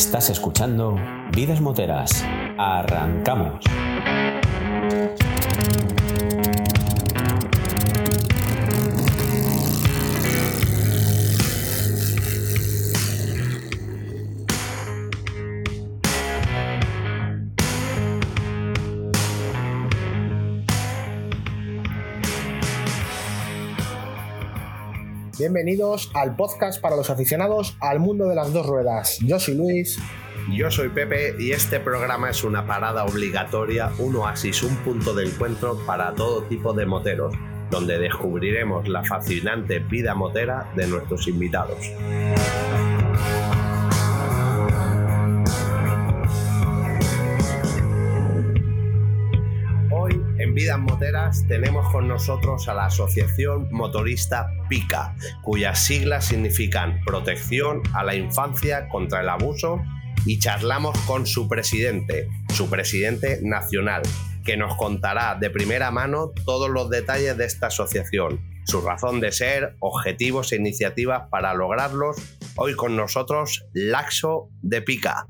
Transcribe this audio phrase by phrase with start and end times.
[0.00, 0.96] Estás escuchando
[1.30, 2.24] Vidas Moteras.
[2.56, 3.60] Arrancamos.
[25.40, 29.18] Bienvenidos al podcast para los aficionados al mundo de las dos ruedas.
[29.20, 29.98] Yo soy Luis.
[30.52, 35.24] Yo soy Pepe y este programa es una parada obligatoria, un oasis, un punto de
[35.24, 37.34] encuentro para todo tipo de moteros,
[37.70, 41.78] donde descubriremos la fascinante vida motera de nuestros invitados.
[50.80, 58.14] Moteras tenemos con nosotros a la Asociación Motorista PICA, cuyas siglas significan Protección a la
[58.14, 59.82] Infancia contra el Abuso
[60.26, 64.02] y charlamos con su presidente, su presidente nacional,
[64.44, 69.32] que nos contará de primera mano todos los detalles de esta asociación, su razón de
[69.32, 72.16] ser, objetivos e iniciativas para lograrlos.
[72.56, 75.26] Hoy con nosotros, Laxo de Pica.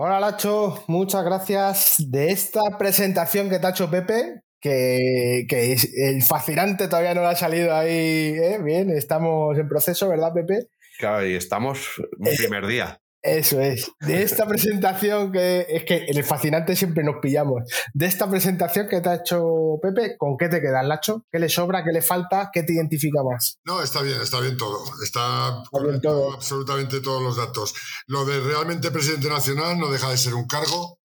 [0.00, 5.92] Hola Lacho, muchas gracias de esta presentación que te ha hecho Pepe, que, que es
[5.92, 8.32] el fascinante todavía no le ha salido ahí.
[8.38, 8.60] ¿eh?
[8.62, 10.68] Bien, estamos en proceso, ¿verdad Pepe?
[11.00, 13.00] Claro, y estamos en primer día.
[13.22, 13.90] Eso es.
[14.00, 17.62] De esta presentación que es que en el fascinante siempre nos pillamos.
[17.92, 21.24] De esta presentación que te ha hecho Pepe, ¿con qué te quedas, Lacho?
[21.30, 21.84] ¿Qué le sobra?
[21.84, 22.50] ¿Qué le falta?
[22.52, 23.58] ¿Qué te identifica más?
[23.64, 24.84] No, está bien, está bien todo.
[25.02, 26.34] Está, Está bien todo.
[26.34, 27.74] absolutamente todos los datos.
[28.06, 30.98] Lo de realmente presidente nacional no deja de ser un cargo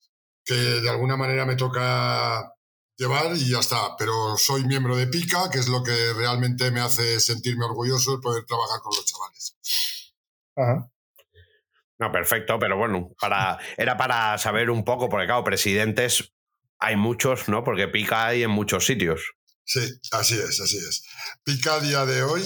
[0.43, 2.53] que de alguna manera me toca
[2.97, 3.95] llevar y ya está.
[3.97, 8.21] Pero soy miembro de PICA, que es lo que realmente me hace sentirme orgulloso de
[8.21, 9.57] poder trabajar con los chavales.
[10.57, 10.91] Ajá.
[12.01, 16.33] No, perfecto, pero bueno, para, era para saber un poco, porque claro, presidentes
[16.79, 17.63] hay muchos, ¿no?
[17.63, 19.33] Porque pica hay en muchos sitios.
[19.63, 19.81] Sí,
[20.11, 21.03] así es, así es.
[21.43, 22.41] PICA a día de hoy.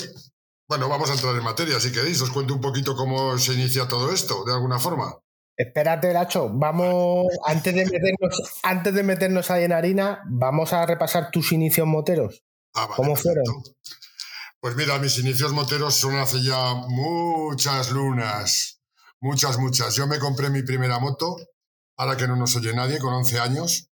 [0.67, 2.21] Bueno, vamos a entrar en materia si queréis.
[2.21, 5.15] Os cuento un poquito cómo se inicia todo esto, de alguna forma.
[5.55, 11.31] Espérate, Lacho, vamos, antes de meternos, antes de meternos ahí en harina, vamos a repasar
[11.31, 12.43] tus inicios moteros.
[12.73, 13.45] Ah, vale, ¿Cómo fueron?
[14.59, 18.74] Pues mira, mis inicios moteros son hace ya muchas lunas,
[19.21, 19.95] muchas, muchas.
[19.95, 21.35] Yo me compré mi primera moto,
[21.97, 23.89] ahora que no nos oye nadie, con 11 años.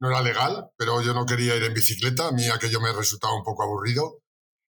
[0.00, 3.34] No era legal, pero yo no quería ir en bicicleta, a mí aquello me resultaba
[3.34, 4.20] un poco aburrido.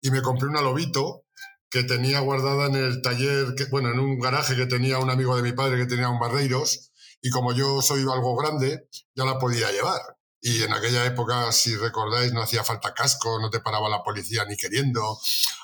[0.03, 1.25] Y me compré una Lobito
[1.71, 5.43] que tenía guardada en el taller, bueno, en un garaje que tenía un amigo de
[5.43, 6.93] mi padre que tenía un Barreiros.
[7.23, 10.01] Y como yo soy algo grande, ya la podía llevar.
[10.41, 14.45] Y en aquella época, si recordáis, no hacía falta casco, no te paraba la policía
[14.45, 15.03] ni queriendo.
[15.13, 15.21] O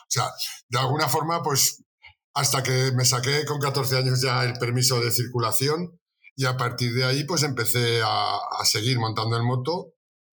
[0.08, 0.30] sea,
[0.68, 1.82] de alguna forma, pues
[2.34, 5.98] hasta que me saqué con 14 años ya el permiso de circulación
[6.36, 9.94] y a partir de ahí pues empecé a, seguir montando en moto.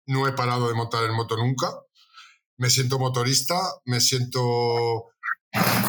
[0.07, 1.69] No he parado de montar en moto nunca.
[2.57, 5.13] Me siento motorista, me siento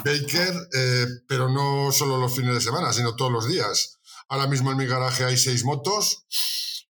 [0.03, 3.99] baker, eh, pero no solo los fines de semana, sino todos los días.
[4.29, 6.25] Ahora mismo en mi garaje hay seis motos,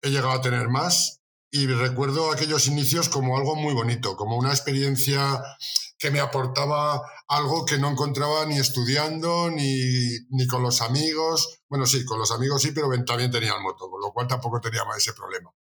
[0.01, 4.51] he llegado a tener más y recuerdo aquellos inicios como algo muy bonito, como una
[4.51, 5.41] experiencia
[6.01, 11.59] que me aportaba algo que no encontraba ni estudiando ni, ni con los amigos.
[11.69, 14.97] Bueno, sí, con los amigos sí, pero también tenían moto, con lo cual tampoco teníamos
[14.97, 15.51] ese problema.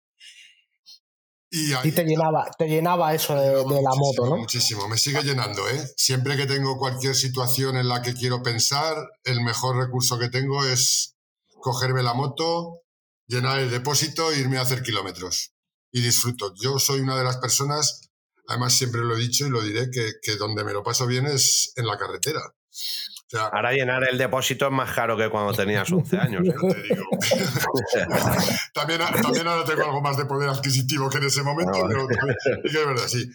[1.51, 4.37] Y, ahí- Y te llenaba, te llenaba eso de, de la moto, ¿no?
[4.39, 5.93] Muchísimo, me sigue llenando, ¿eh?
[5.97, 10.65] Siempre que tengo cualquier situación en la que quiero pensar, el mejor recurso que tengo
[10.65, 11.17] es
[11.61, 12.81] cogerme la moto,
[13.27, 15.53] llenar el depósito e irme a hacer kilómetros.
[15.93, 16.55] Y disfruto.
[16.55, 18.10] Yo soy una de las personas,
[18.51, 21.25] además siempre lo he dicho y lo diré, que, que donde me lo paso bien
[21.27, 22.41] es en la carretera.
[22.43, 26.43] O sea, Ahora llenar el depósito es más caro que cuando tenías 11 años.
[26.47, 26.53] ¿eh?
[26.75, 27.05] te digo.
[28.75, 32.07] también, también ahora tengo algo más de poder adquisitivo que en ese momento, Ah, pero
[32.65, 33.31] es verdad, sí.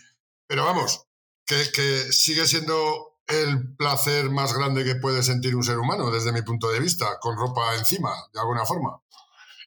[0.48, 1.06] Pero vamos,
[1.46, 6.32] que, que sigue siendo el placer más grande que puede sentir un ser humano, desde
[6.32, 9.02] mi punto de vista, con ropa encima, de alguna forma.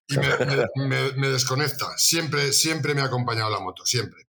[0.06, 1.86] Y me, me- me- me desconecta.
[1.98, 4.27] Siempre, siempre me ha acompañado la moto, siempre.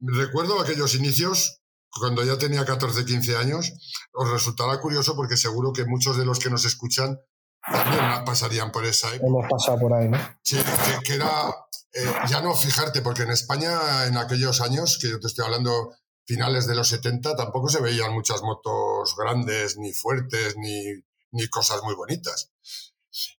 [0.00, 1.60] Recuerdo aquellos inicios,
[1.90, 3.72] cuando ya tenía 14, 15 años,
[4.12, 7.20] os resultará curioso porque seguro que muchos de los que nos escuchan
[7.62, 9.26] también pasarían por esa época.
[9.26, 10.18] Hemos pasado por ahí, ¿no?
[10.42, 11.54] Sí, que, que era
[11.92, 15.94] eh, ya no fijarte, porque en España en aquellos años, que yo te estoy hablando
[16.24, 20.84] finales de los 70, tampoco se veían muchas motos grandes, ni fuertes, ni,
[21.32, 22.52] ni cosas muy bonitas.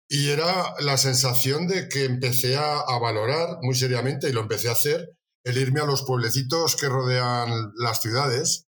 [0.08, 4.68] Y era la sensación de que empecé a, a valorar muy seriamente, y lo empecé
[4.68, 8.66] a hacer, el irme a los pueblecitos que rodean las ciudades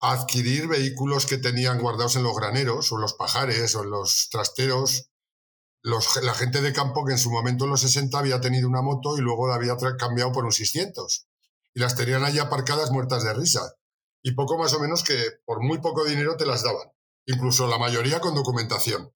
[0.00, 4.28] adquirir vehículos que tenían guardados en los graneros o en los pajares o en los
[4.30, 5.10] trasteros.
[5.82, 8.82] Los, la gente de campo que en su momento en los 60 había tenido una
[8.82, 11.26] moto y luego la había cambiado por un 600.
[11.74, 13.74] Y las tenían allí aparcadas muertas de risa.
[14.22, 16.92] Y poco más o menos que por muy poco dinero te las daban.
[17.26, 19.12] Incluso la mayoría con documentación.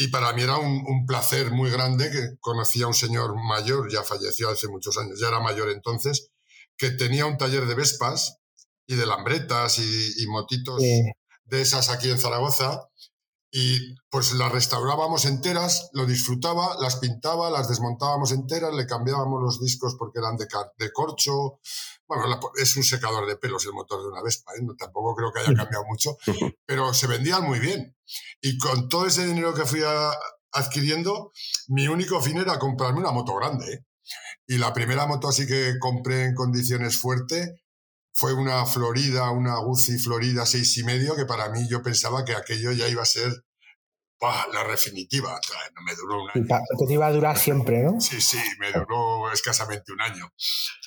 [0.00, 4.04] Y para mí era un, placer muy grande que conocía a un señor mayor, ya
[4.04, 6.30] falleció hace muchos años, ya era mayor entonces,
[6.76, 8.38] que tenía un taller de Vespas
[8.86, 12.88] y de lambretas y, motitos de esas aquí en Zaragoza.
[13.50, 19.60] Y pues las restaurábamos enteras, lo disfrutaba, las pintaba, las desmontábamos enteras, le cambiábamos los
[19.60, 20.46] discos porque eran de,
[20.78, 21.58] de corcho.
[22.06, 22.24] Bueno,
[22.56, 24.62] es un secador de pelos el motor de una Vespa, ¿eh?
[24.62, 26.16] no, tampoco creo que haya cambiado mucho,
[26.66, 27.96] pero se vendían muy bien.
[28.40, 29.80] Y con todo ese dinero que fui
[30.52, 31.32] adquiriendo,
[31.68, 33.72] mi único fin era comprarme una moto grande.
[33.72, 33.84] ¿eh?
[34.46, 37.50] Y la primera moto así que compré en condiciones fuertes
[38.18, 42.34] fue una Florida, una Guzzi Florida seis y medio, que para mí yo pensaba que
[42.34, 43.44] aquello ya iba a ser
[44.52, 45.38] la definitiva.
[45.76, 46.44] No me duró un año.
[46.80, 48.00] Que te iba a durar siempre, ¿no?
[48.00, 50.32] Sí, sí, me duró escasamente un año.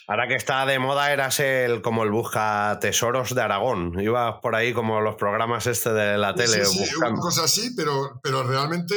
[0.10, 3.98] Ahora que está de moda eras el como el busca tesoros de Aragón.
[4.02, 6.66] Ibas por ahí como los programas este de la tele.
[6.66, 8.94] Sí, sí, una cosa así, pero, pero realmente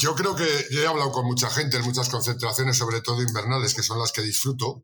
[0.00, 3.74] yo creo que yo he hablado con mucha gente en muchas concentraciones, sobre todo invernales,
[3.74, 4.82] que son las que disfruto,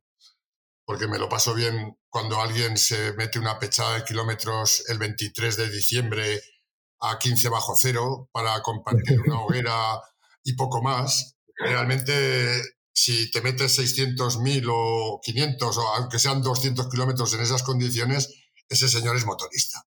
[0.84, 5.56] porque me lo paso bien cuando alguien se mete una pechada de kilómetros el 23
[5.56, 6.42] de diciembre
[7.00, 10.00] a 15 bajo cero para compartir una hoguera
[10.42, 11.36] y poco más.
[11.56, 18.34] Realmente, si te metes 600.000 o 500 o aunque sean 200 kilómetros en esas condiciones,
[18.68, 19.86] ese señor es motorista.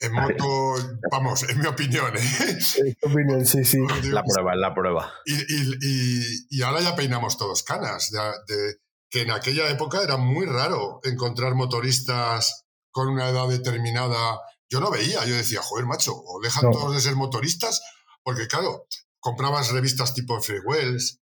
[0.00, 0.74] En moto,
[1.10, 2.12] vamos, en mi opinión.
[2.16, 2.96] ¿eh?
[3.02, 3.78] opinión, sí, sí.
[4.10, 5.12] La prueba, la prueba.
[5.24, 8.10] Y, y, y, ahora ya peinamos todos canas.
[8.10, 8.76] De,
[9.10, 14.40] que en aquella época era muy raro encontrar motoristas con una edad determinada.
[14.68, 17.80] Yo no veía, yo decía, joder, macho, o dejan todos de ser motoristas,
[18.22, 18.86] porque claro,
[19.20, 21.20] comprabas revistas tipo Freewells,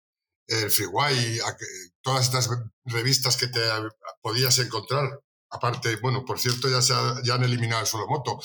[0.49, 1.39] el Freeway,
[2.03, 2.49] todas estas
[2.85, 3.61] revistas que te
[4.21, 6.95] podías encontrar aparte, bueno, por cierto, ya, se
[7.25, 8.41] ya han eliminado el solo moto,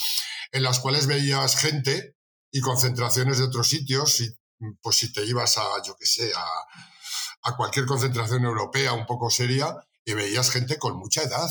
[0.51, 2.15] en las cuales veías gente
[2.51, 4.35] y concentraciones de otros sitios, y,
[4.81, 6.45] pues si te ibas a, yo qué sé, a,
[7.43, 11.49] a cualquier concentración europea un poco seria, y veías gente con mucha edad.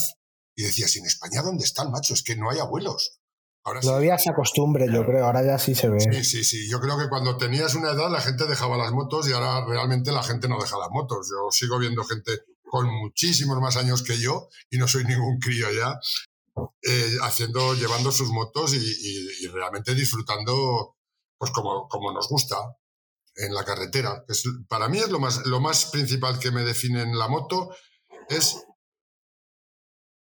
[0.56, 2.14] Y decías, ¿en España dónde están, macho?
[2.14, 3.20] Es que no hay abuelos.
[3.62, 6.00] Ahora Todavía se acostumbre, yo creo, ahora ya sí se ve.
[6.00, 6.70] Sí, sí, sí.
[6.70, 10.12] Yo creo que cuando tenías una edad la gente dejaba las motos y ahora realmente
[10.12, 11.28] la gente no deja las motos.
[11.30, 12.32] Yo sigo viendo gente
[12.70, 15.98] con muchísimos más años que yo, y no soy ningún crío ya,
[16.82, 20.96] eh, haciendo, llevando sus motos y, realmente disfrutando,
[21.36, 22.56] pues como, como nos gusta,
[23.36, 24.24] en la carretera.
[24.28, 27.74] Es, para mí es lo más, lo más principal que me define en la moto,
[28.28, 28.56] es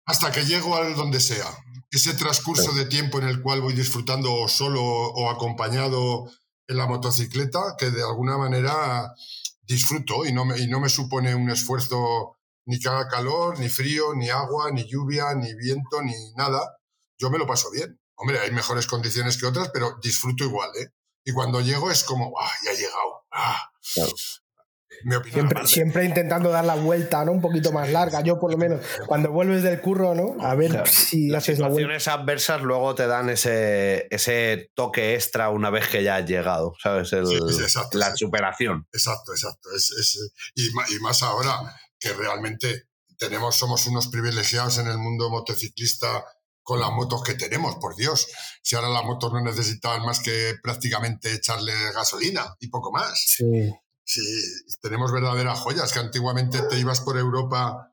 [0.06, 1.48] hasta que llego a donde sea.
[1.92, 6.30] Ese transcurso de tiempo en el cual voy disfrutando solo o acompañado
[6.68, 9.14] en la motocicleta, que de alguna manera
[9.62, 13.70] disfruto y no, me, y no me supone un esfuerzo ni que haga calor, ni
[13.70, 16.78] frío, ni agua, ni lluvia, ni viento, ni nada.
[17.18, 18.00] Yo me lo paso bien.
[18.16, 20.90] Hombre, hay mejores condiciones que otras, pero disfruto igual, ¿eh?
[21.26, 23.26] Y cuando llego es como, ah, ya he llegado.
[23.32, 23.70] Ah.
[25.32, 27.34] Siempre, siempre, intentando dar la vuelta, ¿no?
[27.34, 28.22] Un poquito más larga.
[28.22, 30.36] Yo, por lo menos, cuando vuelves del curro, ¿no?
[30.40, 35.88] A ver si las situaciones adversas luego te dan ese, ese toque extra una vez
[35.90, 37.12] que ya has llegado, ¿sabes?
[37.12, 38.88] la superación.
[38.94, 39.70] Exacto, exacto.
[40.56, 46.24] y, y, más ahora que realmente tenemos, somos unos privilegiados en el mundo motociclista
[46.64, 48.28] con las motos que tenemos, por Dios.
[48.62, 53.22] Si ahora las motos no necesitan más que prácticamente echarle gasolina y poco más.
[53.38, 53.72] Sí.
[54.06, 54.22] Sí,
[54.82, 57.90] tenemos verdaderas joyas que antiguamente te ibas por Europa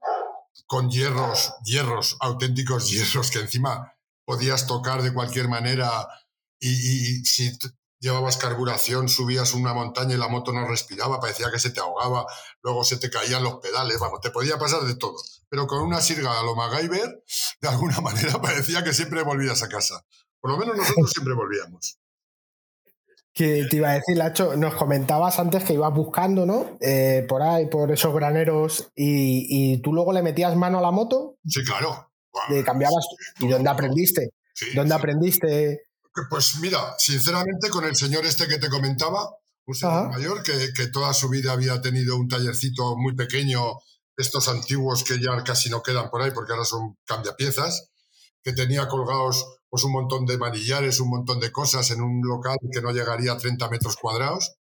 [0.67, 6.09] con hierros, hierros, auténticos hierros que encima podías tocar de cualquier manera
[6.59, 7.57] y, si
[8.01, 12.27] llevabas carburación, subías una montaña y la moto no respiraba, parecía que se te ahogaba,
[12.63, 15.17] luego se te caían los pedales, vamos, te podía pasar de todo.
[15.51, 17.25] Pero con una sirga a lo MacGyver,
[17.61, 20.03] de alguna manera parecía que siempre volvías a casa.
[20.41, 21.99] Por lo menos nosotros siempre volvíamos.
[23.33, 26.79] Que te iba a decir, Lacho, nos comentabas antes que ibas buscando, ¿no?
[26.81, 31.37] Eh, por ahí, por esos graneros, y, tú luego le metías mano a la moto.
[31.47, 32.11] Sí, claro.
[32.49, 33.07] Le cambiabas.
[33.39, 34.31] ¿Y dónde aprendiste?
[34.75, 35.83] ¿Dónde aprendiste?
[36.29, 39.31] Pues mira, sinceramente, con el señor este que te comentaba,
[39.65, 43.63] un señor mayor que, que, toda su vida había tenido un tallercito muy pequeño,
[44.21, 47.91] estos antiguos que ya casi no quedan por ahí porque ahora son cambiapiezas,
[48.43, 52.57] que tenía colgados pues un montón de manillares, un montón de cosas en un local
[52.73, 54.57] que no llegaría a 30 metros cuadrados.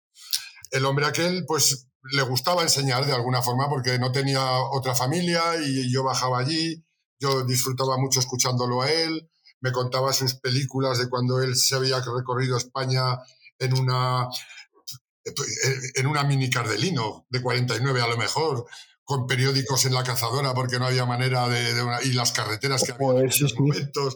[0.71, 5.43] El hombre aquel, pues le gustaba enseñar de alguna forma porque no tenía otra familia
[5.63, 6.85] y yo bajaba allí.
[7.19, 12.01] yo disfrutaba mucho escuchándolo a él, me contaba sus películas de cuando él se había
[12.01, 13.19] recorrido España
[13.59, 14.27] en una,
[15.95, 18.67] en una mini Cardelino de 49 a lo mejor,
[19.11, 21.75] con periódicos en la cazadora porque no había manera de...
[22.05, 24.15] y las carreteras que había en esos momentos.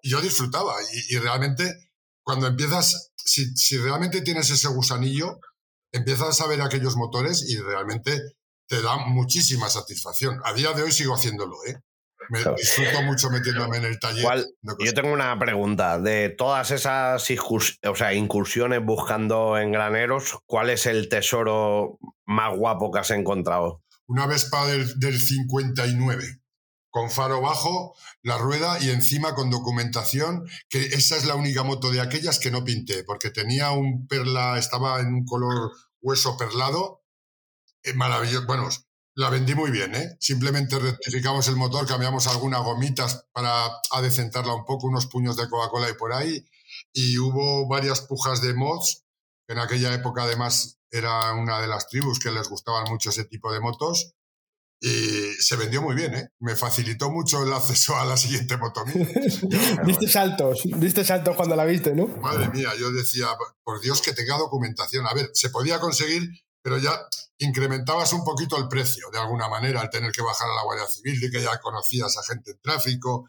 [0.00, 0.76] Y yo disfrutaba
[1.08, 1.90] y, realmente
[2.22, 5.40] cuando empiezas, si, si realmente tienes ese gusanillo,
[5.90, 8.16] empiezas a ver aquellos motores y realmente
[8.68, 10.40] te da muchísima satisfacción.
[10.44, 11.74] A día de hoy sigo haciéndolo, ¿eh?
[12.28, 14.46] Me disfruto mucho metiéndome en el taller.
[14.78, 15.98] yo tengo una pregunta.
[15.98, 22.92] De todas esas o sea, incursiones buscando en graneros, ¿cuál es el tesoro más guapo
[22.92, 23.82] que has encontrado?
[24.08, 26.42] Una Vespa del, del 59,
[26.90, 31.90] con faro bajo, la rueda y encima con documentación, que esa es la única moto
[31.90, 37.04] de aquellas que no pinté, porque tenía un perla, estaba en un color hueso perlado,
[37.82, 38.46] eh, maravilloso.
[38.46, 38.68] Bueno,
[39.14, 40.16] la vendí muy bien, ¿eh?
[40.20, 45.90] Simplemente rectificamos el motor, cambiamos algunas gomitas para adecentarla un poco, unos puños de Coca-Cola
[45.90, 46.44] y por ahí.
[46.92, 49.04] Y hubo varias pujas de mods,
[49.48, 53.52] en aquella época además era una de las tribus que les gustaban mucho ese tipo
[53.52, 54.14] de motos.
[54.80, 56.28] Y se vendió muy bien, ¿eh?
[56.38, 58.84] Me facilitó mucho el acceso a la siguiente moto
[59.84, 62.06] Viste saltos, viste saltos cuando la viste, ¿no?
[62.06, 63.26] Madre mía, yo decía,
[63.64, 65.04] por Dios que tenga documentación.
[65.08, 66.30] A ver, se podía conseguir
[66.62, 66.92] pero ya
[67.38, 70.86] incrementabas un poquito el precio, de alguna manera, al tener que bajar a la Guardia
[70.86, 73.28] Civil, de que ya conocías a gente en tráfico,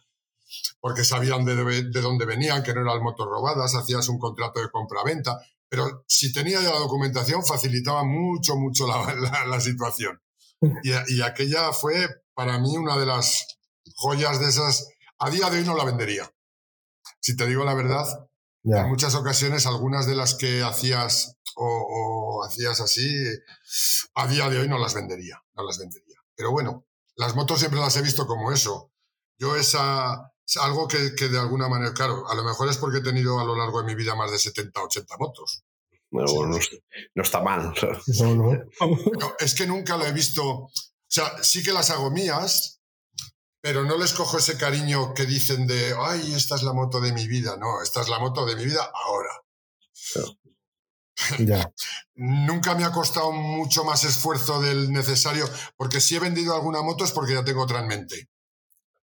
[0.82, 4.70] porque sabían de, de dónde venían, que no eran motos robadas, hacías un contrato de
[4.70, 10.20] compra-venta, pero si tenía ya la documentación facilitaba mucho, mucho la, la, situación.
[10.84, 13.60] Y, y, aquella fue para mí una de las
[13.96, 14.90] joyas de esas.
[15.18, 16.30] A día de hoy no la vendería.
[17.22, 18.06] Si te digo la verdad,
[18.64, 23.10] en muchas ocasiones algunas de las que hacías o, hacías así,
[24.16, 26.18] a día de hoy no las vendería, no las vendería.
[26.36, 26.86] Pero bueno,
[27.16, 28.92] las motos siempre las he visto como eso.
[29.38, 33.40] Yo esa, algo que, de alguna manera, claro, a lo mejor es porque he tenido
[33.40, 35.64] a lo largo de mi vida más de 70, 80 motos.
[36.12, 36.26] no,
[37.14, 37.74] no, está mal.
[39.20, 40.44] No, es que nunca lo he visto.
[40.44, 40.72] O
[41.08, 42.82] sea, sí que las hago mías,
[43.62, 47.14] pero no les cojo ese cariño que dicen de, ay, esta es la moto de
[47.14, 47.58] mi vida.
[47.58, 49.30] No, esta es la moto de mi vida ahora.
[52.16, 57.04] Nunca me ha costado mucho más esfuerzo del necesario, porque si he vendido alguna moto
[57.04, 58.30] es porque ya tengo otra en mente.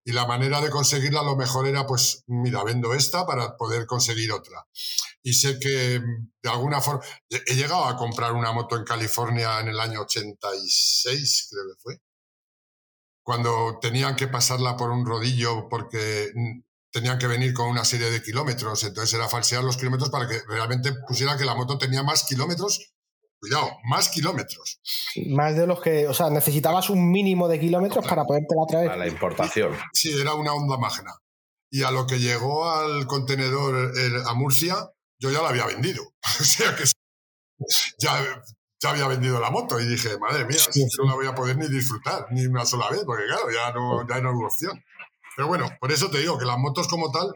[0.05, 4.33] Y la manera de conseguirla lo mejor era, pues, mira, vendo esta para poder conseguir
[4.33, 4.67] otra.
[5.23, 6.01] Y sé que
[6.43, 11.49] de alguna forma, he llegado a comprar una moto en California en el año 86,
[11.51, 12.01] creo que fue,
[13.25, 16.31] cuando tenían que pasarla por un rodillo porque
[16.93, 20.43] tenían que venir con una serie de kilómetros, entonces era falsear los kilómetros para que
[20.47, 22.94] realmente pusiera que la moto tenía más kilómetros.
[23.45, 24.81] Cuidado, más kilómetros.
[25.27, 28.87] Más de los que, o sea, necesitabas un mínimo de kilómetros para poderte la traer.
[28.87, 29.77] Para la importación.
[29.93, 31.13] Sí, era una onda magna.
[31.71, 33.93] Y a lo que llegó al contenedor
[34.27, 34.77] a Murcia,
[35.19, 36.03] yo ya la había vendido.
[36.41, 36.85] o sea que
[37.99, 38.43] ya,
[38.81, 40.57] ya había vendido la moto y dije, madre mía,
[40.97, 44.09] no la voy a poder ni disfrutar ni una sola vez, porque claro, ya no,
[44.09, 44.83] ya no hay opción.
[45.37, 47.31] Pero bueno, por eso te digo que las motos como tal,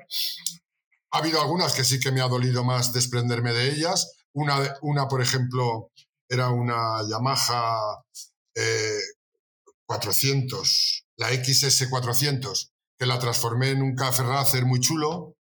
[1.10, 4.14] ha habido algunas que sí que me ha dolido más desprenderme de ellas.
[4.32, 5.90] Una, una por ejemplo,
[6.28, 8.04] era una Yamaha
[9.86, 15.36] 400, eh, la XS400, que la transformé en un Café Racer muy chulo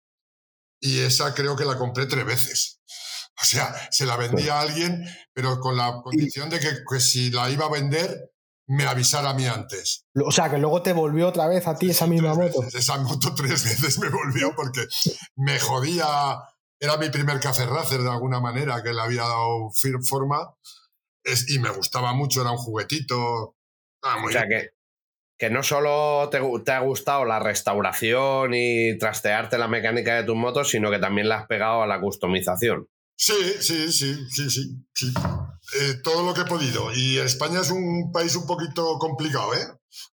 [0.79, 2.81] y esa creo que la compré tres veces.
[3.39, 7.29] O sea, se la vendía a alguien, pero con la condición de que, que si
[7.29, 8.31] la iba a vender,
[8.67, 10.05] me avisara a mí antes.
[10.25, 12.63] O sea, que luego te volvió otra vez a ti esa misma moto.
[12.73, 14.85] Esa moto tres veces me volvió porque
[15.35, 16.05] me jodía.
[16.79, 19.69] Era mi primer café racer de alguna manera, que le había dado
[20.07, 20.53] forma.
[21.47, 23.55] Y me gustaba mucho, era un juguetito.
[24.03, 24.69] Ah, o sea, que,
[25.37, 30.35] que no solo te, te, ha gustado la restauración y trastearte la mecánica de tus
[30.35, 32.87] motos, sino que también le has pegado a la customización.
[33.15, 34.49] Sí, sí, sí, sí,
[34.93, 35.13] sí.
[35.79, 36.93] Eh, todo lo que he podido.
[36.93, 39.67] Y España es un país un poquito complicado, ¿eh?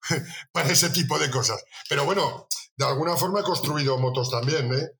[0.52, 1.62] Para ese tipo de cosas.
[1.88, 4.90] Pero bueno, de alguna forma he construido motos también, ¿eh?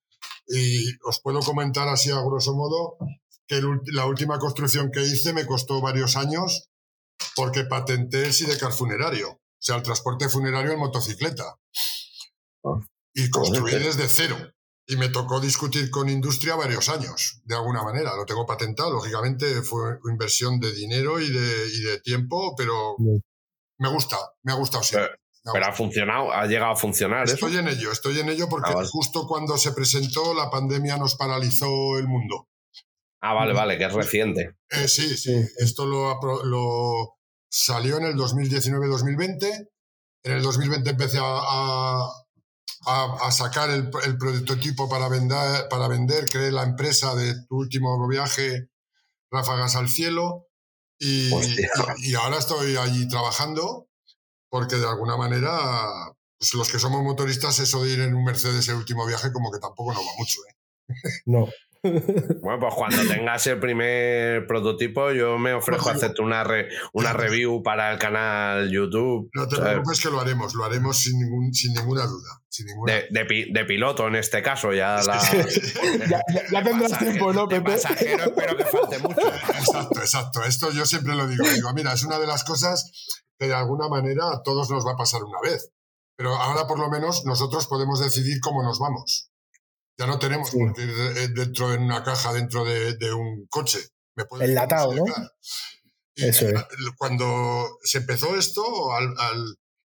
[0.48, 2.96] Y os puedo comentar así a grosso modo
[3.46, 3.60] que
[3.92, 6.68] la última construcción que hice me costó varios años
[7.36, 9.30] porque patenté el sidecar funerario.
[9.30, 11.44] O sea, el transporte funerario en motocicleta.
[12.64, 12.80] Ah.
[13.14, 14.36] Y construí desde cero.
[14.86, 18.16] Y me tocó discutir con industria varios años, de alguna manera.
[18.16, 22.96] Lo tengo patentado, lógicamente fue inversión de dinero y de, y de tiempo, pero
[23.78, 25.12] me gusta, me ha gustado siempre.
[25.52, 27.28] Pero, ha funcionado, ha llegado a funcionar.
[27.28, 31.16] Estoy en ello, estoy en ello porque ah, justo cuando se presentó la pandemia nos
[31.16, 32.48] paralizó el mundo.
[33.22, 34.56] Ah, vale, vale, que es reciente.
[34.68, 39.68] Eh, sí, sí, esto lo, lo salió en el 2019-2020
[40.24, 42.08] En el 2020 empecé a,
[42.86, 48.68] a, sacar el, prototipo para vender, para vender, creé la empresa de tu último viaje,
[49.30, 50.48] Ráfagas al Cielo,
[50.98, 51.30] y,
[51.98, 53.88] y, ahora estoy allí trabajando
[54.48, 55.50] porque de alguna manera
[56.38, 59.50] pues los que somos motoristas eso de ir en un Mercedes el último viaje como
[59.50, 60.40] que tampoco nos va mucho.
[60.48, 61.10] ¿eh?
[61.26, 61.48] No.
[61.82, 66.44] Bueno, pues cuando tengas el primer prototipo, yo me ofrezco a hacerte una,
[66.92, 69.30] una review para el canal YouTube.
[69.34, 72.42] No te preocupes que lo haremos, lo haremos sin, ningún, sin ninguna duda.
[72.86, 75.00] De, piloto en este caso, ya
[76.52, 77.72] ya, tendrás tiempo, ¿no, Pepe?
[77.72, 79.20] pasajero espero que falte mucho.
[79.34, 80.44] Exacto, exacto.
[80.44, 81.44] Esto yo siempre lo digo.
[81.48, 84.92] Digo, mira, es una de las cosas que de alguna manera a todos nos va
[84.92, 85.72] a pasar una vez.
[86.16, 89.31] Pero ahora por lo menos nosotros podemos decidir cómo nos vamos.
[89.98, 93.78] Ya no tenemos eh, dentro de una caja, dentro de, un coche.
[94.16, 95.04] Me Enlatado, ¿no?
[96.14, 96.64] Eso es.
[96.98, 98.64] Cuando se empezó esto,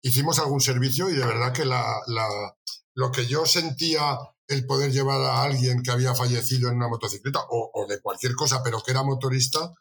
[0.03, 2.01] hicimos algún servicio y de verdad que la,
[2.95, 7.41] lo que yo sentía el poder llevar a alguien que había fallecido en una motocicleta
[7.51, 9.73] o, de cualquier cosa, pero que era motorista,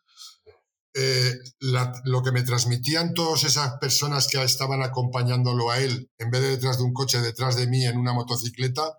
[0.95, 6.41] eh, lo que me transmitían todas esas personas que estaban acompañándolo a él, en vez
[6.41, 8.97] de detrás de un coche, detrás de mí en una motocicleta,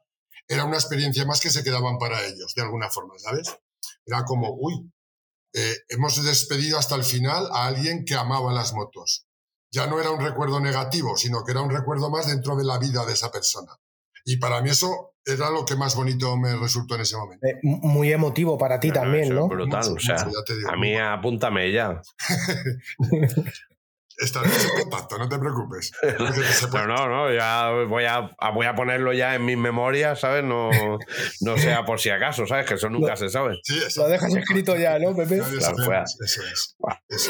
[0.48, 3.56] era una experiencia más que se quedaban para ellos, de alguna forma, ¿sabes?
[4.04, 4.90] Era como, uy,
[5.54, 9.26] eh, hemos despedido hasta el final a alguien que amaba las motos.
[9.72, 12.78] Ya no era un recuerdo negativo, sino que era un recuerdo más dentro de la
[12.78, 13.72] vida de esa persona.
[14.24, 17.46] Y para mí eso era lo que más bonito me resultó en ese momento.
[17.46, 19.48] Eh, muy emotivo para ti también, ¿no?
[19.48, 20.28] Brutal, o sea,
[20.68, 22.00] a mí apúntame ya.
[24.18, 25.92] Estaremos en contacto, no te preocupes.
[26.72, 30.42] Pero no, no, ya voy a, voy a ponerlo ya en mis memorias, ¿sabes?
[30.42, 30.70] No,
[31.42, 32.66] no sea por si acaso, ¿sabes?
[32.66, 33.58] Que eso nunca se sabe.
[33.96, 35.38] lo dejas escrito ya, ¿no, Pepe?
[35.38, 36.76] eso es.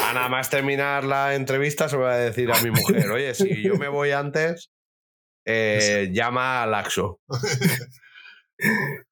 [0.01, 3.63] A nada más terminar la entrevista se voy a decir a mi mujer, oye, si
[3.63, 4.69] yo me voy antes,
[5.45, 7.19] eh, llama a Laxo.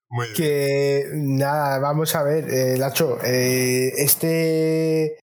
[0.09, 0.35] Muy bien.
[0.35, 5.17] Que nada, vamos a ver, eh, Lacho, eh, este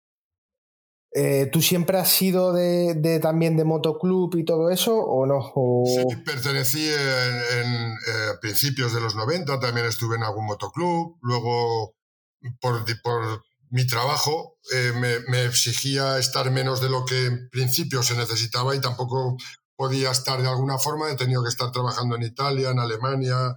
[1.12, 5.52] eh, ¿Tú siempre has sido de, también de motoclub y todo eso o no?
[5.84, 7.96] Sí, pertenecí en, eh,
[8.40, 11.96] principios de los 90, también estuve en algún motoclub, luego
[12.60, 14.92] por, por mi trabajo eh,
[15.26, 19.36] me, exigía estar menos de lo que en principio se necesitaba y tampoco
[19.74, 23.56] podía estar de alguna forma, he tenido que estar trabajando en Italia, en Alemania,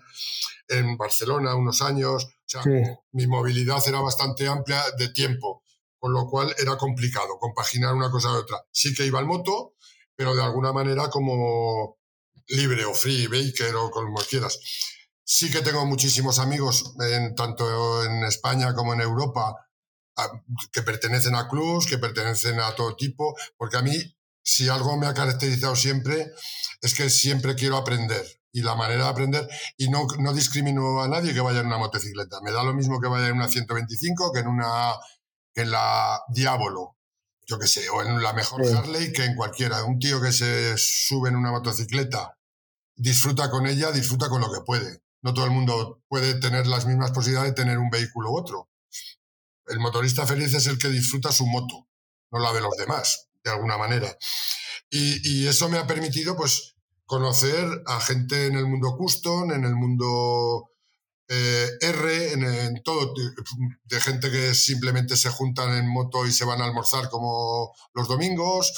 [0.69, 2.61] en Barcelona unos años, o sea,
[3.11, 5.62] mi movilidad era bastante amplia de tiempo
[6.03, 8.57] con lo cual era complicado compaginar una cosa a otra.
[8.73, 9.75] Sí que iba al moto,
[10.17, 11.97] pero de alguna manera como
[12.47, 14.59] libre o free, baker o como quieras.
[15.23, 19.55] Sí que tengo muchísimos amigos, en, tanto en España como en Europa,
[20.73, 23.95] que pertenecen a clubs, que pertenecen a todo tipo, porque a mí,
[24.43, 26.33] si algo me ha caracterizado siempre,
[26.81, 28.25] es que siempre quiero aprender.
[28.51, 31.77] Y la manera de aprender, y no, no discrimino a nadie que vaya en una
[31.77, 32.41] motocicleta.
[32.41, 34.95] Me da lo mismo que vaya en una 125 que en una
[35.55, 36.97] en la Diablo,
[37.45, 39.83] yo qué sé, o en la mejor Harley que en cualquiera.
[39.83, 42.37] Un tío que se sube en una motocicleta,
[42.95, 45.03] disfruta con ella, disfruta con lo que puede.
[45.21, 48.69] No todo el mundo puede tener las mismas posibilidades de tener un vehículo u otro.
[49.67, 51.87] El motorista feliz es el que disfruta su moto,
[52.31, 54.17] no la de los demás, de alguna manera.
[54.89, 59.63] Y, y eso me ha permitido, pues, conocer a gente en el mundo custom, en
[59.63, 60.72] el mundo
[61.35, 63.13] eh, R, en, todo,
[63.85, 68.07] de gente que simplemente se juntan en moto y se van a almorzar como los
[68.07, 68.71] domingos,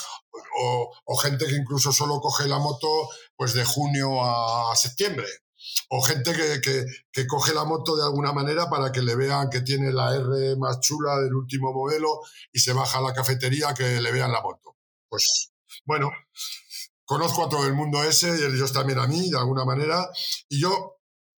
[0.62, 2.88] o, gente que incluso solo coge la moto
[3.36, 5.28] pues de junio a septiembre,
[5.90, 9.62] o gente que, que, coge la moto de alguna manera para que le vean que
[9.62, 12.22] tiene la R más chula del último modelo
[12.54, 14.78] y se baja a la cafetería que le vean la moto.
[15.10, 15.52] Pues
[15.86, 16.12] bueno,
[17.04, 20.10] conozco a todo el mundo ese y ellos también a mí de alguna manera,
[20.48, 20.95] y yo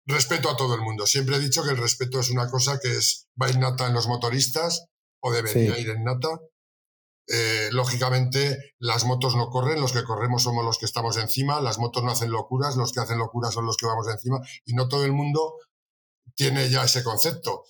[0.06, 1.06] respeto a todo el mundo.
[1.06, 4.06] Siempre he dicho que el respeto es una cosa que es, va innata en los
[4.06, 4.86] motoristas
[5.20, 6.40] o debería ir en nata.
[7.28, 11.78] Eh, lógicamente, las motos no corren, los que corremos somos los que estamos encima, las
[11.78, 14.88] motos no hacen locuras, los que hacen locuras son los que vamos encima y no
[14.88, 15.56] todo el mundo
[16.36, 17.64] tiene ya ese concepto.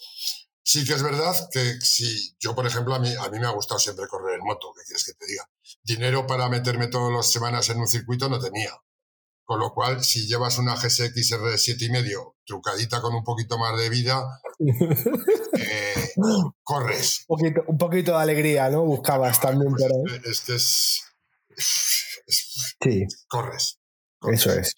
[0.63, 3.51] Sí que es verdad que si yo, por ejemplo, a mí, a mí me ha
[3.51, 5.49] gustado siempre correr en moto, ¿qué quieres que te diga?
[5.83, 8.73] Dinero para meterme todas las semanas en un circuito no tenía.
[9.47, 13.79] Con lo cual, si llevas una GSX R7 y medio trucadita con un poquito más
[13.79, 16.13] de vida, eh,
[16.65, 17.25] corres.
[17.29, 18.85] Un poquito, de alegría, ¿no?
[18.85, 20.21] Buscabas también, pues pero.
[20.29, 21.01] Este es,
[21.57, 23.07] sí.
[23.29, 23.79] Corres,
[24.33, 24.75] Eso es.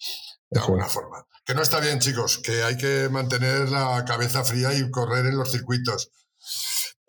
[0.51, 1.25] De alguna forma.
[1.43, 5.35] Que no está bien, chicos, que hay que mantener la cabeza fría y correr en
[5.35, 6.11] los circuitos.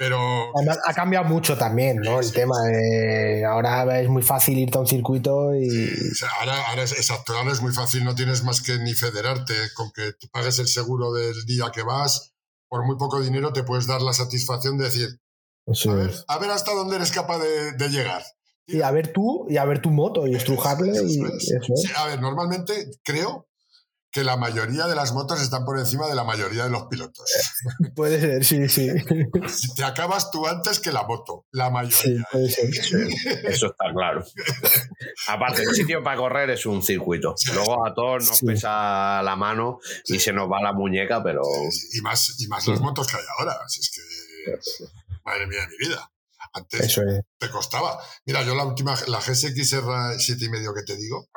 [0.01, 0.51] Pero.
[0.57, 2.13] Además, ha cambiado mucho también, ¿no?
[2.13, 3.45] Sí, el sí, tema de.
[3.45, 5.91] Ahora es muy fácil irte a un circuito y.
[6.39, 9.93] Ahora, ahora es, exacto, ahora es muy fácil, no tienes más que ni federarte, con
[9.93, 12.33] que te pagues el seguro del día que vas,
[12.71, 15.21] por muy poco dinero te puedes dar la satisfacción de decir,
[15.67, 16.25] a ver, es.
[16.29, 18.23] a ver hasta dónde eres capaz de, de llegar.
[18.67, 21.51] Y a ver tú, y a ver tu moto, y estrujarle, Eso y es.
[21.51, 21.95] eso es.
[21.99, 23.50] A ver, normalmente creo
[24.13, 27.31] que la mayoría de las motos están por encima de la mayoría de los pilotos.
[27.95, 28.89] Puede ser, sí, sí.
[29.77, 31.97] Te acabas tú antes que la moto, la mayoría.
[32.01, 32.71] Sí, puede ser.
[33.45, 34.25] Eso está claro.
[35.29, 37.35] Aparte, el sitio para correr es un circuito.
[37.55, 38.47] Luego a todos nos Sí.
[38.47, 41.43] pesa la mano y se nos va la muñeca, pero
[41.93, 43.57] Y más, y más las motos que hay ahora.
[43.69, 46.11] Si es que, madre mía de mi vida.
[46.53, 47.21] Antes Eso es.
[47.39, 47.97] te costaba.
[48.27, 51.29] Mira, yo la última, la GSX-R 7 y medio que te digo,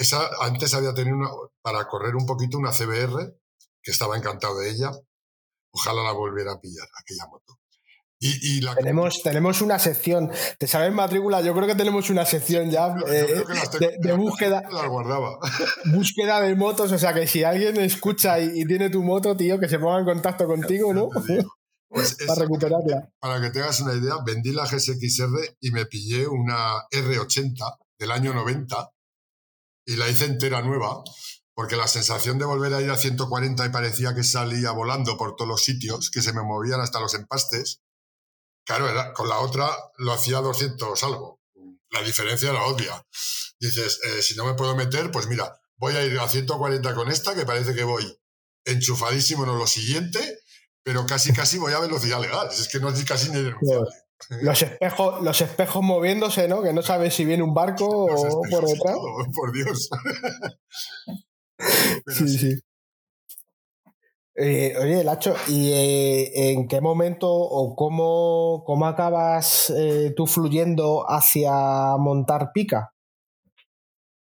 [0.00, 1.28] esa antes había tenido una,
[1.62, 3.34] para correr un poquito una CBR,
[3.82, 4.90] que estaba encantado de ella.
[5.72, 7.58] Ojalá la volviera a pillar, aquella moto.
[8.22, 10.30] Y, y la Tenemos, tenemos una sección.
[10.58, 11.40] ¿Te sabes matrícula?
[11.40, 13.44] Yo creo que tenemos una sección ya eh,
[13.80, 15.38] de, de búsqueda, las guardaba.
[15.86, 16.92] búsqueda de motos.
[16.92, 20.00] O sea que si alguien escucha y, y tiene tu moto, tío, que se ponga
[20.00, 21.08] en contacto contigo, ¿no?
[21.92, 23.10] Pues Para esa- recuperarla.
[23.18, 28.32] para que tengas una idea, vendí la GSX-R y me pillé una R80 del año
[28.32, 28.90] 90
[29.90, 31.02] y la hice entera nueva,
[31.52, 35.34] porque la sensación de volver a ir a 140 y parecía que salía volando por
[35.34, 37.80] todos los sitios, que se me movían hasta los empastes.
[38.64, 41.40] Claro, era, con la otra lo hacía a 200 algo.
[41.90, 43.04] La diferencia era obvia.
[43.58, 47.10] Dices, eh, si no me puedo meter, pues mira, voy a ir a 140 con
[47.10, 48.16] esta, que parece que voy
[48.64, 50.38] enchufadísimo en lo siguiente,
[50.84, 52.48] pero casi casi voy a velocidad legal.
[52.52, 53.42] Es que no es casi ni
[54.42, 56.62] Los espejos, los espejos moviéndose, ¿no?
[56.62, 58.94] Que no sabes si viene un barco Los o por detrás.
[58.94, 59.88] todo, por Dios.
[62.06, 62.60] Sí, sí, sí.
[64.34, 71.04] Eh, oye, Lacho, ¿y eh, en qué momento o cómo, cómo acabas eh, tú fluyendo
[71.06, 71.52] hacia
[71.98, 72.94] montar pica?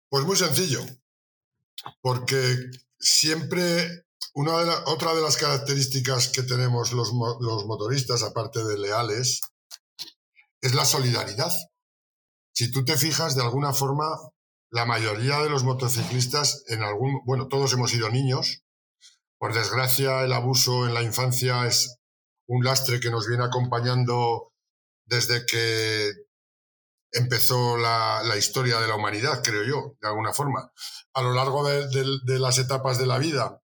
[0.08, 0.80] Pues muy sencillo,
[2.00, 2.56] porque
[2.98, 8.78] siempre una de la- otra de las características que tenemos los, los motoristas, aparte de
[8.78, 9.40] leales,
[10.62, 11.52] es la solidaridad.
[12.54, 14.06] Si tú te fijas, de alguna forma,
[14.70, 18.62] la mayoría de los motociclistas, en algún, bueno, todos hemos sido niños.
[19.38, 21.96] Por desgracia, el abuso en la infancia es
[22.48, 24.52] un lastre que nos viene acompañando
[25.06, 26.12] desde que
[27.12, 30.70] empezó la, la historia de la humanidad, creo yo, de alguna forma.
[31.14, 33.60] A lo largo de, de- de las etapas de la vida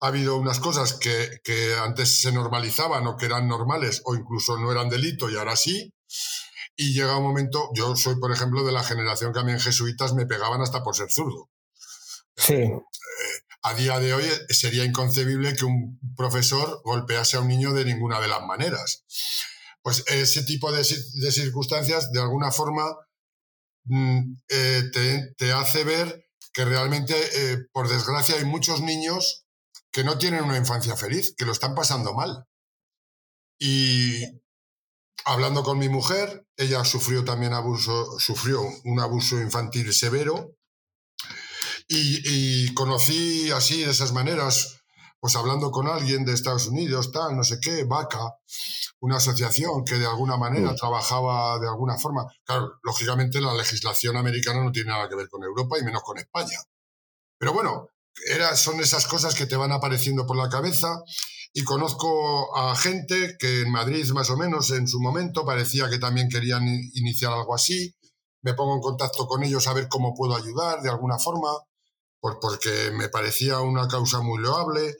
[0.00, 4.58] ha habido unas cosas que, que antes se normalizaban o que eran normales o incluso
[4.58, 5.92] no eran delito y ahora sí.
[6.76, 9.60] Y llega un momento, yo soy, por ejemplo, de la generación que a mí en
[9.60, 11.48] jesuitas me pegaban hasta por ser zurdo.
[12.36, 12.70] Sí,
[13.62, 18.20] A día de hoy sería inconcebible que un profesor golpease a un niño de ninguna
[18.20, 19.04] de las maneras.
[19.80, 22.84] Pues ese tipo de, de circunstancias, de alguna forma,
[23.84, 29.45] mm, eh, te, te hace ver que realmente, eh, por desgracia, hay muchos niños
[29.96, 32.44] que no tienen una infancia feliz, que lo están pasando mal.
[33.58, 34.22] Y
[35.24, 40.54] hablando con mi mujer, ella sufrió también abuso, sufrió un abuso infantil severo
[41.88, 44.82] y, y conocí así, de esas maneras,
[45.18, 48.34] pues hablando con alguien de Estados Unidos, tal, no sé qué, Vaca,
[49.00, 50.76] una asociación que de alguna manera Mm.
[50.76, 52.26] trabajaba de alguna forma.
[52.44, 56.18] Claro, lógicamente la legislación americana no tiene nada que ver con Europa y menos con
[56.18, 56.58] España.
[57.38, 57.88] Pero bueno,
[58.54, 61.02] son esas cosas que te van apareciendo por la cabeza
[61.52, 65.98] y conozco a gente que en Madrid más o menos en su momento parecía que
[65.98, 67.94] también querían iniciar algo así.
[68.42, 71.48] Me pongo en contacto con ellos a ver cómo puedo ayudar de alguna forma,
[72.20, 74.96] por- porque me parecía una causa muy loable.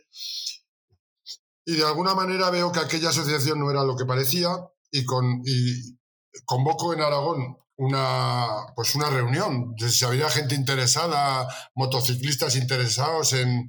[1.65, 4.49] Y de alguna manera veo que aquella asociación no era lo que parecía
[4.91, 5.99] y, con, y
[6.45, 9.75] convoco en Aragón una, pues una reunión.
[9.79, 13.69] Si había gente interesada, motociclistas interesados en,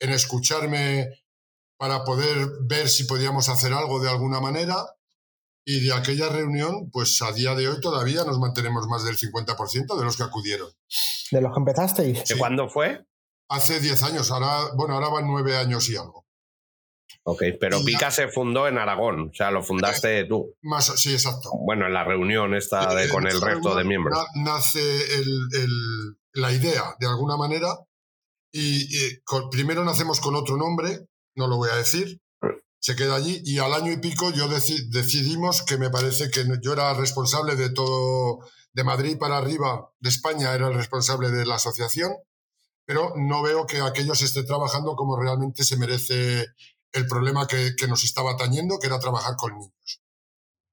[0.00, 1.08] en escucharme
[1.76, 4.76] para poder ver si podíamos hacer algo de alguna manera.
[5.64, 9.98] Y de aquella reunión, pues a día de hoy todavía nos mantenemos más del 50%
[9.98, 10.70] de los que acudieron.
[11.30, 12.18] de los que empezasteis.
[12.20, 12.38] ¿De Sí.
[12.38, 13.04] cuándo fue?
[13.50, 16.24] Hace 10 años, ahora, bueno, ahora van 9 años y algo.
[17.24, 20.54] Ok, pero Pica se fundó en Aragón, o sea, lo fundaste tú.
[20.62, 21.50] Más, sí, exacto.
[21.64, 24.16] Bueno, en la reunión esta de, con el resto de miembros.
[24.34, 24.80] na- Nace
[25.14, 27.68] el- el- la idea, de alguna manera,
[28.50, 32.20] y, y con- primero nacemos con otro nombre, no lo voy a decir,
[32.80, 36.44] se queda allí, y al año y pico yo deci- decidimos que me parece que
[36.62, 38.38] yo era responsable de todo,
[38.72, 42.12] de Madrid para arriba, de España era el responsable de la asociación,
[42.86, 46.46] pero no veo que aquello se esté trabajando como realmente se merece
[46.92, 50.02] el problema que, que nos estaba tañendo, que era trabajar con niños.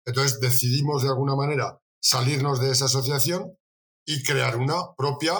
[0.06, 3.58] Entonces decidimos de alguna manera salirnos de esa asociación
[4.06, 5.34] y crear una propia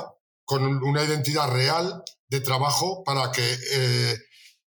[0.44, 4.18] con una identidad real de trabajo para que eh,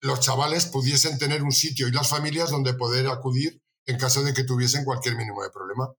[0.00, 4.34] los chavales pudiesen tener un sitio y las familias donde poder acudir en caso de
[4.34, 5.90] que tuviesen cualquier mínimo de problema.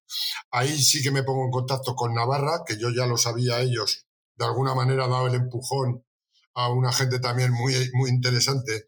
[0.51, 4.05] Ahí sí que me pongo en contacto con Navarra, que yo ya lo sabía ellos,
[4.35, 6.05] de alguna manera dado el empujón
[6.53, 8.85] a una gente también muy, muy interesante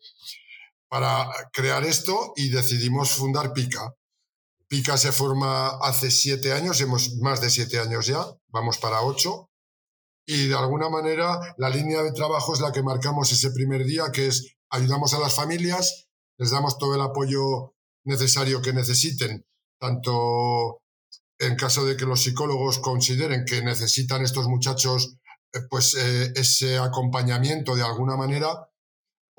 [0.91, 3.95] para crear esto y decidimos fundar Pica.
[4.67, 9.49] Pica se forma hace siete años, hemos más de siete años ya, vamos para ocho.
[10.27, 14.11] Y de alguna manera la línea de trabajo es la que marcamos ese primer día,
[14.11, 17.73] que es ayudamos a las familias, les damos todo el apoyo
[18.03, 19.45] necesario que necesiten,
[19.79, 20.81] tanto
[21.39, 25.15] en caso de que los psicólogos consideren que necesitan estos muchachos
[25.53, 28.67] eh, pues eh, ese acompañamiento de alguna manera,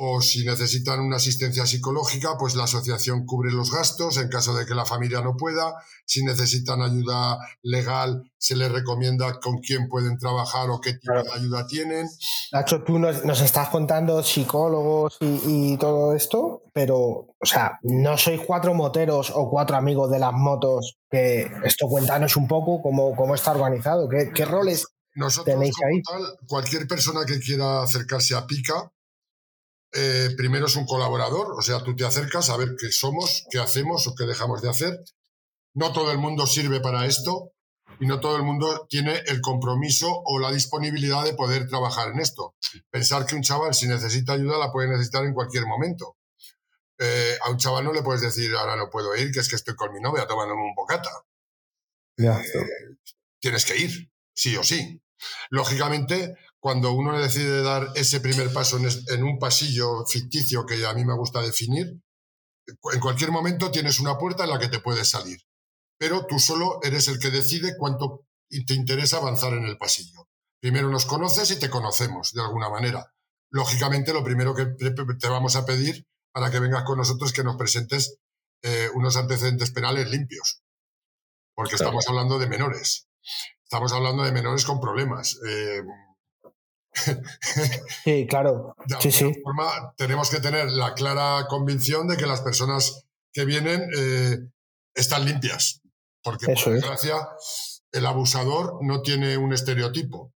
[0.04, 4.66] o si necesitan una asistencia psicológica, pues la asociación cubre los gastos en caso de
[4.66, 5.76] que la familia no pueda.
[6.04, 11.32] Si necesitan ayuda legal, se les recomienda con quién pueden trabajar o qué tipo de
[11.32, 12.08] ayuda tienen.
[12.50, 16.98] Nacho, tú nos, estás contando psicólogos y, todo esto, pero,
[17.38, 22.36] o sea, no sois cuatro moteros o cuatro amigos de las motos, que esto cuéntanos
[22.36, 24.84] un poco cómo, cómo está organizado, qué, qué roles
[25.44, 26.02] tenéis ahí.
[26.48, 28.90] cualquier persona que quiera acercarse a Pica,
[29.92, 33.58] eh, primero es un colaborador, o sea, tú te acercas a ver qué somos, qué
[33.58, 35.04] hacemos o qué dejamos de hacer.
[35.74, 37.52] No todo el mundo sirve para esto
[38.00, 42.20] y no todo el mundo tiene el compromiso o la disponibilidad de poder trabajar en
[42.20, 42.54] esto.
[42.90, 46.16] Pensar que un chaval si necesita ayuda la puede necesitar en cualquier momento.
[46.98, 49.56] Eh, a un chaval no le puedes decir, ahora no puedo ir, que es que
[49.56, 51.10] estoy con mi novia tomándome un bocata.
[52.18, 52.96] Eh,
[53.40, 55.02] tienes que ir, sí o sí.
[55.50, 61.04] Lógicamente, cuando uno decide dar ese primer paso en, un pasillo ficticio que a mí
[61.04, 62.00] me gusta definir,
[62.68, 65.40] en cualquier momento tienes una puerta en la que te puedes salir,
[65.98, 70.28] pero tú solo eres el que decide cuánto te interesa avanzar en el pasillo.
[70.60, 73.12] Primero nos conoces y te conocemos de alguna manera.
[73.50, 77.42] Lógicamente, lo primero que te vamos a pedir para que vengas con nosotros es que
[77.42, 78.18] nos presentes
[78.62, 80.62] eh, unos antecedentes penales limpios,
[81.56, 83.08] porque estamos hablando de menores.
[83.64, 85.40] Estamos hablando de menores con problemas.
[85.48, 85.82] Eh,
[88.04, 88.74] Sí, claro.
[88.86, 93.88] De sí, forma, tenemos que tener la clara convicción de que las personas que vienen
[93.96, 94.38] eh,
[94.94, 95.80] están limpias.
[96.22, 97.16] Porque, por desgracia,
[97.92, 100.32] el abusador no tiene un estereotipo.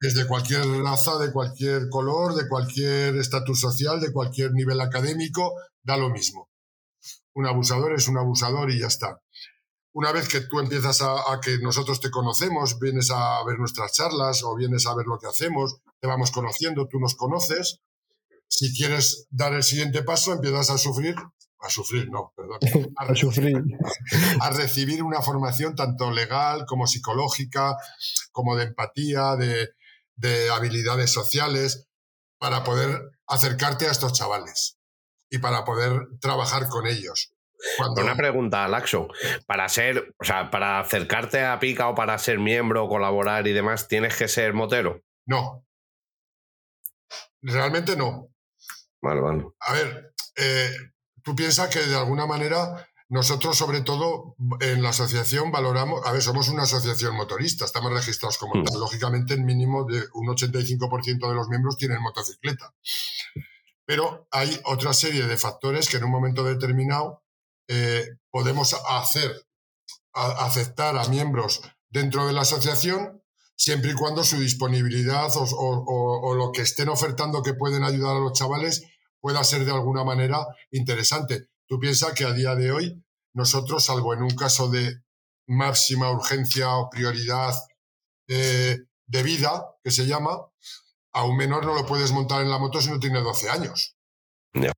[0.00, 5.54] Es de cualquier raza, de cualquier color, de cualquier estatus social, de cualquier nivel académico,
[5.82, 6.48] da lo mismo.
[7.34, 9.20] Un abusador es un abusador y ya está
[9.96, 14.42] una vez que tú empiezas a, que nosotros te conocemos, vienes a ver nuestras charlas
[14.44, 17.80] o vienes a ver lo que hacemos, te vamos conociendo, tú nos conoces.
[18.46, 21.14] Si quieres dar el siguiente paso, empiezas a sufrir,
[21.60, 22.58] a sufrir, no, perdón,
[22.98, 23.56] a, sufrir,
[24.38, 27.74] a recibir una formación tanto legal como psicológica,
[28.32, 29.70] como de empatía, de,
[30.14, 31.86] de habilidades sociales,
[32.36, 34.76] para poder acercarte a estos chavales
[35.30, 37.32] y para poder trabajar con ellos.
[37.96, 39.08] Una pregunta, Laxo.
[39.46, 43.88] Para ser, o sea, para acercarte a Pica o para ser miembro, colaborar y demás,
[43.88, 45.02] ¿tienes que ser motero?
[45.26, 45.64] No.
[47.42, 48.28] Realmente no.
[49.02, 49.44] Vale, vale.
[49.60, 50.70] A ver, eh,
[51.22, 56.22] tú piensas que de alguna manera nosotros, sobre todo, en la asociación valoramos, a ver,
[56.22, 58.64] somos una asociación motorista, estamos registrados como hmm.
[58.64, 58.80] tal.
[58.80, 62.74] Lógicamente, el mínimo de un 85% de los miembros tienen motocicleta.
[63.84, 67.22] Pero hay otra serie de factores que en un momento determinado
[67.68, 69.46] eh, podemos hacer,
[70.12, 73.22] aceptar a miembros dentro de la asociación
[73.56, 78.34] siempre y cuando su disponibilidad o, lo que estén ofertando que pueden ayudar a los
[78.34, 78.84] chavales
[79.20, 81.48] pueda ser de alguna manera interesante.
[81.66, 83.02] Tú piensas que a día de hoy
[83.32, 85.02] nosotros, salvo en un caso de
[85.46, 87.54] máxima urgencia o prioridad
[88.28, 90.38] eh, de vida, que se llama,
[91.12, 93.96] a un menor no lo puedes montar en la moto si no tiene 12 años.
[94.52, 94.72] Ya,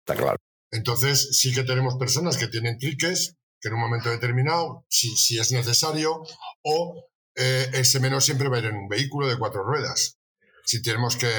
[0.00, 0.38] está claro.
[0.72, 5.38] Entonces, sí que tenemos personas que tienen triques, que en un momento determinado, si, si
[5.38, 6.22] es necesario,
[6.62, 10.18] o eh, ese menor siempre va a ir en un vehículo de cuatro ruedas.
[10.64, 11.30] Si tenemos que...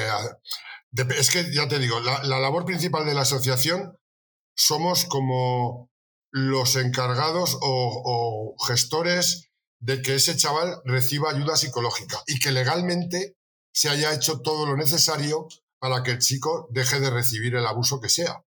[1.18, 3.98] Es que, ya te digo, la, labor principal de la asociación
[4.56, 5.90] somos como
[6.30, 13.36] los encargados o, o gestores de que ese chaval reciba ayuda psicológica y que legalmente
[13.72, 15.48] se haya hecho todo lo necesario
[15.80, 18.43] para que el chico deje de recibir el abuso que sea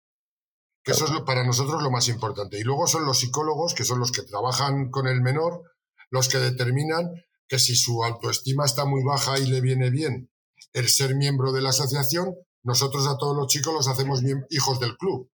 [0.86, 2.60] que eso es para nosotros lo más importante.
[2.60, 5.62] Y luego son los psicólogos, que son los que trabajan con el menor,
[6.10, 7.10] los que determinan
[7.48, 10.30] que si su autoestima está muy baja y le viene bien
[10.74, 14.96] el ser miembro de la asociación, nosotros a todos los chicos los hacemos hijos del
[14.96, 15.28] club.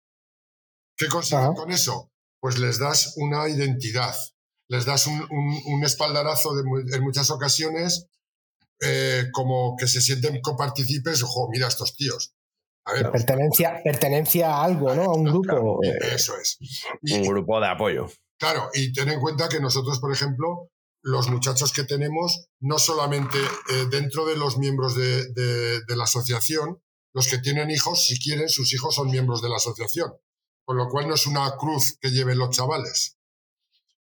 [0.97, 2.13] ¿Qué consiguen con eso?
[2.39, 4.15] Pues les das una identidad,
[4.69, 8.07] les das un, espaldarazo en muchas ocasiones
[8.81, 12.35] eh, como que se sienten coparticipes, ojo, mira estos tíos.
[12.85, 15.05] A ver, pertenencia, pertenencia a algo, ¿no?
[15.05, 15.81] A un grupo.
[15.83, 16.59] eso es.
[17.03, 18.07] un grupo de apoyo.
[18.39, 20.71] Claro, y ten en cuenta que nosotros, por ejemplo,
[21.03, 26.83] los muchachos que tenemos, no solamente eh, dentro de los miembros de, de, la asociación,
[27.13, 30.13] los que tienen hijos, si quieren, sus hijos son miembros de la asociación.
[30.65, 33.19] Con lo cual no es una cruz que lleven los chavales.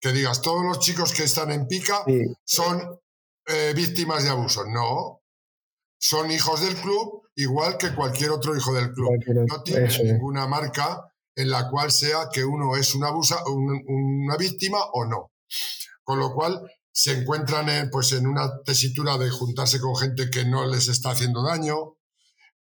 [0.00, 2.04] Que digas, todos los chicos que están en pica
[2.44, 3.00] son
[3.46, 4.64] eh, víctimas de abuso.
[4.66, 5.22] No.
[5.98, 9.10] Son hijos del club, igual que cualquier otro hijo del club.
[9.48, 14.78] No tiene ninguna marca en la cual sea que uno es una, abusa, una víctima
[14.92, 15.30] o no.
[16.02, 20.44] Con lo cual, se encuentran en, pues, en una tesitura de juntarse con gente que
[20.44, 21.96] no les está haciendo daño,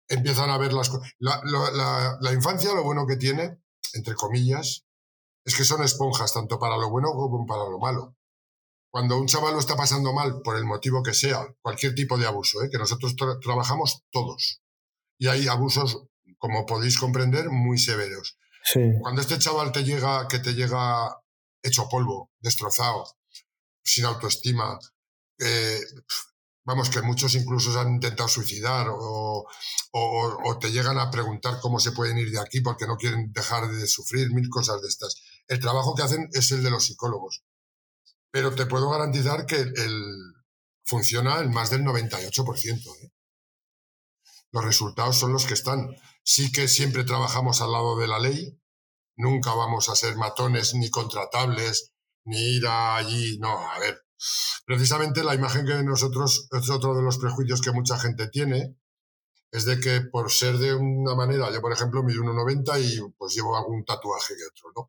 [0.09, 1.11] empiezan a ver las cosas.
[1.19, 3.59] La, infancia lo bueno que tiene,
[3.95, 4.85] entre comillas,
[5.43, 8.15] es que son esponjas tanto para lo bueno como para lo malo.
[8.91, 12.27] Cuando un chaval lo está pasando mal, por el motivo que sea, cualquier tipo de
[12.27, 12.69] abuso, ¿eh?
[12.71, 14.61] que nosotros trabajamos todos,
[15.19, 16.03] y hay abusos,
[16.39, 18.39] como podéis comprender, muy severos.
[19.01, 21.17] Cuando este chaval te llega, que te llega
[21.63, 23.05] hecho polvo, destrozado,
[23.85, 24.79] sin autoestima.
[25.39, 25.81] Eh,
[26.65, 29.47] vamos, que muchos incluso se han intentado suicidar o,
[30.61, 33.87] te llegan a preguntar cómo se pueden ir de aquí porque no quieren dejar de
[33.87, 35.15] sufrir, mil cosas de estas.
[35.47, 37.45] El trabajo que hacen es el de los psicólogos.
[38.31, 40.35] Pero te puedo garantizar que el,
[40.85, 43.03] funciona en más del 98%.
[43.03, 43.11] ¿eh?
[44.57, 45.87] Los resultados son los que están.
[46.25, 48.59] Sí que siempre trabajamos al lado de la ley,
[49.15, 51.93] nunca vamos a ser matones ni contratables
[52.25, 54.03] ni ir allí, no, a ver.
[54.65, 58.79] Precisamente la imagen que nosotros, es otro de los prejuicios que mucha gente tiene,
[59.51, 63.35] es de que por ser de una manera, yo por ejemplo mido 1,90 y pues
[63.35, 64.89] llevo algún tatuaje que otro,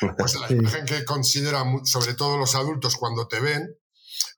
[0.00, 0.16] ¿no?
[0.18, 3.78] pues la imagen que consideran, sobre todo los adultos cuando te ven,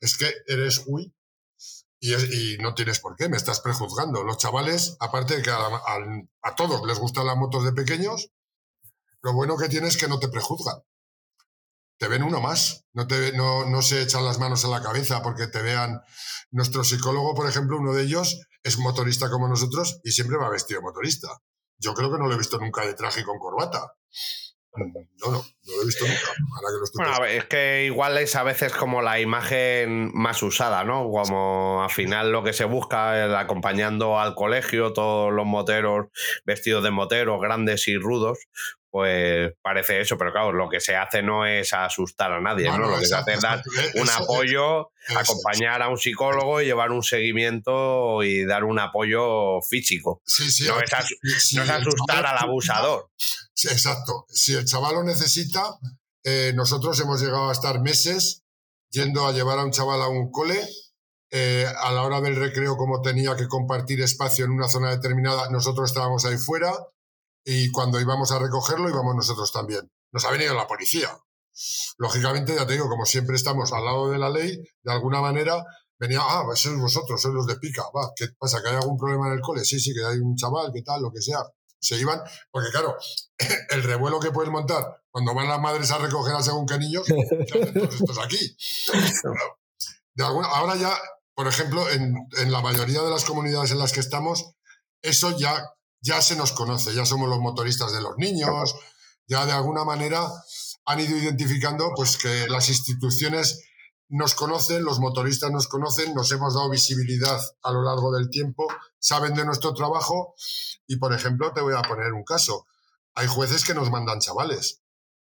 [0.02, 1.14] es que eres uy,
[2.04, 4.24] y, y, no tienes por qué, me estás prejuzgando.
[4.24, 8.28] Los chavales, aparte de que a, todos les gustan las motos de pequeños,
[9.22, 10.76] lo bueno que tienes es que no te prejuzgan
[11.96, 16.02] te ven uno más, no, se echan las manos a la cabeza porque te vean.
[16.50, 20.82] Nuestro psicólogo, por ejemplo, uno de ellos es motorista como nosotros y siempre va vestido
[20.82, 21.28] motorista.
[21.78, 23.94] Yo creo que no lo he visto nunca de traje con corbata.
[24.76, 26.32] No, no, no lo he visto nunca.
[26.94, 31.08] bueno, es que igual es a veces como la imagen más usada, ¿no?
[31.10, 36.06] Como al final lo que se busca es acompañando al colegio, todos los moteros
[36.44, 38.38] vestidos de moteros, grandes y rudos,
[38.94, 42.78] pues parece eso, pero claro, lo que se hace no es asustar a nadie, ¿no?
[42.78, 43.60] Lo que se hace es dar
[43.94, 50.22] un apoyo, acompañar a un psicólogo y llevar un seguimiento y dar un apoyo físico.
[50.24, 53.10] Sí, sí, no, es, asustar al abusador.
[53.62, 54.26] Exacto.
[54.28, 55.78] Si el chaval lo necesita,
[56.24, 58.42] eh, nosotros hemos llegado a estar meses
[58.90, 60.60] yendo a llevar a un chaval a un cole.
[61.30, 65.50] Eh, a la hora del recreo, como tenía que compartir espacio en una zona determinada,
[65.50, 66.72] nosotros estábamos ahí fuera
[67.44, 69.90] y cuando íbamos a recogerlo íbamos nosotros también.
[70.12, 71.10] Nos ha venido la policía.
[71.98, 75.64] Lógicamente, ya te digo, como siempre estamos al lado de la ley, de alguna manera
[75.98, 78.62] venía, ah, pues sois vosotros, sois los de pica, va, ¿qué pasa?
[78.62, 79.64] ¿Que hay algún problema en el cole?
[79.64, 81.40] Sí, sí, que hay un chaval, que tal, lo que sea.
[81.84, 82.20] Se iban,
[82.50, 82.96] porque claro,
[83.70, 87.06] el revuelo que pueden montar cuando van las madres a recoger a según qué niños,
[87.74, 88.56] todos estos aquí?
[90.14, 90.96] De alguna, ahora ya,
[91.34, 94.54] por ejemplo, en, en la mayoría de las comunidades en las que estamos,
[95.02, 95.62] eso ya
[96.04, 98.76] ya se nos conoce, ya somos los motoristas de los niños,
[99.26, 100.30] ya de alguna manera
[100.84, 103.64] han ido identificando pues que las instituciones
[104.14, 108.68] nos conocen, los motoristas nos conocen, nos hemos dado visibilidad a lo largo del tiempo,
[109.00, 110.36] saben de nuestro trabajo
[110.86, 112.64] y, por ejemplo, te voy a poner un caso.
[113.16, 114.82] Hay jueces que nos mandan chavales.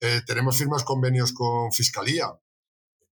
[0.00, 2.36] Eh, tenemos firmas convenios con Fiscalía,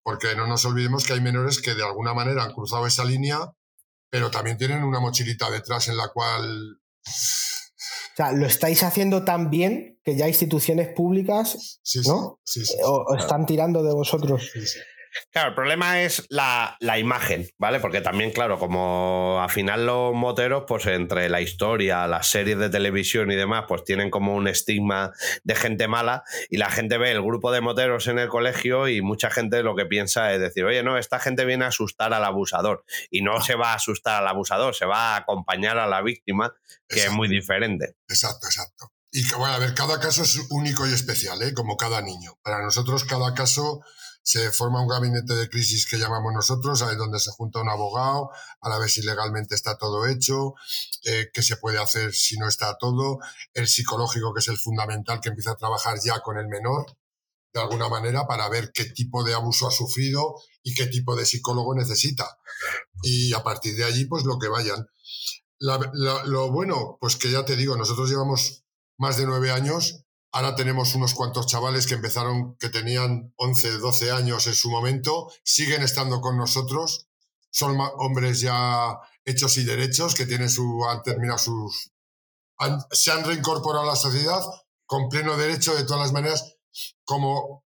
[0.03, 3.39] porque no nos olvidemos que hay menores que de alguna manera han cruzado esa línea,
[4.09, 9.49] pero también tienen una mochilita detrás en la cual o sea, lo estáis haciendo tan
[9.49, 12.41] bien que ya instituciones públicas ¿no?
[12.83, 14.51] o, están tirando de vosotros.
[15.31, 17.79] Claro, el problema es la, imagen, ¿vale?
[17.79, 22.69] Porque también, claro, como al final los moteros, pues entre la historia, las series de
[22.69, 25.11] televisión y demás, pues tienen como un estigma
[25.43, 29.01] de gente mala y la gente ve el grupo de moteros en el colegio y
[29.01, 32.23] mucha gente lo que piensa es decir, oye, no, esta gente viene a asustar al
[32.23, 36.01] abusador y no se va a asustar al abusador, se va a acompañar a la
[36.01, 36.53] víctima,
[36.87, 37.95] que es muy diferente.
[38.07, 38.91] Exacto, exacto.
[39.11, 41.53] Y bueno, a ver, cada caso es único y especial, ¿eh?
[41.53, 42.37] como cada niño.
[42.41, 43.81] Para nosotros cada caso
[44.23, 48.29] se forma un gabinete de crisis que llamamos nosotros, ahí donde se junta un abogado,
[48.61, 50.53] a la vez si legalmente está todo hecho,
[51.03, 53.19] eh, qué se puede hacer si no está todo,
[53.53, 56.85] el psicológico, que es el fundamental, que empieza a trabajar ya con el menor,
[57.53, 61.25] de alguna manera, para ver qué tipo de abuso ha sufrido y qué tipo de
[61.25, 62.37] psicólogo necesita.
[63.01, 64.87] Y a partir de allí, pues lo que vayan.
[65.59, 68.63] lo bueno, pues que ya te digo, nosotros llevamos
[68.97, 74.11] más de nueve años Ahora tenemos unos cuantos chavales que empezaron, que tenían 11, 12
[74.11, 77.07] años en su momento, siguen estando con nosotros,
[77.49, 81.91] son hombres ya hechos y derechos, que tienen su, han terminado sus,
[82.91, 84.41] se han reincorporado a la sociedad
[84.85, 86.55] con pleno derecho de todas las maneras,
[87.03, 87.65] como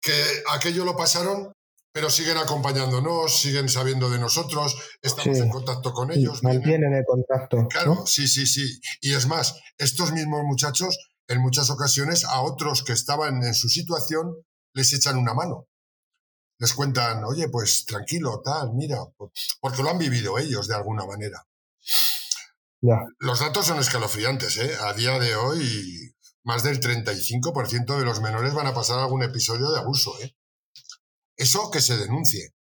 [0.00, 0.12] que
[0.52, 1.52] aquello lo pasaron,
[1.92, 6.42] pero siguen acompañándonos, siguen sabiendo de nosotros, estamos en contacto con ellos.
[6.42, 7.68] mantienen el contacto.
[7.68, 8.80] Claro, sí, sí, sí.
[9.00, 10.98] Y es más, estos mismos muchachos
[11.28, 14.34] en muchas ocasiones a otros que estaban en su situación
[14.74, 15.68] les echan una mano.
[16.58, 18.98] Les cuentan, oye, pues tranquilo, tal, mira,
[19.60, 21.44] porque lo han vivido ellos de alguna manera.
[23.18, 24.76] Los datos son escalofriantes, ¿eh?
[24.82, 26.14] A día de hoy,
[26.44, 30.36] más del 35% de los menores van a pasar algún episodio de abuso, ¿eh?
[31.36, 32.54] Eso que se denuncie.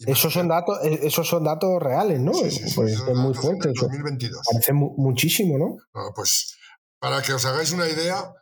[0.00, 2.32] Esos son datos, e, esos son datos reales, ¿no?
[2.32, 3.72] pues es muy fuerte.
[3.74, 4.46] 2022.
[4.52, 5.76] Parece muchísimo, ¿no?
[5.94, 6.57] no pues
[6.98, 8.32] para que os hagáis una idea,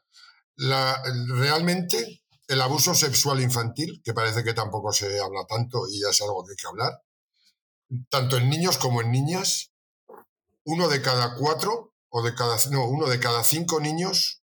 [0.57, 6.21] realmente el abuso sexual infantil, que parece que tampoco se habla tanto y ya es
[6.23, 7.03] algo que hay que hablar,
[8.09, 9.73] tanto en niños como en niñas,
[10.65, 14.43] uno de cada cuatro o de cada no, uno de cada cinco niños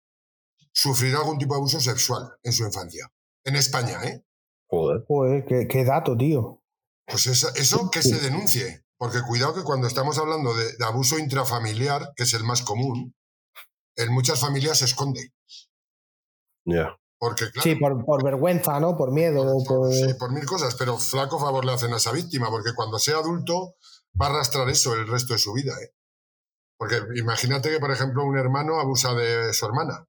[0.73, 3.11] sufrirá algún tipo de abuso sexual en su infancia.
[3.43, 4.23] En España, ¿eh?
[4.67, 5.03] Joder.
[5.07, 6.61] Joder, qué, dato, tío.
[7.05, 8.85] Pues eso, eso, que se denuncie.
[8.97, 13.15] Porque cuidado que cuando estamos hablando de, abuso intrafamiliar, que es el más común,
[13.95, 15.33] en muchas familias se esconde.
[16.65, 16.97] Ya.
[17.17, 18.97] Porque, sí, por, vergüenza, ¿no?
[18.97, 19.45] Por miedo.
[19.67, 22.97] Por, Sí, por mil cosas, pero flaco favor le hacen a esa víctima, porque cuando
[22.97, 23.75] sea adulto
[24.19, 25.73] va a arrastrar eso el resto de su vida.
[25.83, 25.93] ¿eh?
[26.77, 30.07] Porque imagínate que, por ejemplo, un hermano abusa de su hermana.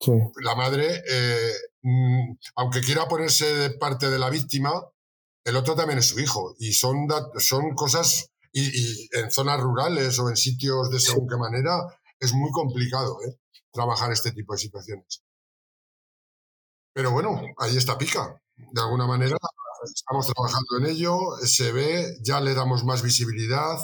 [0.00, 0.12] Sí.
[0.42, 4.72] La madre, eh, mm, aunque quiera ponerse de parte de la víctima,
[5.44, 6.56] el otro también es su hijo.
[6.58, 7.06] Y son,
[7.38, 11.78] son cosas, y, en zonas rurales o en sitios de según qué manera,
[12.20, 13.38] es muy complicado ¿eh?
[13.72, 15.22] trabajar este tipo de situaciones.
[16.92, 18.40] Pero bueno, ahí está Pica.
[18.56, 19.36] De alguna manera
[19.84, 23.78] estamos trabajando en ello, se ve, ya le damos más visibilidad.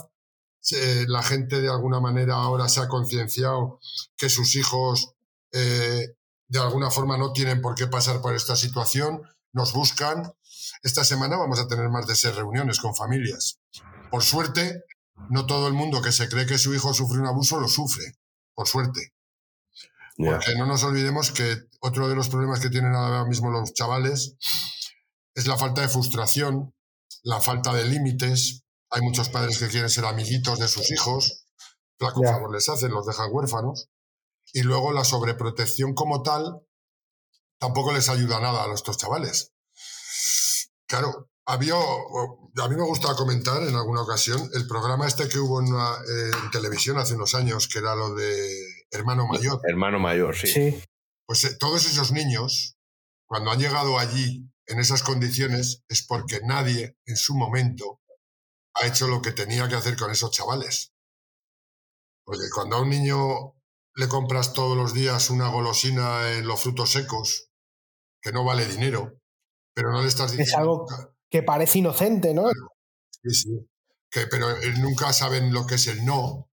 [1.07, 3.79] la gente de alguna manera ahora se ha concienciado
[4.17, 5.15] que sus hijos
[5.53, 6.17] eh,
[6.49, 9.23] de alguna forma no tienen por qué pasar por esta situación,
[9.53, 10.33] nos buscan.
[10.83, 13.61] Esta semana vamos a tener más de seis reuniones con familias.
[14.11, 14.85] Por suerte,
[15.31, 18.17] no todo el mundo que se cree que su hijo sufre un abuso lo sufre
[18.55, 19.15] por suerte.
[20.17, 24.37] Porque no nos olvidemos que otro de los problemas que tienen ahora mismo los chavales
[25.35, 26.73] es la falta de frustración,
[27.23, 28.63] la falta de límites.
[28.91, 31.47] Hay muchos padres que quieren ser amiguitos de sus hijos,
[31.99, 33.89] flaco favor les hacen, los dejan huérfanos.
[34.53, 36.61] Y luego la sobreprotección como tal
[37.59, 39.53] tampoco les ayuda nada a estos chavales.
[40.87, 45.61] Claro, había, a mí me gusta comentar en alguna ocasión el programa este que hubo
[45.61, 49.61] en, eh, televisión hace unos años, que era lo de Hermano Mayor.
[49.65, 50.83] Hermano Mayor, sí.
[51.27, 52.77] Pues eh, todos esos niños,
[53.27, 58.01] cuando han llegado allí en esas condiciones, es porque nadie en su momento
[58.75, 60.93] ha hecho lo que tenía que hacer con esos chavales.
[62.25, 63.55] Porque cuando a un niño
[63.95, 67.51] le compras todos los días una golosina en los frutos secos,
[68.23, 69.21] que no vale dinero,
[69.75, 70.87] pero no le estás diciendo
[71.35, 72.45] que parece inocente, ¿no?
[73.11, 73.69] Sí, sí.
[74.09, 76.49] Que, pero eh, nunca saben lo que es el no,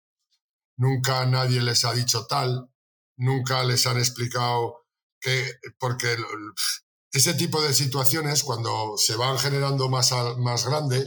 [0.77, 2.68] nunca nadie les ha dicho tal,
[3.16, 4.85] nunca les han explicado
[5.18, 6.14] que, porque
[7.11, 11.03] ese tipo de situaciones, cuando se van generando más, más grande,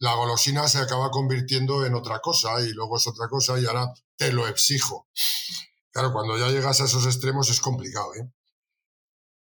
[0.00, 3.90] la golosina se acaba convirtiendo en otra cosa y luego es otra cosa y ahora
[4.16, 5.08] te lo exijo.
[5.92, 8.14] Claro, cuando ya llegas a esos extremos es complicado.
[8.16, 8.30] ¿eh?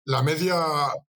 [0.05, 0.65] La media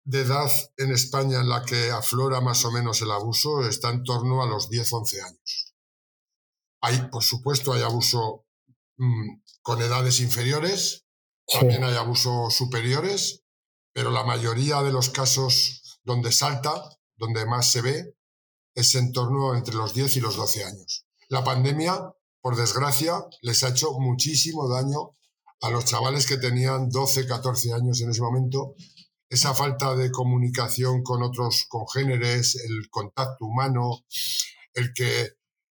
[0.05, 4.03] de edad en España en la que aflora más o menos el abuso está en
[4.03, 5.75] torno a los 10-11 años.
[6.81, 8.47] Hay, por supuesto, hay abuso
[8.97, 11.05] mm, con edades inferiores,
[11.47, 13.43] también hay abusos superiores,
[13.93, 16.73] pero la mayoría de los casos donde salta,
[17.17, 18.17] donde más se ve,
[18.75, 21.07] es en torno entre los 10 y los 12 años.
[21.29, 25.11] La pandemia, por desgracia, les ha hecho muchísimo daño
[25.61, 28.75] a los chavales que tenían 12, 14 años en ese momento
[29.31, 34.05] esa falta de comunicación con otros congéneres, el contacto humano,
[34.75, 35.29] el que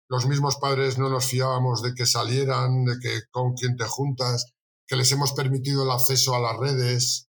[0.08, 4.54] los mismos padres no nos fiábamos de que salieran, de que con quién te juntas,
[4.88, 7.30] que les hemos permitido el acceso a las redes,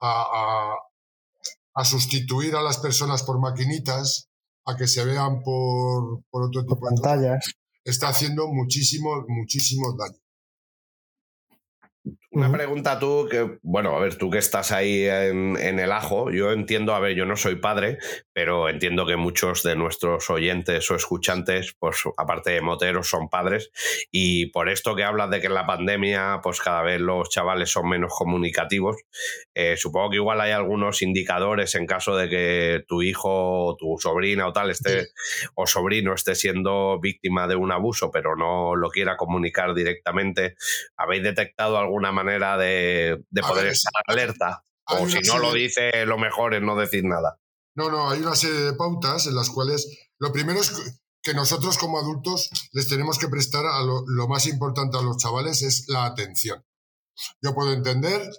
[0.00, 0.74] a,
[1.74, 4.28] a sustituir a las personas por maquinitas,
[4.66, 7.54] a que se vean por, por otro tipo de pantallas.
[7.84, 10.18] está haciendo muchísimo, muchísimo daño.
[12.36, 16.52] Una pregunta tú, que, bueno, a ver, tú que estás ahí en, el ajo, yo
[16.52, 17.98] entiendo, a ver, yo no soy padre,
[18.32, 23.70] pero entiendo que muchos de nuestros oyentes o escuchantes, pues aparte de moteros, son padres,
[24.12, 27.70] y por esto que hablas de que en la pandemia, pues cada vez los chavales
[27.70, 28.96] son menos comunicativos,
[29.54, 33.96] eh, supongo que igual hay algunos indicadores en caso de que tu hijo, o tu
[33.98, 35.08] sobrina o tal esté,
[35.54, 40.56] o sobrino esté siendo víctima de un abuso, pero no lo quiera comunicar directamente.
[40.96, 44.62] ¿Habéis detectado algún una manera de, poder estar alerta.
[44.88, 47.40] O si no lo dice, lo mejor es no decir nada.
[47.74, 49.86] No, no, hay una serie de pautas en las cuales
[50.18, 50.72] lo primero es
[51.22, 55.16] que nosotros como adultos les tenemos que prestar a lo, lo más importante a los
[55.16, 56.64] chavales es la atención.
[57.42, 58.30] Yo puedo entender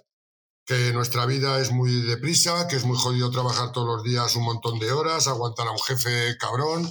[0.64, 4.44] que nuestra vida es muy deprisa, que es muy jodido trabajar todos los días un
[4.44, 6.90] montón de horas, aguantar a un jefe cabrón,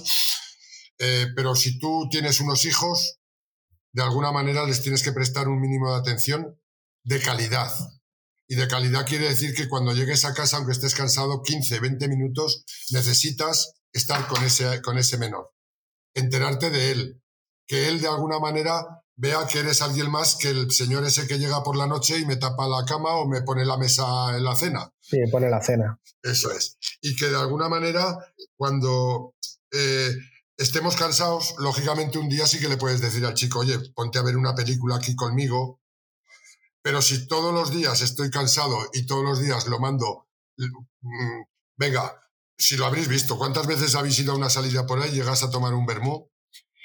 [0.98, 3.18] eh, pero si tú tienes unos hijos,
[3.92, 6.58] de alguna manera les tienes que prestar un mínimo de atención
[7.04, 7.72] de calidad.
[8.48, 12.08] Y de calidad quiere decir que cuando llegues a casa, aunque estés cansado, 15, 20
[12.08, 15.52] minutos, necesitas estar con ese, con ese menor.
[16.14, 17.22] Enterarte de él.
[17.66, 21.38] Que él de alguna manera vea que eres alguien más que el señor ese que
[21.38, 24.04] llega por la noche y me tapa la cama o me pone la mesa
[24.36, 24.90] en la cena.
[25.00, 26.00] Sí, pone la cena.
[26.22, 26.78] Eso es.
[27.02, 28.16] Y que de alguna manera,
[28.56, 29.34] cuando
[29.72, 30.14] eh,
[30.56, 34.22] estemos cansados, lógicamente un día sí que le puedes decir al chico, oye, ponte a
[34.22, 35.77] ver una película aquí conmigo.
[36.82, 41.42] Pero si todos los días estoy cansado y todos los días lo mando, mm,
[41.76, 42.20] venga,
[42.56, 45.50] si lo habréis visto, ¿cuántas veces habéis ido a una salida por ahí, llegas a
[45.50, 46.30] tomar un vermú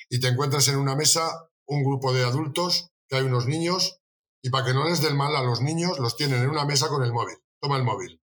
[0.09, 3.99] y te encuentras en una mesa un grupo de adultos, que hay unos niños,
[4.41, 6.89] y para que no les den mal a los niños, los tienen en una mesa
[6.89, 7.37] con el móvil.
[7.59, 8.21] Toma el móvil.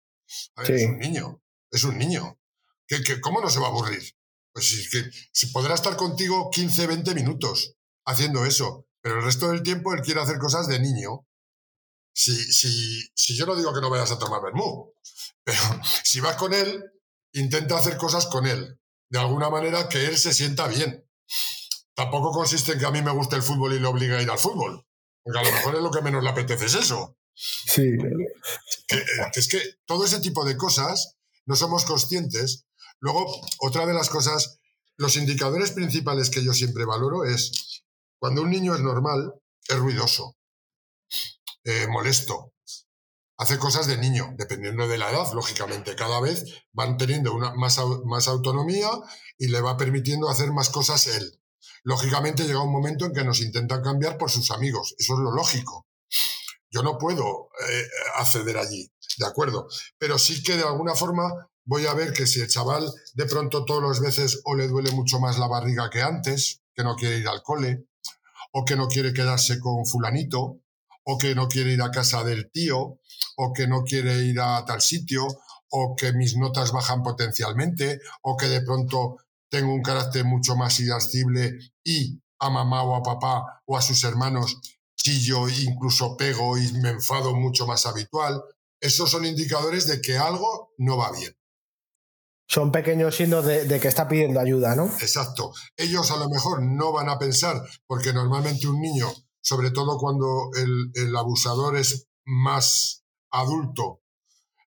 [0.58, 1.42] Es un niño,
[1.72, 2.38] es un niño.
[2.88, 4.04] ¿Qué, cómo no se va a aburrir?
[4.52, 9.50] Pues es que si podrá estar contigo 15, 20 minutos haciendo eso, pero el resto
[9.50, 11.26] del tiempo él quiere hacer cosas de niño.
[12.22, 14.94] Si, si, si yo no digo que no vayas a tomar vermú,
[15.44, 15.62] pero
[16.04, 16.84] si vas con él,
[17.34, 21.08] intenta hacer cosas con él, de alguna manera que él se sienta bien.
[21.94, 24.30] Tampoco consiste en que a mí me guste el fútbol y le obligue a ir
[24.30, 24.86] al fútbol,
[25.24, 27.18] porque a lo mejor es lo que menos le apetece es eso.
[27.34, 27.92] Sí.
[28.88, 31.16] que es que todo ese tipo de cosas
[31.46, 32.66] no somos conscientes
[33.00, 34.60] Luego, otra de las cosas,
[34.98, 37.84] los indicadores principales que yo siempre valoro es
[38.20, 39.34] cuando un niño es normal,
[39.68, 40.36] es ruidoso,
[41.64, 42.54] eh, molesto,
[43.38, 45.96] hace cosas de niño, dependiendo de la edad, lógicamente.
[45.96, 48.90] Cada vez van teniendo una, más, más autonomía
[49.38, 51.40] y le va permitiendo hacer más cosas él.
[51.84, 54.94] Lógicamente llega un momento en que nos intentan cambiar por sus amigos.
[54.98, 55.88] Eso es lo lógico.
[56.72, 57.88] Yo no puedo eh,
[58.18, 59.68] acceder allí, ¿de acuerdo?
[59.98, 63.64] Pero sí que de alguna forma voy a ver que si el chaval de pronto
[63.64, 67.18] todas las veces o le duele mucho más la barriga que antes, que no quiere
[67.18, 67.86] ir al cole,
[68.52, 70.60] o que no quiere quedarse con fulanito,
[71.10, 73.00] o que no quiere ir a casa del tío,
[73.38, 75.26] o que no quiere ir a tal sitio,
[75.72, 79.18] o que mis notas bajan potencialmente, o que de pronto
[79.50, 84.04] tengo un carácter mucho más irascible y a mamá o a papá o a sus
[84.04, 84.60] hermanos
[84.96, 88.44] chillo, incluso pego y me enfado mucho más habitual.
[88.80, 91.34] Esos son indicadores de que algo no va bien
[92.50, 94.86] son pequeños signos de, que está pidiendo ayuda, ¿no?
[94.86, 95.54] Exacto.
[95.78, 99.08] Ellos a lo mejor no van a pensar, porque normalmente un niño,
[99.42, 104.02] sobre todo cuando el, abusador es más adulto,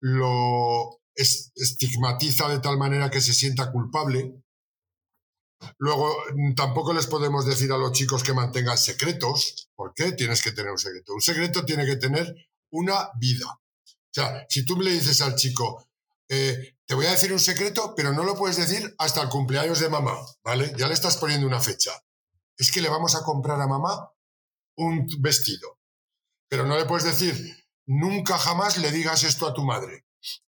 [0.00, 4.42] lo estigmatiza de tal manera que se sienta culpable.
[5.78, 6.14] Luego,
[6.54, 9.68] tampoco les podemos decir a los chicos que mantengan secretos.
[9.74, 11.14] ¿Por qué tienes que tener un secreto?
[11.14, 12.32] Un secreto tiene que tener
[12.70, 13.46] una vida.
[13.48, 15.88] O sea, si tú le dices al chico,
[16.28, 19.80] eh, te voy a decir un secreto, pero no lo puedes decir hasta el cumpleaños
[19.80, 20.72] de mamá, ¿vale?
[20.76, 21.92] Ya le estás poniendo una fecha.
[22.56, 24.10] Es que le vamos a comprar a mamá
[24.78, 25.78] un vestido.
[26.48, 27.34] Pero no le puedes decir,
[27.86, 30.06] nunca jamás le digas esto a tu madre,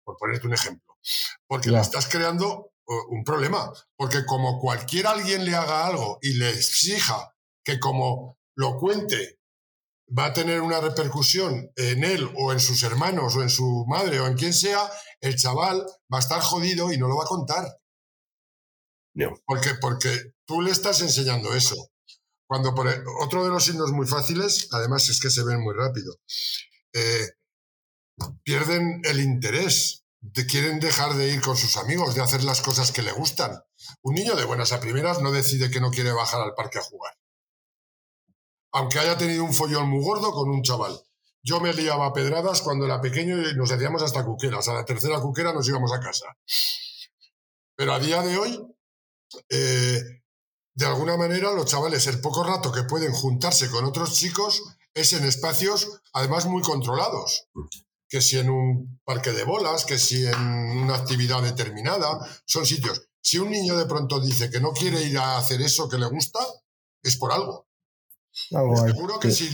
[0.03, 0.99] por ponerte un ejemplo.
[1.47, 3.73] Porque le estás creando un problema.
[3.97, 9.39] Porque como cualquier alguien le haga algo y le exija que como lo cuente
[10.17, 14.21] va a tener una repercusión en él o en sus hermanos o en su madre
[14.21, 17.29] o en quien sea, el chaval va a estar jodido y no lo va a
[17.29, 17.65] contar.
[19.15, 19.35] No.
[19.47, 21.91] Porque, porque tú le estás enseñando eso.
[22.47, 25.75] Cuando por, e, otro de los signos muy fáciles, además es que se ven muy
[25.75, 26.15] rápido,
[26.93, 27.31] eh,
[28.43, 32.93] pierden el interés, de, quieren dejar de ir con sus amigos, de hacer las cosas
[32.93, 33.61] que le gustan.
[34.03, 36.83] Un niño de buenas a primeras no decide que no quiere bajar al parque a
[36.83, 37.15] jugar
[38.75, 41.01] aunque haya tenido un follón muy gordo con un chaval.
[41.43, 44.69] Yo me liaba a pedradas cuando era pequeño y nos hacíamos hasta cuqueras.
[44.69, 46.27] A la tercera cuquera nos íbamos a casa.
[47.77, 48.77] Pero a día de hoy,
[49.49, 50.24] eh,
[50.75, 54.63] de alguna manera, los chavales, el poco rato que pueden juntarse con otros chicos
[54.93, 57.47] es en espacios, además, muy controlados.
[58.09, 63.09] Que si en un parque de bolas, que si en una actividad determinada, son sitios.
[63.21, 66.07] Si un niño de pronto dice que no quiere ir a hacer eso que le
[66.07, 66.41] gusta,
[67.03, 67.69] es por algo.
[68.33, 69.49] Seguro que si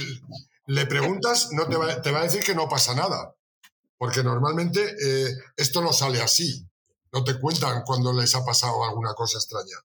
[0.66, 3.34] le preguntas, no te va, te va, a decir que no pasa nada.
[3.98, 6.66] Porque normalmente eh, esto no sale así.
[7.12, 9.76] No te cuentan cuando les ha pasado alguna cosa extraña.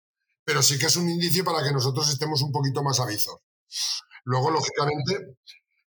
[0.45, 3.35] Pero sí que es un indicio para que nosotros estemos un poquito más avisos.
[4.23, 5.37] Luego, lógicamente,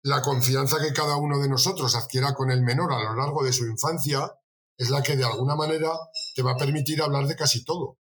[0.04, 3.54] la confianza que cada uno de nosotros adquiera con el menor a lo largo de
[3.54, 4.32] su infancia
[4.78, 5.92] es la que de alguna manera
[6.36, 7.98] te va a permitir hablar de casi todo.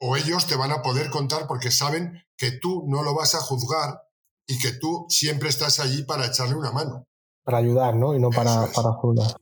[0.00, 3.40] O ellos te van a poder contar porque saben que tú no lo vas a
[3.40, 4.00] juzgar
[4.46, 7.04] y que tú siempre estás allí para echarle una mano.
[7.44, 8.14] Para ayudar, ¿no?
[8.14, 9.36] Y no para, para juzgar.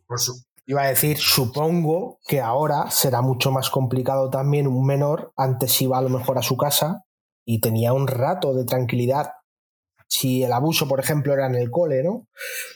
[0.69, 5.99] Iba a decir, supongo que ahora será mucho más complicado también un menor, antes iba
[5.99, 7.05] a lo mejor a su casa
[7.45, 9.31] y tenía un rato de tranquilidad.
[10.09, 12.27] Si el abuso, por ejemplo, era en el cole, ¿no?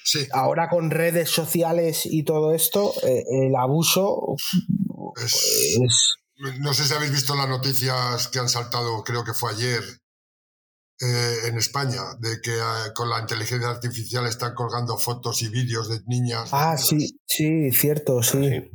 [0.05, 0.27] Sí.
[0.33, 4.37] Ahora con redes sociales y todo esto, eh, el abuso
[5.17, 6.17] es,
[6.59, 9.83] No sé si habéis visto las noticias que han saltado, creo que fue ayer,
[11.03, 15.89] eh, en España, de que eh, con la inteligencia artificial están colgando fotos y vídeos
[15.89, 16.51] de niñas.
[16.53, 18.71] Ah, sí, sí, cierto, sí.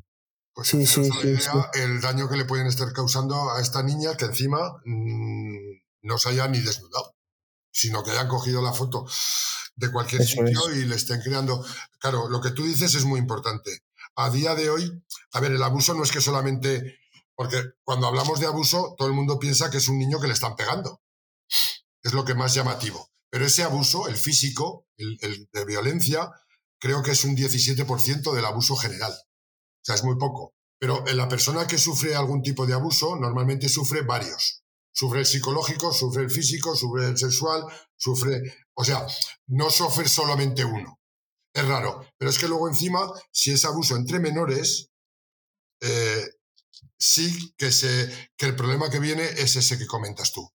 [0.52, 1.38] Pues sí, sí, sí,
[1.74, 6.30] el daño que le pueden estar causando a esta niña que encima mm, no se
[6.30, 7.16] haya ni desnudado,
[7.72, 9.06] sino que hayan cogido la foto
[9.76, 11.64] de cualquier sitio y le estén creando.
[12.00, 13.82] Claro, lo que tú dices es muy importante.
[14.16, 15.04] A día de hoy,
[15.34, 16.98] a ver, el abuso no es que solamente.
[17.36, 20.34] Porque cuando hablamos de abuso, todo el mundo piensa que es un niño que le
[20.34, 21.02] están pegando
[22.06, 23.10] es lo que más llamativo.
[23.32, 25.18] Pero ese abuso, el físico, el,
[25.52, 26.32] de violencia,
[26.80, 29.12] creo que es un 17% del abuso general.
[29.12, 30.54] O sea, es muy poco.
[30.80, 34.62] Pero la persona que sufre algún tipo de abuso normalmente sufre varios.
[34.94, 37.66] Sufre el psicológico, sufre el físico, sufre el sexual,
[37.98, 38.40] sufre...
[38.76, 39.06] O sea,
[39.48, 41.00] no sufre solamente uno.
[41.54, 42.08] Es raro.
[42.20, 44.92] Pero es que luego encima, si es abuso entre menores,
[45.82, 46.30] eh,
[47.00, 50.55] sí que, se, que el problema que viene es ese que comentas tú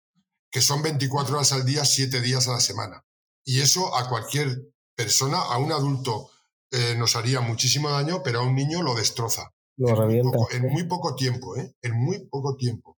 [0.51, 3.05] que son 24 horas al día, 7 días a la semana.
[3.43, 4.61] Y eso a cualquier
[4.95, 6.29] persona, a un adulto
[6.71, 9.51] eh, nos haría muchísimo daño, pero a un niño lo destroza.
[9.77, 10.37] Lo revienta.
[10.51, 11.73] en muy poco tiempo, ¿eh?
[11.81, 12.97] En muy poco tiempo.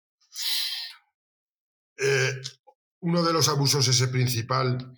[1.99, 2.33] Eh,
[3.01, 4.97] uno de los abusos ese principal,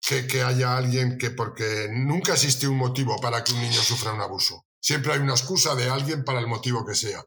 [0.00, 4.12] que, que haya alguien que, porque nunca existe un motivo para que un niño sufra
[4.12, 4.64] un abuso.
[4.80, 7.24] Siempre hay una excusa de alguien para el motivo que sea.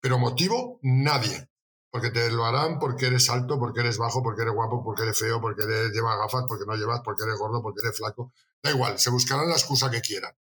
[0.00, 1.48] Pero motivo, nadie
[1.92, 5.18] porque te lo harán porque eres alto, porque eres bajo, porque eres guapo, porque eres
[5.18, 8.32] feo, porque eres, llevas gafas, porque no llevas, porque eres gordo, porque eres flaco.
[8.62, 10.34] Da igual, se buscarán la excusa que quieran,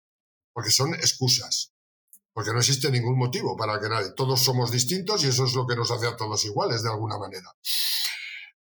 [0.52, 1.72] porque son excusas,
[2.34, 4.12] porque no existe ningún motivo para que nadie.
[4.14, 7.16] Todos somos distintos y eso es lo que nos hace a todos iguales, de alguna
[7.16, 7.50] manera.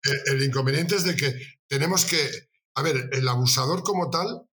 [0.02, 1.32] El, el inconveniente es de que
[1.68, 2.28] tenemos que,
[2.74, 4.50] a ver, el abusador como tal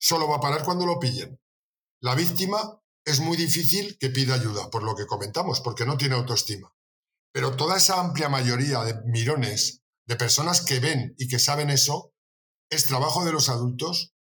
[0.00, 1.38] solo va a parar cuando lo pillen.
[2.00, 6.14] La víctima es muy difícil que pida ayuda, por lo que comentamos, porque no tiene
[6.14, 6.72] autoestima.
[7.32, 12.12] Pero toda esa amplia mayoría de mirones de personas que ven y que saben eso,
[12.70, 14.14] es trabajo de los adultos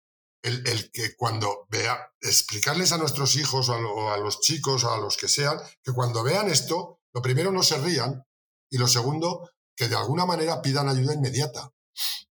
[0.46, 5.18] el, que cuando vea, explicarles a nuestros hijos o a, los chicos o a los
[5.18, 8.24] que sean, que cuando vean esto, lo primero no se rían
[8.70, 11.72] y lo segundo, que de alguna manera pidan ayuda inmediata.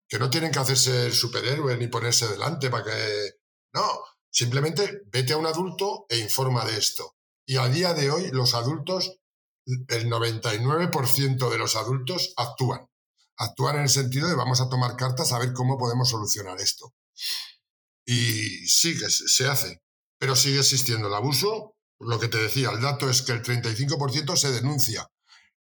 [0.07, 3.39] Que no tienen que hacerse el superhéroe ni ponerse delante para que...
[3.73, 3.83] No,
[4.31, 7.17] simplemente vete a un adulto e informa de esto.
[7.45, 9.19] Y a día de hoy los adultos
[9.67, 12.87] el 99% de los adultos actúan.
[13.37, 16.93] Actúan en el sentido de vamos a tomar cartas a ver cómo podemos solucionar esto.
[18.05, 19.81] Y sí que se hace,
[20.17, 21.75] pero sigue existiendo el abuso.
[21.99, 25.09] Lo que te decía, el dato es que el 35% se denuncia,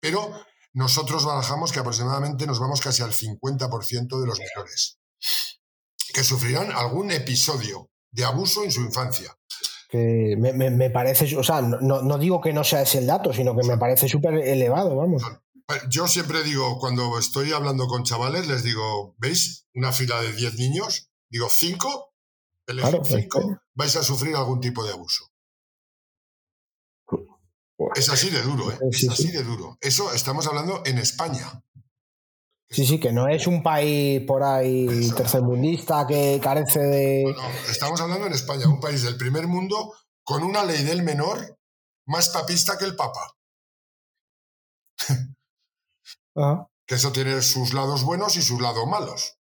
[0.00, 4.98] pero nosotros barajamos que aproximadamente nos vamos casi al 50% de los menores
[6.12, 9.36] que sufrirán algún episodio de abuso en su infancia
[9.88, 13.66] que me, parece, o sea, no, digo que no sea ese el dato, sino que
[13.66, 15.22] me parece súper elevado, vamos.
[15.88, 20.54] Yo siempre digo, cuando estoy hablando con chavales, les digo, ¿veis una fila de 10
[20.54, 21.10] niños?
[21.28, 22.14] Digo, 5,
[22.66, 25.24] claro, 5, vais a sufrir algún tipo de abuso.
[27.94, 28.78] Es así de duro, ¿eh?
[28.90, 29.76] Es así de duro.
[29.80, 31.62] Eso estamos hablando en España.
[32.68, 37.34] Sí, sí, que no es un país por ahí tercermundista que carece de.
[37.36, 39.92] No, estamos hablando en España, un país del primer mundo
[40.24, 41.58] con una ley del menor
[42.06, 43.36] más papista que el Papa.
[46.88, 49.38] Que eso tiene sus lados buenos y sus lados malos.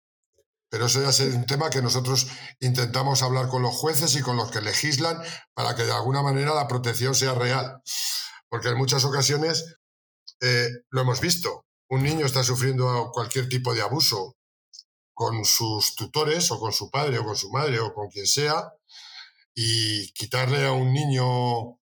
[0.70, 2.28] Pero eso ya es un tema que nosotros
[2.60, 5.20] intentamos hablar con los jueces y con los que legislan
[5.54, 7.82] para que de alguna manera la protección sea real.
[8.48, 9.76] Porque en muchas ocasiones
[10.40, 11.63] eh, lo hemos visto.
[11.88, 14.36] Un niño está sufriendo cualquier tipo de abuso
[15.12, 18.72] con sus tutores o con su padre o con su madre o con quien sea
[19.54, 21.78] y quitarle a un niño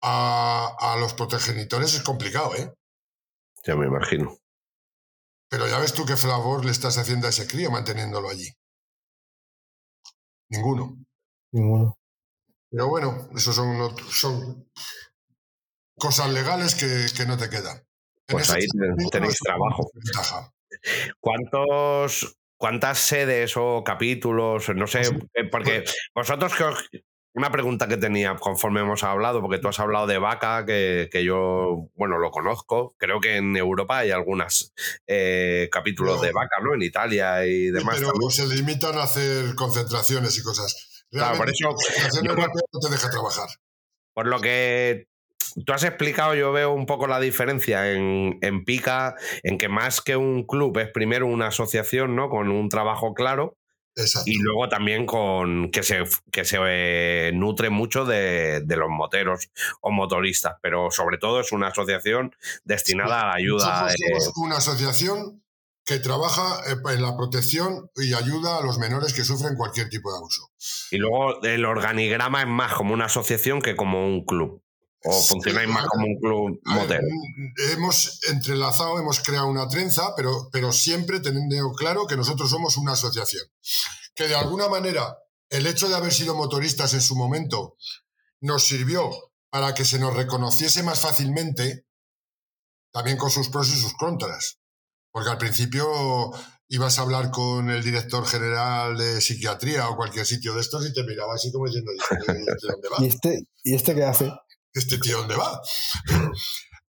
[0.00, 2.72] a, a los progenitores es complicado, ¿eh?
[3.64, 4.38] Ya me imagino.
[5.48, 8.48] Pero ya ves tú qué favor le estás haciendo a ese crío manteniéndolo allí.
[10.50, 10.96] Ninguno.
[11.52, 11.98] Ninguno.
[12.70, 14.70] Pero bueno, eso son, son
[15.96, 17.87] cosas legales que, que no te quedan.
[18.28, 18.64] Pues ahí
[19.10, 19.90] tenéis trabajo.
[21.20, 24.68] ¿Cuántos, ¿Cuántas sedes o capítulos?
[24.74, 25.00] No sé,
[25.34, 26.88] eh, porque vosotros que os-
[27.34, 31.22] Una pregunta que tenía conforme hemos hablado, porque tú has hablado de vaca, que, que
[31.22, 32.96] yo, bueno, lo conozco.
[32.98, 34.72] Creo que en Europa hay algunos
[35.70, 36.22] capítulos No.
[36.22, 36.74] de vaca, ¿no?
[36.74, 37.96] En Italia y Sí, demás.
[37.98, 38.30] pero también.
[38.32, 41.04] se limitan a hacer concentraciones y cosas.
[41.10, 42.26] Claro, por eso- la concentración
[42.72, 43.48] no te deja trabajar.
[44.14, 45.06] Por lo que
[45.64, 50.00] tú has explicado, yo veo un poco la diferencia en, en Pica, en que más
[50.00, 52.28] que un club es primero una asociación, ¿no?
[52.28, 53.56] Con un trabajo claro
[53.96, 54.30] Exacto.
[54.30, 59.50] y luego también con que se, que se eh, nutre mucho de, de los moteros
[59.80, 62.34] o motoristas, pero sobre todo es una asociación
[62.64, 63.88] destinada a la ayuda.
[64.20, 65.42] Somos una asociación
[65.84, 70.12] que trabaja eh, en la protección y ayuda a los menores que sufren cualquier tipo
[70.12, 70.50] de abuso.
[70.90, 74.62] y luego el organigrama es más como una asociación que como un club.
[75.04, 80.48] O funcionáis más como un club ver, mm, hemos entrelazado, hemos creado una trenza, pero,
[80.50, 83.44] pero siempre teniendo claro que nosotros somos una asociación.
[84.14, 85.16] Que de alguna manera
[85.50, 87.76] el hecho de haber sido motoristas en su momento
[88.40, 89.10] nos sirvió
[89.50, 91.86] para que se nos reconociese más fácilmente,
[92.92, 94.58] también con sus pros y sus contras.
[95.10, 96.32] Porque al principio
[96.68, 100.92] ibas a hablar con el director general de psiquiatría o cualquier sitio de estos y
[100.92, 102.96] te miraba así como diciendo, "¿Y este dónde va?
[102.98, 104.32] ¿Y este, ¿Y este qué hace?
[104.78, 105.60] ¿Este tío dónde va?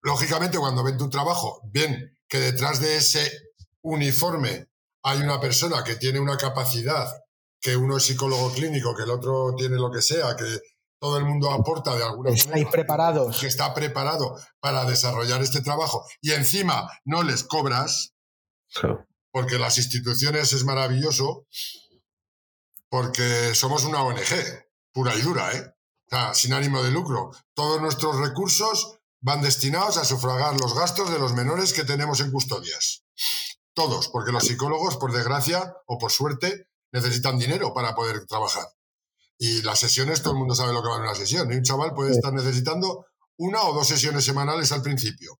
[0.03, 3.30] Lógicamente, cuando ven tu trabajo, ven que detrás de ese
[3.82, 4.68] uniforme
[5.03, 7.09] hay una persona que tiene una capacidad,
[7.61, 10.61] que uno es psicólogo clínico, que el otro tiene lo que sea, que
[10.99, 12.70] todo el mundo aporta de alguna ¿Estáis manera.
[12.70, 13.39] preparados?
[13.39, 18.14] Que está preparado para desarrollar este trabajo y encima no les cobras,
[19.30, 21.47] porque las instituciones es maravilloso,
[22.89, 25.76] porque somos una ONG, pura y dura, ¿eh?
[26.07, 27.30] O sea, sin ánimo de lucro.
[27.54, 32.30] Todos nuestros recursos van destinados a sufragar los gastos de los menores que tenemos en
[32.30, 33.04] custodias.
[33.74, 38.66] Todos, porque los psicólogos, por desgracia o por suerte, necesitan dinero para poder trabajar.
[39.38, 41.52] Y las sesiones, todo el mundo sabe lo que va en una sesión.
[41.52, 45.38] Y un chaval puede estar necesitando una o dos sesiones semanales al principio.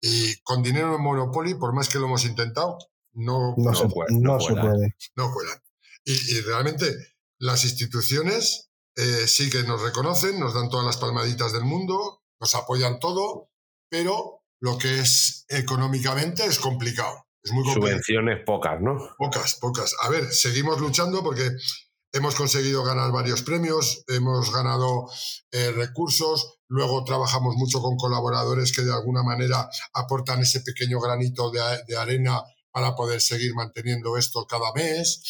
[0.00, 2.78] Y con dinero en Monopoly, por más que lo hemos intentado,
[3.14, 4.62] no, No, No se, puede, no no se puede.
[4.62, 4.96] puede.
[5.16, 5.58] no cuelan.
[6.04, 6.94] Y, y realmente
[7.38, 12.54] las instituciones eh, sí que nos reconocen, nos dan todas las palmaditas del mundo, nos
[12.54, 13.50] apoyan todo,
[13.88, 17.26] pero lo que es económicamente es complicado.
[17.42, 17.92] Es muy complicado.
[17.92, 18.98] Subvenciones pocas, ¿no?
[19.18, 19.94] Pocas, pocas.
[20.00, 21.50] A ver, seguimos luchando porque
[22.12, 25.10] hemos conseguido ganar varios premios, hemos ganado
[25.52, 31.50] eh, recursos, luego trabajamos mucho con colaboradores que de alguna manera aportan ese pequeño granito
[31.50, 32.42] de, de arena
[32.72, 35.22] para poder seguir manteniendo esto cada mes,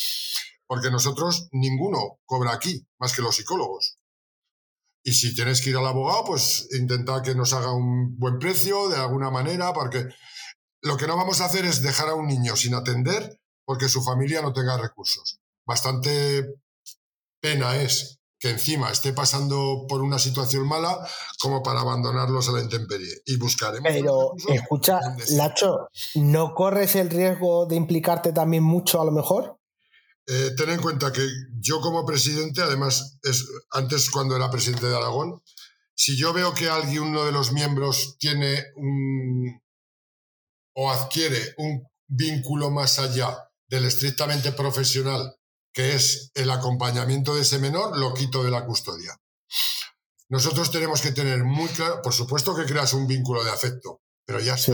[0.67, 3.99] porque nosotros ninguno cobra aquí, más que los psicólogos.
[5.05, 8.89] Y si tienes que ir al abogado, pues intenta que nos haga un buen precio
[8.89, 10.07] de alguna manera, porque
[10.83, 14.03] lo que no vamos a hacer es dejar a un niño sin atender porque su
[14.03, 15.41] familia no tenga recursos.
[15.67, 16.55] Bastante
[17.41, 21.07] pena es que encima esté pasando por una situación mala
[21.41, 23.23] como para abandonarlos a la intemperie.
[23.27, 23.91] Y buscaremos.
[23.91, 25.01] Pero escucha.
[25.37, 29.59] Nacho, ¿no corres el riesgo de implicarte también mucho a lo mejor?
[30.29, 31.27] Eh, ten en cuenta que
[31.61, 35.43] yo como presidente, además, es, antes cuando era presidente de Aragón,
[35.95, 39.61] si yo veo que alguien, uno de los miembros, tiene un
[40.75, 43.35] o adquiere un vínculo más allá
[43.69, 45.35] del estrictamente profesional,
[45.73, 49.19] que es el acompañamiento de ese menor, lo quito de la custodia.
[50.29, 54.41] Nosotros tenemos que tener muy claro, por supuesto que creas un vínculo de afecto, pero
[54.41, 54.57] ya.
[54.57, 54.73] Sí.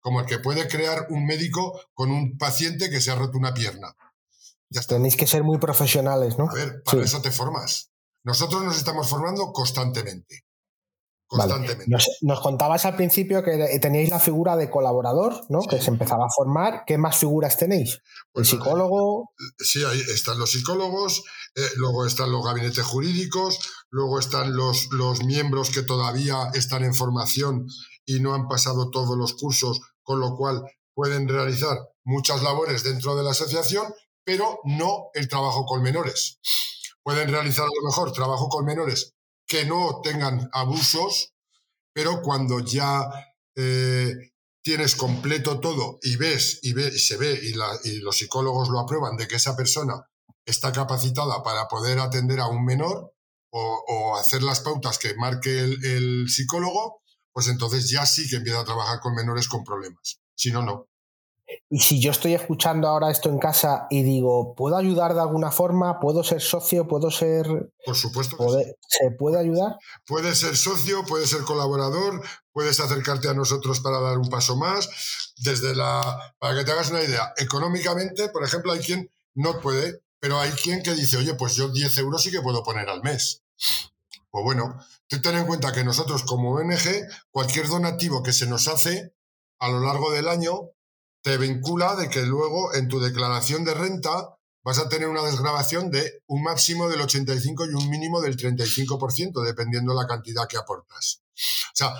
[0.00, 3.54] Como el que puede crear un médico con un paciente que se ha roto una
[3.54, 3.94] pierna.
[4.70, 4.96] Ya está.
[4.96, 6.48] Tenéis que ser muy profesionales, ¿no?
[6.50, 7.04] A ver, para Sí.
[7.04, 7.90] eso te formas.
[8.24, 10.42] Nosotros nos estamos formando constantemente.
[11.28, 11.52] Vale.
[11.52, 11.90] Constantemente.
[11.90, 15.60] Nos, nos contabas al principio que teníais la figura de colaborador, ¿no?
[15.68, 16.84] Que se empezaba a formar.
[16.86, 17.94] ¿Qué más figuras tenéis?
[17.94, 18.00] ¿El
[18.32, 19.30] Pues, psicólogo?
[19.58, 21.24] Sí, ahí están los psicólogos,
[21.56, 23.58] eh, luego están los gabinetes jurídicos,
[23.90, 27.66] luego están los, los miembros que todavía están en formación
[28.04, 30.62] y no han pasado todos los cursos, con lo cual
[30.94, 33.92] pueden realizar muchas labores dentro de la asociación,
[34.26, 36.40] pero no el trabajo con menores.
[37.02, 39.14] Pueden realizar a lo mejor trabajo con menores
[39.46, 41.32] que no tengan abusos,
[41.94, 43.08] pero cuando ya
[43.54, 44.12] eh,
[44.60, 47.54] tienes completo todo y ves y, ve, y se ve y,
[47.88, 50.04] y los psicólogos lo aprueban de que esa persona
[50.44, 53.12] está capacitada para poder atender a un menor
[53.50, 57.02] o, hacer las pautas que marque el, psicólogo,
[57.32, 60.20] pues entonces ya sí que empieza a trabajar con menores con problemas.
[60.34, 60.88] Si no, no.
[61.70, 65.50] Y si yo estoy escuchando ahora esto en casa y digo, ¿puedo ayudar de alguna
[65.50, 66.00] forma?
[66.00, 66.88] ¿Puedo ser socio?
[66.88, 67.46] ¿Puedo ser...
[67.84, 68.36] Por supuesto.
[68.88, 69.76] ¿Se puede ayudar?
[70.06, 72.22] Puedes ser socio, puedes ser colaborador,
[72.52, 74.88] puedes acercarte a nosotros para dar un paso más.
[75.36, 76.34] Desde la...
[76.38, 80.50] Para que te hagas una idea, económicamente, por ejemplo, hay quien no puede pero hay
[80.50, 83.42] quien que dice, oye, pues yo 10 euros sí que puedo poner al mes.
[84.30, 84.76] Pues bueno,
[85.08, 89.14] ten en cuenta que nosotros como ONG, cualquier donativo que se nos hace
[89.58, 90.72] a lo largo del año
[91.26, 95.90] te vincula de que luego en tu declaración de renta vas a tener una desgrabación
[95.90, 100.56] de un máximo del 85 y un mínimo del 35%, dependiendo de la cantidad que
[100.56, 101.22] aportas.
[101.34, 101.92] O sea,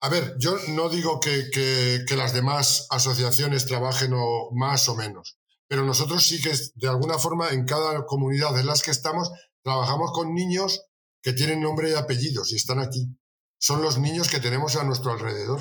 [0.00, 5.36] a ver, yo no digo que, que las demás asociaciones trabajen o más o menos,
[5.68, 9.30] pero nosotros sí que de alguna forma en cada comunidad en las que estamos
[9.62, 10.86] trabajamos con niños
[11.20, 13.14] que tienen nombre y apellidos y están aquí.
[13.58, 15.60] Son los niños que tenemos a nuestro alrededor.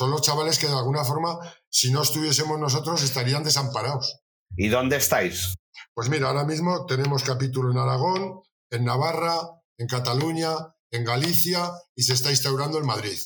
[0.00, 1.38] Son los chavales que de alguna forma,
[1.68, 4.22] si no estuviésemos nosotros, estarían desamparados.
[4.56, 5.56] ¿Y dónde estáis?
[5.92, 8.40] Pues mira, ahora mismo tenemos capítulo en Aragón,
[8.70, 9.38] en Navarra,
[9.76, 10.52] en Cataluña,
[10.90, 13.18] en Galicia y se está instaurando en Madrid.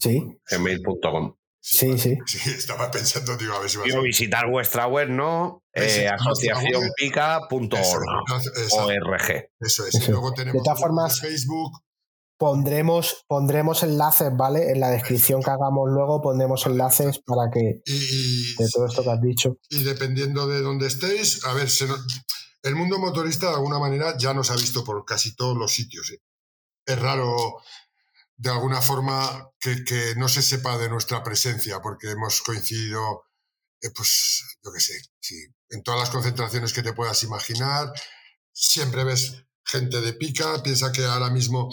[0.00, 0.36] Sí.
[0.50, 1.36] Gmail.com.
[1.62, 2.18] Sí, sí.
[2.26, 5.62] Sí, estaba pensando, digo, a ver si va a visitar vuestra web, ¿no?
[5.72, 7.78] Eh, asociacionpica.org.
[9.60, 10.08] Eso, es.
[10.08, 11.80] Luego tenemos de todas formas, Facebook.
[12.36, 14.72] Pondremos, pondremos enlaces, ¿vale?
[14.72, 19.20] En la descripción que hagamos luego pondremos enlaces para que de todo esto que has
[19.20, 19.58] dicho.
[19.70, 21.68] Y dependiendo de dónde estéis, a ver,
[22.64, 26.10] el mundo motorista de alguna manera ya nos ha visto por casi todos los sitios.
[26.10, 26.18] ¿eh?
[26.84, 27.36] Es raro
[28.42, 33.22] de alguna forma que, no se sepa de nuestra presencia, porque hemos coincidido,
[33.80, 35.00] eh, pues, yo qué sé,
[35.70, 37.92] en todas las concentraciones que te puedas imaginar,
[38.52, 41.72] siempre ves gente de pica, piensa que ahora mismo,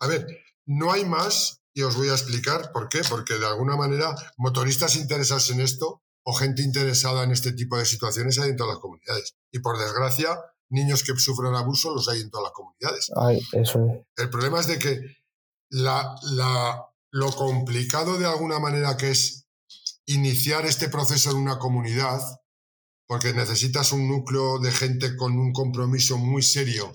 [0.00, 0.26] a ver,
[0.66, 4.96] no hay más, y os voy a explicar por qué, porque de alguna manera motoristas
[4.96, 8.82] interesados en esto o gente interesada en este tipo de situaciones hay en todas las
[8.82, 9.36] comunidades.
[9.52, 10.36] Y por desgracia,
[10.70, 13.12] niños que sufren abuso los hay en todas las comunidades.
[13.14, 15.19] Ay, eso El problema es de que
[15.70, 19.46] la, la, lo complicado de alguna manera que es
[20.06, 22.20] iniciar este proceso en una comunidad,
[23.06, 26.92] porque necesitas un núcleo de gente con un compromiso muy serio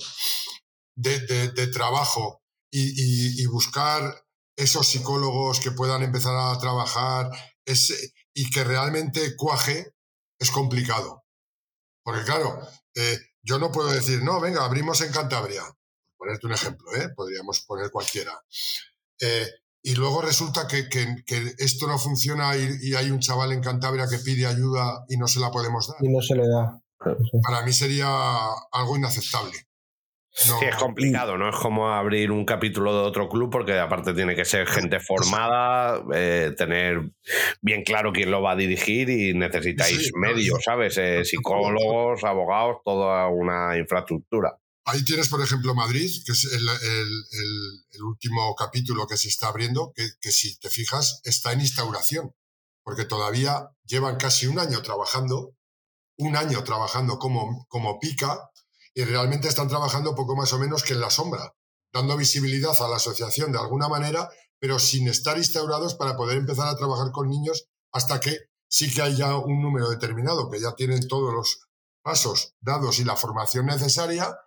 [0.95, 1.19] de,
[1.49, 4.26] de, trabajo y, buscar
[4.57, 7.30] esos psicólogos que puedan empezar a trabajar
[8.34, 9.93] y que realmente cuaje,
[10.39, 11.23] es complicado.
[12.03, 12.59] Porque claro,
[12.95, 15.63] eh, yo no puedo decir, no, venga, abrimos en Cantabria
[16.26, 17.09] ponerte un ejemplo, ¿eh?
[17.15, 18.32] podríamos poner cualquiera.
[19.21, 19.47] Eh,
[19.84, 20.88] y luego resulta que,
[21.59, 25.39] esto no funciona y, hay un chaval en Cantabria que pide ayuda y no se
[25.39, 25.97] la podemos dar.
[26.01, 26.82] Y no se le da.
[27.43, 28.07] Para mí sería
[28.71, 29.53] algo inaceptable.
[30.32, 34.36] Sí, es complicado, no es como abrir un capítulo de otro club porque aparte tiene
[34.36, 37.11] que ser gente formada, eh, tener
[37.61, 40.99] bien claro quién lo va a dirigir y necesitáis medios, ¿sabes?
[41.23, 44.57] psicólogos, abogados, toda una infraestructura.
[44.88, 50.31] Ahí tienes, por ejemplo, Madrid, que es el, último capítulo que se está abriendo, que,
[50.31, 52.36] si te fijas está en instauración,
[52.83, 55.55] porque todavía llevan casi un año trabajando,
[56.17, 58.51] un año trabajando como, como pica,
[58.93, 61.55] y realmente están trabajando poco más o menos que en la sombra,
[61.91, 64.29] dando visibilidad a la asociación de alguna manera,
[64.59, 68.38] pero sin estar instaurados para poder empezar a trabajar con niños hasta que
[68.69, 71.67] sí que haya un número determinado, que ya tienen todos los
[72.03, 74.38] pasos dados y la formación necesaria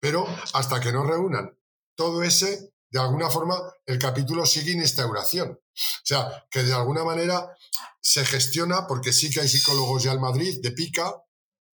[0.00, 1.56] pero hasta que no reúnan
[1.96, 5.50] todo ese, de alguna forma, el capítulo sigue en instauración.
[5.50, 7.50] O sea, que de alguna manera
[8.00, 11.22] se gestiona, porque sí que hay psicólogos ya en Madrid, de pica,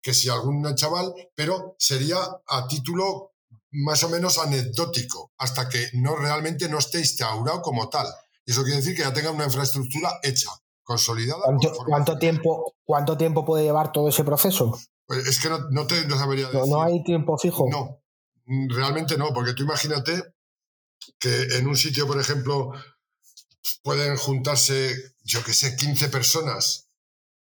[0.01, 2.17] que si algún chaval, pero sería
[2.47, 3.33] a título
[3.71, 8.07] más o menos anecdótico, hasta que no realmente no esté instaurado como tal.
[8.45, 10.49] Y eso quiere decir que ya tenga una infraestructura hecha,
[10.83, 11.41] consolidada.
[11.87, 14.77] ¿Cuánto, tiempo, ¿Cuánto tiempo puede llevar todo ese proceso?
[15.05, 16.69] Pues es que no, te no sabría decir.
[16.69, 17.65] No, hay tiempo fijo.
[17.69, 17.99] No,
[18.69, 20.23] realmente no, porque tú imagínate
[21.19, 22.71] que en un sitio, por ejemplo,
[23.83, 26.87] pueden juntarse, yo que sé, 15 personas.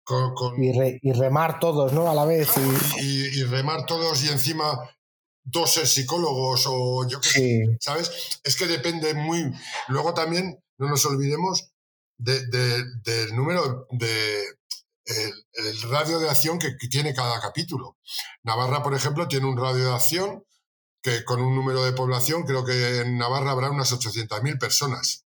[0.04, 0.32] Con,
[0.62, 2.10] Y, remar todos, ¿no?
[2.10, 2.48] A la vez.
[3.02, 4.78] Y, remar todos y encima
[5.44, 8.40] dos ser psicólogos o yo qué sé, ¿sabes?
[8.42, 9.52] Es que depende muy...
[9.88, 11.70] Luego también, no nos olvidemos
[12.16, 14.44] del número de...
[15.04, 17.96] El, radio de acción que, que tiene cada capítulo.
[18.42, 20.44] Navarra, por ejemplo, tiene un radio de acción
[21.02, 25.24] que con un número de población, creo que en Navarra habrá unas 800.000 personas.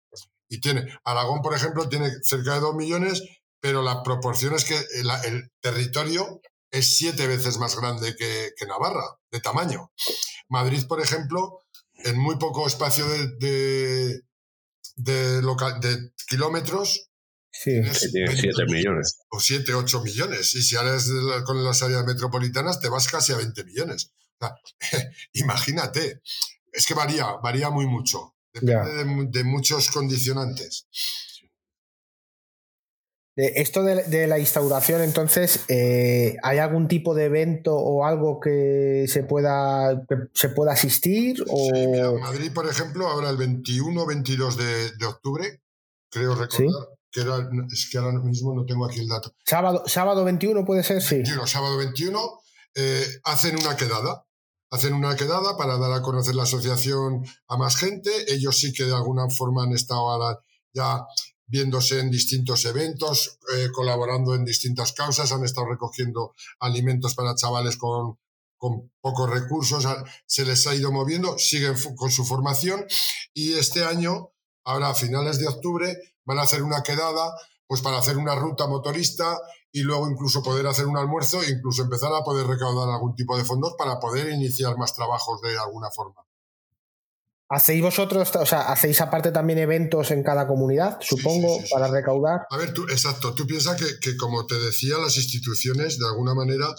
[0.47, 3.23] Y tiene, Aragón, por ejemplo, tiene cerca de 2 millones,
[3.59, 6.41] pero la proporción es que el, territorio
[6.71, 9.91] es siete veces más grande que, Navarra, de tamaño.
[10.49, 11.61] Madrid, por ejemplo,
[12.03, 14.21] en muy poco espacio de,
[14.95, 17.09] de, local, de kilómetros,
[17.57, 17.71] Sí,
[18.11, 19.17] tiene 7 millones.
[19.29, 20.53] O 7, 8 millones.
[20.55, 21.09] Y si ahora es
[21.45, 24.11] con las áreas metropolitanas, te vas casi a 20 millones.
[25.33, 26.21] imagínate.
[26.71, 28.35] Es que varía, varía muy mucho.
[28.53, 30.87] Depende de, muchos condicionantes.
[33.35, 39.23] esto de, la instauración, entonces, eh, ¿hay algún tipo de evento o algo que se
[39.23, 41.43] pueda, se pueda asistir?
[41.49, 42.17] O...
[42.19, 44.55] Madrid, por ejemplo, ahora el 21-22
[44.97, 45.61] de, octubre,
[46.09, 49.33] creo recordar, que era, es que ahora mismo no tengo aquí el dato.
[49.45, 51.23] Sábado, sábado 21 puede ser, sí.
[51.45, 52.39] sábado 21,
[52.75, 54.25] eh, hacen una quedada
[54.71, 58.11] hacen una quedada para dar a conocer la asociación a más gente.
[58.33, 60.39] Ellos sí que de alguna forma han estado ahora
[60.73, 61.05] ya
[61.47, 67.77] viéndose en distintos eventos, eh, colaborando en distintas causas, han estado recogiendo alimentos para chavales
[67.77, 68.17] con,
[68.57, 69.85] con pocos recursos,
[70.25, 72.85] se les ha ido moviendo, siguen con su formación
[73.33, 74.31] y este año,
[74.65, 75.95] ahora a finales de octubre,
[76.25, 77.31] van a hacer una quedada
[77.67, 79.39] pues para hacer una ruta motorista
[79.75, 83.37] y luego incluso poder hacer un almuerzo e incluso empezar a poder recaudar algún tipo
[83.37, 86.21] de fondos para poder iniciar más trabajos de alguna forma.
[87.49, 92.47] ¿Hacéis vosotros, o sea, hacéis aparte también eventos en cada comunidad, supongo, para recaudar?
[92.49, 96.73] A ver, tú, exacto, tú piensas que, como te decía, las instituciones, de alguna manera,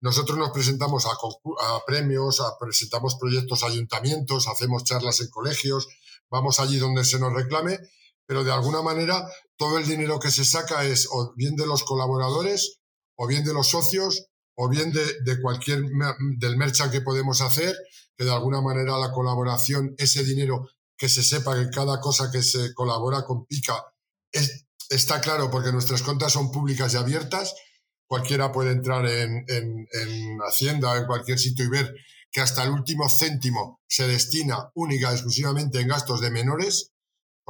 [0.00, 5.86] nosotros nos presentamos a, a premios, a, presentamos proyectos a ayuntamientos, hacemos charlas en colegios,
[6.28, 7.78] vamos allí donde se nos reclame,
[8.30, 11.82] pero de alguna manera todo el dinero que se saca es o bien de los
[11.82, 12.78] colaboradores,
[13.16, 15.82] o bien de los socios, o bien de, cualquier
[16.38, 17.76] del merchant que podemos hacer,
[18.16, 22.40] que de alguna manera la colaboración, ese dinero que se sepa que cada cosa que
[22.44, 23.84] se colabora con Pica
[24.88, 27.56] está claro porque nuestras cuentas son públicas y abiertas.
[28.06, 31.92] Cualquiera puede entrar en, en, en Hacienda o en cualquier sitio y ver
[32.30, 36.92] que hasta el último céntimo se destina única y exclusivamente en gastos de menores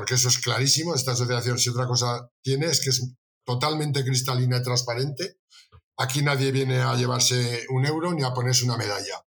[0.01, 0.95] porque eso es clarísimo.
[0.95, 3.07] Esta asociación, si otra cosa tiene, es que es
[3.45, 5.37] totalmente cristalina y transparente.
[5.99, 9.23] Aquí nadie viene a llevarse un euro ni a ponerse una medalla.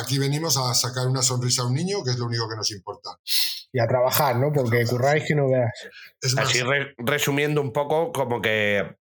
[0.00, 2.70] Aquí venimos a sacar una sonrisa a un niño, que es lo único que nos
[2.70, 3.18] importa.
[3.72, 4.52] Y a trabajar, ¿no?
[4.52, 5.72] Porque curráis que no veas.
[6.38, 6.60] Así
[6.98, 8.98] resumiendo un poco, como que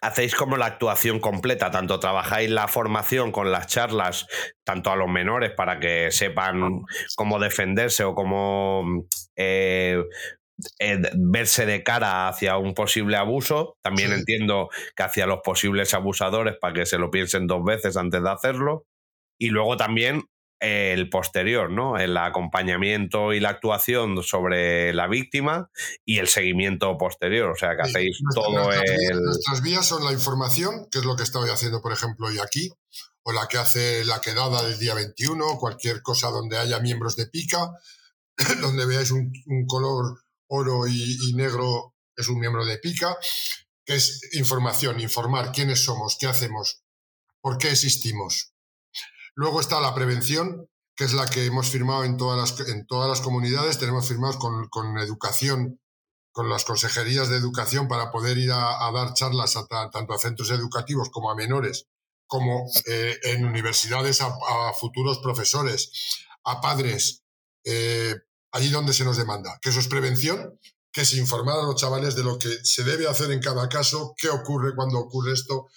[0.00, 4.26] hacéis como la actuación completa, tanto trabajáis la formación con las charlas,
[4.64, 6.82] tanto a los menores para que sepan
[7.16, 9.06] cómo defenderse o cómo
[9.36, 10.02] eh,
[10.78, 13.76] eh, verse de cara hacia un posible abuso.
[13.82, 18.22] También entiendo que hacia los posibles abusadores para que se lo piensen dos veces antes
[18.22, 18.86] de hacerlo.
[19.38, 20.22] Y luego también
[20.60, 21.98] el posterior, ¿no?
[21.98, 25.70] El acompañamiento y la actuación sobre la víctima
[26.04, 27.50] y el seguimiento posterior.
[27.50, 29.22] O sea, que hacéis todo el.
[29.22, 32.70] nuestras vías son la información, que es lo que estoy haciendo, por ejemplo, hoy aquí,
[33.24, 37.26] o la que hace la quedada del día 21, cualquier cosa donde haya miembros de
[37.26, 37.70] pica,
[38.60, 39.32] donde veáis un,
[39.66, 43.16] color oro y, negro es un miembro de pica,
[43.84, 46.82] que es información, informar quiénes somos, qué hacemos,
[47.40, 48.53] por qué existimos.
[49.34, 53.08] Luego está la prevención, que es la que hemos firmado en todas las, en todas
[53.08, 53.78] las comunidades.
[53.78, 55.80] Tenemos firmados con, con educación,
[56.34, 59.54] con las consejerías de educación para poder ir a, dar charlas
[59.92, 61.86] tanto a centros educativos como a menores,
[62.26, 64.32] como eh, en universidades a,
[64.78, 65.92] futuros profesores,
[66.44, 67.22] a padres,
[67.64, 68.16] eh,
[68.50, 69.58] allí donde se nos demanda.
[69.62, 70.58] Que eso es prevención,
[70.92, 74.14] que es informar a los chavales de lo que se debe hacer en cada caso,
[74.16, 75.68] qué ocurre cuando ocurre esto,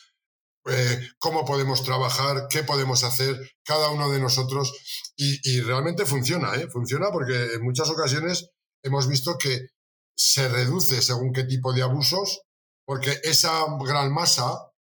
[0.69, 4.73] eh, cómo podemos trabajar, qué podemos hacer cada uno de nosotros.
[5.15, 6.67] Y, realmente funciona, ¿eh?
[6.69, 8.51] funciona porque en muchas ocasiones
[8.83, 9.69] hemos visto que
[10.15, 12.41] se reduce según qué tipo de abusos,
[12.85, 14.71] porque esa gran masa,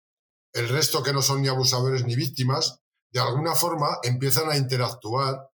[0.52, 2.80] el resto que no son ni abusadores ni víctimas,
[3.10, 5.50] de alguna forma empiezan a interactuar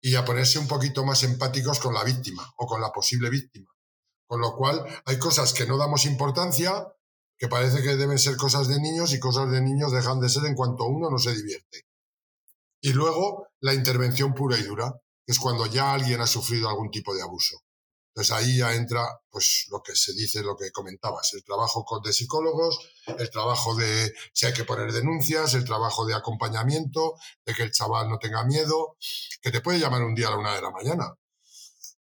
[0.00, 3.70] y a ponerse un poquito más empáticos con la víctima o con la posible víctima.
[4.26, 6.86] Con lo cual, hay cosas que no damos importancia,
[7.36, 10.44] que parece que deben ser cosas de niños y cosas de niños dejan de ser
[10.46, 11.86] en cuanto uno no se divierte.
[12.80, 14.92] Y luego, la intervención pura y dura,
[15.24, 17.56] que es cuando ya alguien ha sufrido algún tipo de abuso.
[18.14, 22.12] Entonces ahí ya entra pues lo que se dice, lo que comentabas, el trabajo de
[22.12, 22.78] psicólogos,
[23.18, 27.14] el trabajo de si hay que poner denuncias, el trabajo de acompañamiento,
[27.44, 28.96] de que el chaval no tenga miedo,
[29.42, 31.14] que te puede llamar un día a la una de la mañana,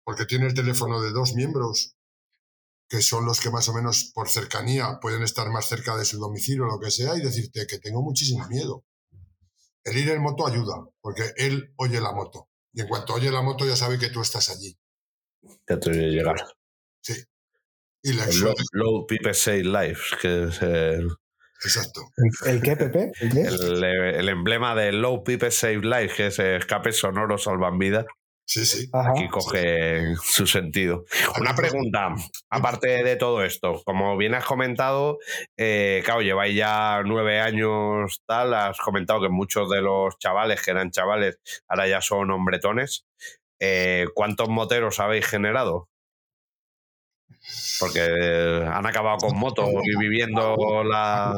[0.05, 1.96] porque tiene el teléfono de dos miembros,
[2.89, 6.19] que son los que más o menos por cercanía pueden estar más cerca de su
[6.19, 8.85] domicilio o lo que sea, y decirte que tengo muchísimo miedo.
[9.83, 12.49] El ir en moto ayuda, porque él oye la moto.
[12.73, 14.77] Y en cuanto oye la moto ya sabe que tú estás allí.
[15.67, 16.35] Ya te voy a llegar.
[17.01, 17.13] Sí.
[18.03, 21.09] Y la El low, low People Save Life, que es el,
[21.63, 22.01] Exacto.
[22.45, 23.11] ¿El qué, Pepe?
[23.19, 23.41] ¿El qué?
[23.41, 28.05] el, el emblema de Low People Save Life, que es escape sonoro salvan vidas.
[28.47, 28.89] Sí, sí.
[28.93, 29.11] Ajá.
[29.11, 31.03] Aquí coge su sentido.
[31.37, 32.15] Una pregunta,
[32.49, 35.19] aparte de todo esto, como bien has comentado,
[35.57, 40.71] eh, claro, lleváis ya nueve años tal, has comentado que muchos de los chavales que
[40.71, 43.05] eran chavales ahora ya son hombretones.
[43.59, 45.89] Eh, ¿Cuántos moteros habéis generado?
[47.81, 47.99] Porque
[48.65, 51.33] han acabado con moto y viviendo la...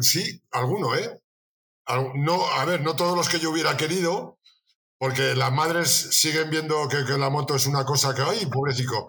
[0.00, 1.20] Sí, alguno, ¿eh?
[2.16, 4.35] No, a ver, no todos los que yo hubiera querido,
[4.98, 9.08] porque las madres siguen viendo que, que la moto es una cosa que, ay, pobrecito,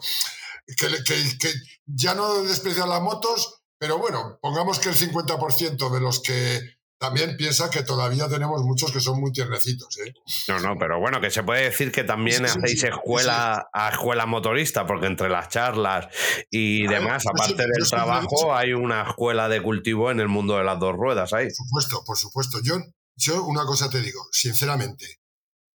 [0.76, 1.54] que, que- que
[1.86, 6.62] ya no desprecian las motos, pero bueno, pongamos que el 50% de los que
[7.00, 10.14] también piensa que todavía tenemos muchos que son muy tiernecitos, ¿eh?
[10.48, 13.68] No, no, pero bueno, que se puede decir que también Sí, sí, hacéis sí, escuela
[13.72, 16.08] a escuela motorista, porque entre las charlas
[16.50, 20.58] y A demás, aparte yo del trabajo, hay una escuela de cultivo en el mundo
[20.58, 21.46] de las dos ruedas ahí.
[21.46, 22.58] Por supuesto, por supuesto.
[22.64, 22.78] Yo,
[23.16, 25.20] yo una cosa te digo, sinceramente,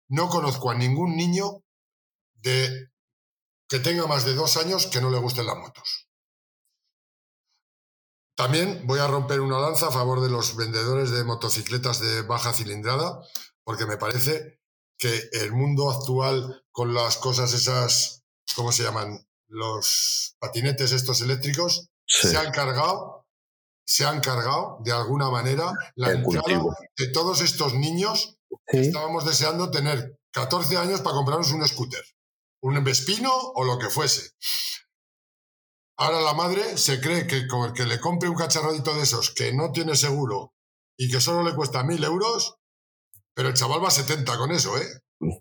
[0.10, 1.64] no conozco a ningún niño
[2.36, 2.90] de
[3.68, 6.08] que tenga más de dos años que no le gusten las motos.
[8.36, 12.54] También voy a romper una lanza a favor de los vendedores de motocicletas de baja
[12.54, 13.22] cilindrada,
[13.64, 14.60] porque me parece
[14.98, 18.24] que el mundo actual con las cosas esas,
[18.56, 19.28] ¿cómo se llaman?
[19.48, 22.30] Los patinetes estos eléctricos, Sí.
[22.30, 23.28] se han cargado,
[23.86, 26.76] se han cargado de alguna manera la El entrada cultivo.
[26.98, 28.39] de todos estos niños
[28.72, 28.78] Sí.
[28.80, 32.04] estábamos deseando tener 14 años para comprarnos un scooter,
[32.62, 34.32] un Vespino o lo que fuese.
[35.98, 39.34] Ahora la madre se cree que con el que le compre un cacharradito de esos
[39.34, 40.54] que no tiene seguro
[40.98, 42.56] y que solo le cuesta mil euros,
[43.36, 44.86] pero el chaval va a 70 con eso, ¿eh?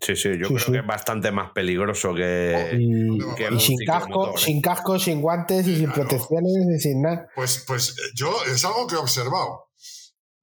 [0.00, 0.72] Sí, sí, yo Sí, creo sí.
[0.72, 2.72] que es bastante más peligroso que...
[2.76, 4.32] Y, que y un sin casco, ¿eh?
[4.36, 6.08] sin casco, sin guantes y sin Claro.
[6.08, 7.28] protecciones y sin nada.
[7.36, 9.67] Pues, pues eh, yo es algo que he observado.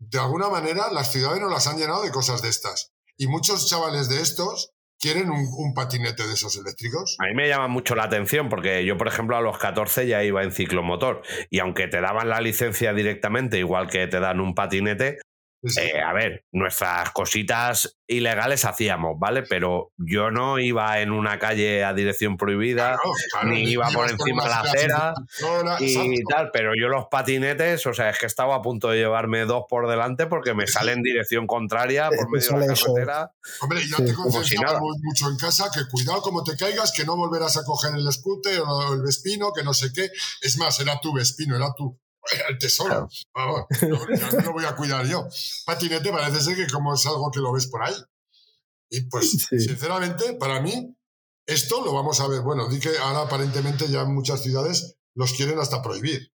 [0.09, 2.91] De alguna manera las ciudades nos las han llenado de cosas de estas.
[3.17, 7.15] Y muchos chavales de estos quieren un, un patinete de esos eléctricos.
[7.19, 10.23] A mí me llama mucho la atención porque yo, por ejemplo, a los 14 ya
[10.23, 14.53] iba en ciclomotor y aunque te daban la licencia directamente, igual que te dan un
[14.53, 15.17] patinete,
[15.65, 15.81] Sí, sí.
[15.81, 19.43] Eh, a ver, nuestras cositas ilegales hacíamos, ¿vale?
[19.43, 24.09] Pero yo no iba en una calle a dirección prohibida Claro, claro, ni iba por
[24.09, 26.11] encima de la acera zona, y exacto.
[26.29, 29.63] tal, pero yo los patinetes, o sea, es que estaba a punto de llevarme dos
[29.67, 33.31] por delante porque me sale en dirección contraria por medio de la carretera.
[33.61, 36.91] Hombre, y ya Sí, te si muy- mucho en casa que cuidado como te caigas,
[36.91, 40.09] que no volverás a coger el scooter o el Vespino, que no sé qué.
[40.41, 41.99] Es más, era tu Vespino, era tu
[42.49, 43.07] el tesoro.
[43.33, 45.27] Vamos, no, lo voy a cuidar yo.
[45.65, 47.95] Patinete parece ser que como es algo que lo ves por ahí.
[48.89, 49.59] Y pues, Sí.
[49.59, 50.95] sinceramente, para mí,
[51.47, 52.41] esto lo vamos a ver.
[52.41, 56.31] Bueno, di que ahora aparentemente ya en muchas ciudades los quieren hasta prohibir.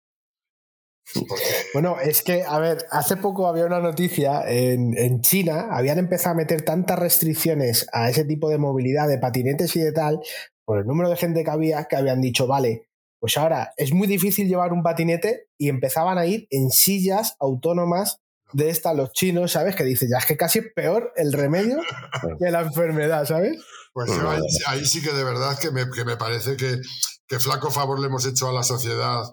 [1.74, 6.34] Bueno, es que, a ver, hace poco había una noticia en, en China, habían empezado
[6.34, 10.20] a meter tantas restricciones a ese tipo de movilidad, de patinetes y de tal,
[10.66, 12.87] por el número de gente que había, que habían dicho, vale,
[13.20, 18.20] pues ahora es muy difícil llevar un patinete y empezaban a ir en sillas autónomas
[18.54, 19.76] de estas los chinos, ¿sabes?
[19.76, 21.80] Que dice, ya es que casi es peor el remedio
[22.39, 23.58] que la enfermedad, ¿sabes?
[23.94, 26.80] Pues yo ahí, ahí sí que de verdad que me, que me parece que,
[27.28, 29.24] que flaco favor le hemos hecho a la sociedad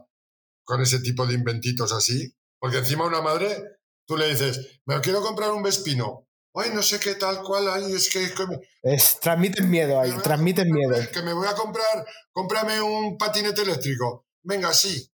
[0.65, 2.35] con ese tipo de inventitos así.
[2.59, 3.63] Porque encima una madre,
[4.07, 6.27] tú le dices, me quiero comprar un Vespino.
[6.57, 10.13] Ay, no sé qué tal cual, ay, es que, que me, Es, transmiten miedo ahí,
[10.23, 11.11] transmiten comprar- miedo.
[11.13, 14.27] Que me voy a comprar, cómprame un patinete eléctrico.
[14.43, 15.11] Venga, sí.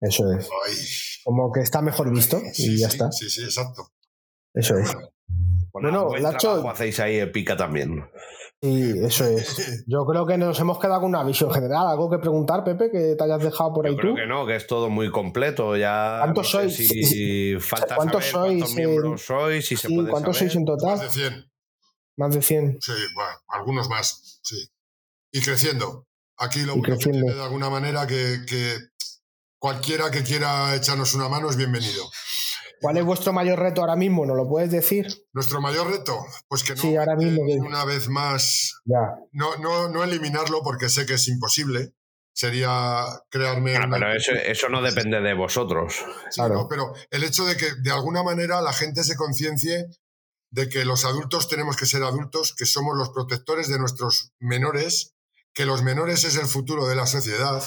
[0.00, 0.46] Eso es.
[0.66, 0.76] Ay,
[1.24, 3.10] Como que está mejor visto sí, y ya sí, está.
[3.10, 3.90] Sí, sí, exacto.
[4.52, 4.92] Eso es.
[4.92, 5.13] Bueno,
[5.74, 8.08] Bueno, Bueno, buen Lacho- trabajo hacéis ahí en Pica también.
[8.62, 9.84] Sí, eso es.
[9.88, 11.88] Yo creo que nos hemos quedado con una visión general.
[11.88, 14.16] ¿Algo que preguntar, Pepe, que te hayas dejado por ahí Yo creo tú?
[14.16, 15.76] que no, que es todo muy completo.
[15.76, 16.76] Ya ¿Cuántos no sois?
[16.76, 20.50] Si falta ¿Cuántos saber cuántos sois en- miembros sois, si se Sí, puede ¿Cuántos saber.
[20.52, 21.00] sois en más total?
[21.00, 21.52] de 100.
[22.16, 22.78] Más de 100.
[22.80, 24.56] Sí, bueno, algunos más, sí.
[25.32, 26.06] Y creciendo.
[26.38, 27.20] Aquí lo Y único que creciendo.
[27.26, 28.76] tiene de alguna manera que, que
[29.58, 32.04] cualquiera que quiera echarnos una mano es bienvenido.
[32.80, 34.26] ¿Cuál es vuestro mayor reto ahora mismo?
[34.26, 35.06] ¿Nos lo puedes decir?
[35.32, 36.18] Nuestro mayor reto,
[36.48, 39.14] pues que no Sí, ahora mismo que- una vez más, Ya.
[39.32, 41.94] no, no, no eliminarlo porque sé que es imposible.
[42.36, 45.94] Sería crearme una- pero eso, eso no depende de vosotros.
[46.30, 46.54] Sí, Claro.
[46.54, 49.86] no, pero el hecho de que de alguna manera la gente se conciencie
[50.50, 55.14] de que los adultos tenemos que ser adultos, que somos los protectores de nuestros menores,
[55.52, 57.62] que los menores es el futuro de la sociedad,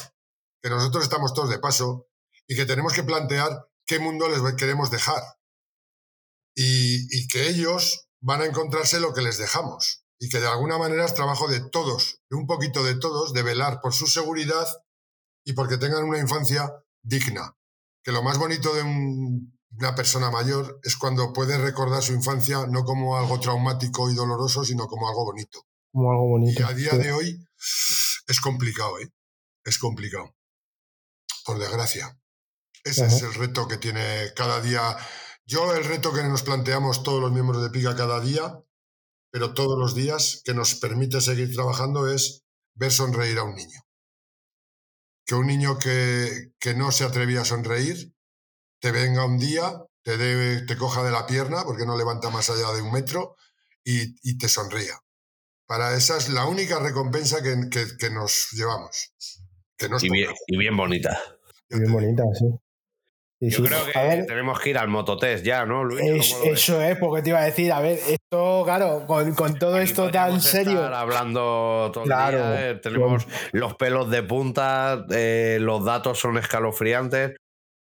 [0.62, 2.06] que nosotros estamos todos de paso
[2.46, 5.22] y que tenemos que plantear qué mundo les queremos dejar.
[6.54, 10.04] Y, y que ellos van a encontrarse lo que les dejamos.
[10.20, 13.42] Y que de alguna manera es trabajo de todos, de un poquito de todos, de
[13.42, 14.66] velar por su seguridad
[15.44, 17.54] y porque tengan una infancia digna
[18.04, 22.66] que lo más bonito de un- una persona mayor es cuando puede recordar su infancia
[22.68, 25.66] no como algo traumático y doloroso, sino como algo bonito.
[25.92, 26.60] Como algo bonito.
[26.60, 26.98] Y a día Sí.
[26.98, 27.46] de hoy
[28.26, 29.10] es complicado, ¿eh?
[29.64, 30.34] Es complicado.
[31.44, 32.18] Por desgracia.
[32.84, 33.16] Ese Ajá.
[33.16, 34.96] es el reto que tiene cada día.
[35.46, 38.60] Yo el reto que nos planteamos todos los miembros de PICA cada día,
[39.30, 42.44] pero todos los días, que nos permite seguir trabajando es
[42.74, 43.80] ver sonreír a un niño.
[45.26, 48.14] Que un niño que, que no se atrevía a sonreír,
[48.80, 52.72] te venga un día, te, te coja de la pierna, porque no levanta más allá
[52.72, 53.36] de un metro,
[53.84, 54.98] y, y te sonría.
[55.66, 59.12] Para esa es la única recompensa que, que- que nos llevamos.
[59.76, 61.20] Que nos Y bien, y bien bonita.
[61.68, 62.46] Bien bonita, sí.
[63.40, 63.62] Sí, Yo sí.
[63.64, 66.34] creo que ver, tenemos que ir al mototest ya, ¿no, Luis?
[66.44, 69.84] eso es, porque te iba a decir, a ver, esto, claro, con, con todo Aquí
[69.84, 70.72] esto tan serio.
[70.72, 76.36] estar hablando todo el día, eh, tenemos los pelos de punta, eh, los datos son
[76.36, 77.36] escalofriantes,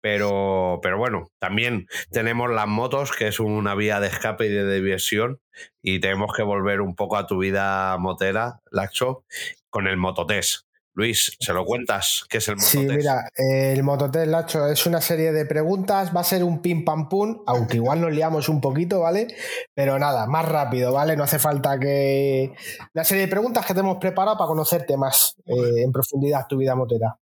[0.00, 4.74] pero, pero bueno, también tenemos las motos, que es una vía de escape y de
[4.74, 5.38] diversión,
[5.82, 9.24] y tenemos que volver un poco a tu vida motera, Laxo,
[9.70, 10.62] con el mototest.
[10.94, 12.24] Luis, ¿se lo cuentas?
[12.28, 12.73] ¿Qué es el mototest?
[12.73, 16.85] Sí, mira, el Mototest, Lacho, es una serie de preguntas, va a ser un pim
[16.85, 19.28] pam pum, aunque igual nos liamos un poquito, ¿vale?
[19.74, 21.16] Pero nada, más rápido, ¿vale?
[21.16, 22.52] No hace falta que...
[22.94, 26.59] Una serie de preguntas que te hemos preparado para conocerte más eh, en profundidad tu
[26.59, 27.16] vida motera.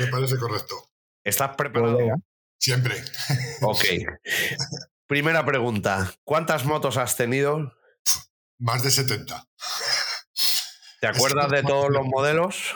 [0.00, 0.74] Me parece correcto.
[1.22, 1.98] ¿Estás Pues preparado?
[1.98, 2.16] venga.
[2.58, 2.94] Siempre.
[3.60, 3.84] ok.
[5.06, 6.12] Primera pregunta.
[6.24, 7.74] ¿Cuántas motos has tenido?
[8.58, 9.44] Más de 70.
[11.02, 12.74] ¿Te acuerdas de todos los modelos?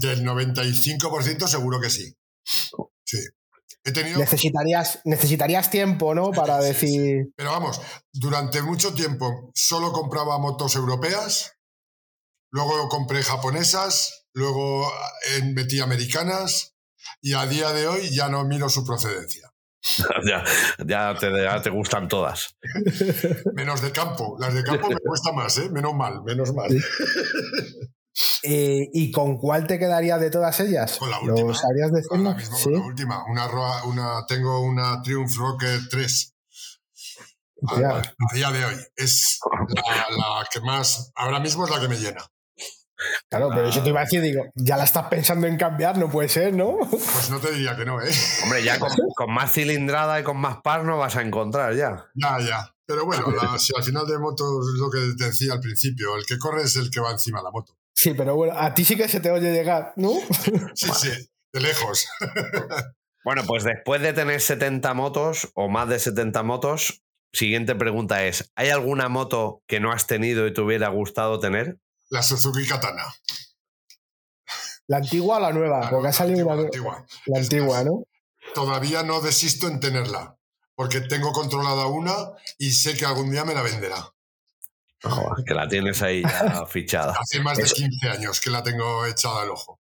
[0.00, 2.16] Del 95% seguro que sí.
[3.04, 3.18] Sí.
[3.84, 4.18] He tenido...
[4.18, 6.30] Necesitarías, necesitarías tiempo, ¿no?
[6.32, 7.32] Para Sí, sí, decir...
[7.36, 7.80] Pero vamos,
[8.12, 11.56] durante mucho tiempo solo compraba motos europeas,
[12.50, 14.90] luego compré japonesas, luego
[15.32, 16.74] eh, metí americanas
[17.20, 19.50] y a día de hoy ya no miro su procedencia.
[20.26, 20.42] ya,
[20.86, 22.56] ya te, ya te gustan todas.
[23.54, 24.36] Menos de campo.
[24.40, 25.68] Las de campo me cuesta más, ¿eh?
[25.70, 26.70] Menos mal, menos mal.
[28.44, 30.96] Eh, ¿Y con cuál te quedarías de todas ellas?
[30.98, 31.54] Con la ¿Lo última.
[31.54, 32.42] sabrías decirnos?
[32.44, 32.64] Sí.
[32.64, 33.24] con la última.
[33.28, 36.34] Una, Roa- una, tengo una Triumph Rocket 3.
[37.66, 37.88] A, Ya.
[37.90, 38.74] a- a día de hoy.
[38.96, 39.38] Es
[39.68, 41.10] la, la que más.
[41.16, 42.24] Ahora mismo es la que me llena.
[43.28, 46.08] Claro, pero eso te iba a decir, digo, ya la estás pensando en cambiar, no
[46.08, 46.78] puede ser, ¿no?
[46.88, 48.10] Pues no te diría que no, ¿eh?
[48.44, 52.06] Hombre, ya con, con más cilindrada y con más par no vas a encontrar ya.
[52.14, 52.74] Ya, ya.
[52.86, 56.16] Pero bueno, la- si al final de moto es lo que te decía al principio,
[56.16, 57.76] el que corre es el que va encima de la moto.
[57.94, 60.12] Sí, pero bueno, a ti sí que se te oye llegar, ¿no?
[60.74, 61.10] Sí, sí,
[61.52, 62.06] de lejos.
[63.24, 67.02] Bueno, pues después de tener 70 motos o más de 70 motos,
[67.32, 71.78] siguiente pregunta es, ¿hay alguna moto que no has tenido y te hubiera gustado tener?
[72.10, 73.04] La Suzuki Katana.
[74.86, 75.80] ¿La antigua o la nueva?
[75.80, 77.06] La Porque ha salido la antigua.
[77.26, 78.04] la antigua, más, ¿no?
[78.54, 80.36] Todavía no desisto en tenerla,
[80.74, 82.14] porque tengo controlada una
[82.58, 84.13] y sé que algún día me la venderá.
[85.46, 87.14] Que la tienes ahí ya fichada.
[87.20, 87.74] Hace más de Eso.
[87.76, 89.80] 15 años que la tengo echada al ojo.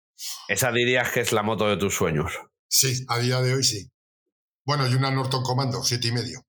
[0.49, 2.32] Esa dirías que es la moto de tus sueños.
[2.69, 3.89] Sí, a día de hoy sí.
[4.65, 6.40] Bueno, y una Norton Commando, siete y medio.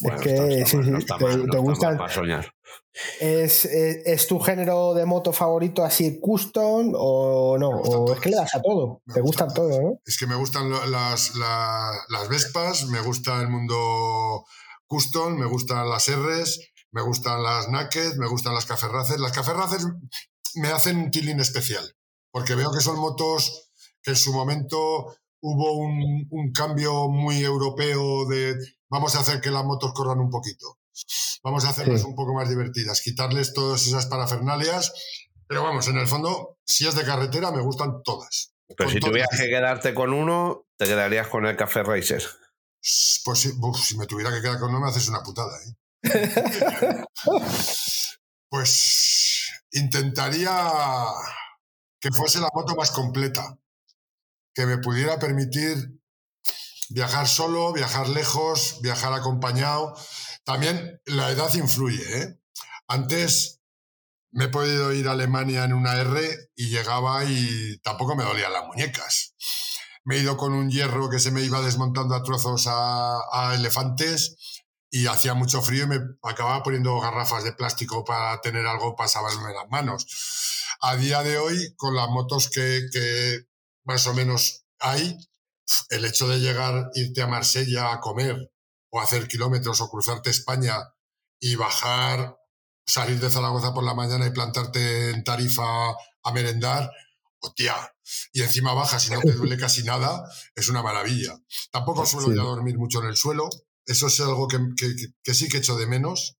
[0.00, 2.52] Bueno, que no está sí, mal, sí, no está te- no te gustan- para soñar.
[3.20, 7.68] ¿Es, es, es tu género de moto favorito así custom o no?
[7.70, 9.00] ¿O es que le das a todo?
[9.06, 10.00] Me Te gustan gustan todo, ¿no?
[10.04, 14.44] Es que me gustan las, la- las Vespas, me gusta el mundo
[14.88, 16.60] custom, me gustan las Rs,
[16.90, 19.20] me gustan las Naked, me gustan las Café Racer.
[19.20, 19.80] Las Café Racer
[20.56, 21.94] me hacen un tilín especial,
[22.32, 23.70] porque veo que son motos
[24.02, 28.56] que en su momento hubo un, un cambio muy europeo de
[28.88, 30.78] vamos a hacer que las motos corran un poquito.
[31.44, 32.06] Vamos a hacerlas Sí.
[32.08, 34.92] un poco más divertidas, quitarles todas esas parafernalias.
[35.46, 38.52] Pero vamos, en el fondo, si es de carretera, me gustan todas.
[38.76, 42.22] Pero si tuvieras que quedarte con uno, te quedarías con el Café Racer.
[43.24, 45.74] Pues si, uf, si me tuviera que quedar con uno me haces una putada, ¿eh?
[48.48, 50.50] pues intentaría
[52.00, 53.58] que fuese la moto más completa,
[54.54, 56.00] que me pudiera permitir
[56.90, 59.94] viajar solo, viajar lejos, viajar acompañado.
[60.44, 62.22] También la edad influye.
[62.22, 62.40] ¿eh?
[62.86, 63.60] Antes
[64.30, 68.52] me he podido ir a Alemania en una R y llegaba y tampoco me dolían
[68.52, 69.34] las muñecas.
[70.08, 74.64] Me he ido con un hierro que se me iba desmontando a trozos a, elefantes
[74.90, 79.10] y hacía mucho frío y me acababa poniendo garrafas de plástico para tener algo para
[79.10, 80.06] salvarme las manos.
[80.80, 82.88] A día de hoy, con las motos que
[83.84, 85.14] más o menos hay,
[85.90, 88.50] el hecho de llegar, irte a Marsella a comer
[88.88, 90.74] o hacer kilómetros o cruzarte España
[91.38, 92.38] y bajar,
[92.86, 95.90] salir de Zaragoza por la mañana y plantarte en Tarifa
[96.22, 96.90] a merendar,
[97.40, 97.74] hostia,
[98.32, 100.22] y encima bajas y no te duele casi nada,
[100.54, 101.38] es una maravilla.
[101.70, 103.48] Tampoco suelo ir a dormir mucho en el suelo,
[103.86, 104.58] eso es algo que,
[105.22, 106.36] que, sí que echo de menos,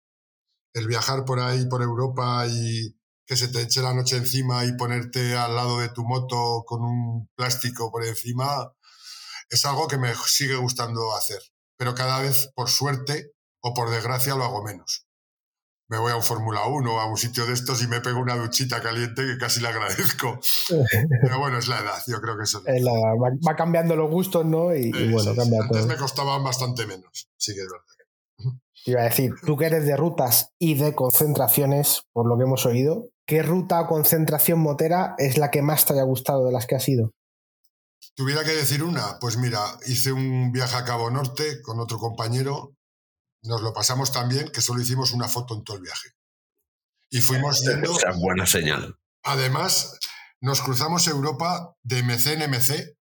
[0.75, 2.95] el viajar por ahí, por Europa y
[3.27, 6.83] que se te eche la noche encima y ponerte al lado de tu moto con
[6.83, 8.73] un plástico por encima,
[9.51, 11.41] es algo que me sigue gustando hacer.
[11.79, 15.08] Pero cada vez, por suerte o por desgracia, lo hago menos.
[15.89, 18.21] Me voy a un Fórmula 1 o a un sitio de estos y me pego
[18.21, 20.39] una duchita caliente que casi le agradezco.
[21.23, 24.45] Pero bueno, es la edad, yo creo que eso es la Va, cambiando los gustos,
[24.45, 24.75] ¿no?
[24.75, 28.55] Y, bueno, cambia Antes me costaban bastante menos, sí que es verdad.
[28.85, 32.65] Iba a decir, tú que eres de rutas y de concentraciones, por lo que hemos
[32.65, 36.67] oído, ¿qué ruta o concentración motera es la que más te haya gustado de las
[36.67, 37.13] que has ido?
[38.15, 42.78] Tuviera que decir una, pues mira, hice un viaje a Cabo Norte con otro compañero,
[43.43, 46.11] nos lo pasamos tan bien que solo hicimos una foto en todo el viaje.
[47.11, 47.97] Y fuimos yendo...
[47.97, 48.99] Esa buena señal.
[49.23, 49.99] Además,
[50.41, 52.97] nos cruzamos Europa de MC en MC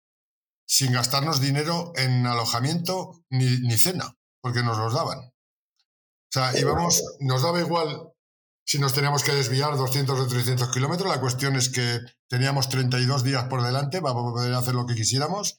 [0.66, 5.20] sin gastarnos dinero en alojamiento ni, ni cena, porque nos los daban.
[5.20, 8.12] O sea, íbamos, nos daba igual
[8.66, 11.10] si nos teníamos que desviar 200 o 300 kilómetros.
[11.10, 15.58] La cuestión es que teníamos 32 días por delante para poder hacer lo que quisiéramos.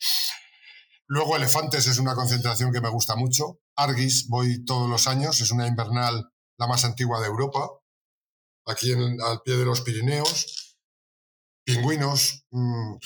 [1.06, 3.60] Luego Elefantes es una concentración que me gusta mucho.
[3.78, 7.70] Argis voy todos los años, es una invernal la más antigua de Europa,
[8.66, 10.76] aquí al pie de los Pirineos.
[11.64, 12.96] Pingüinos, mm,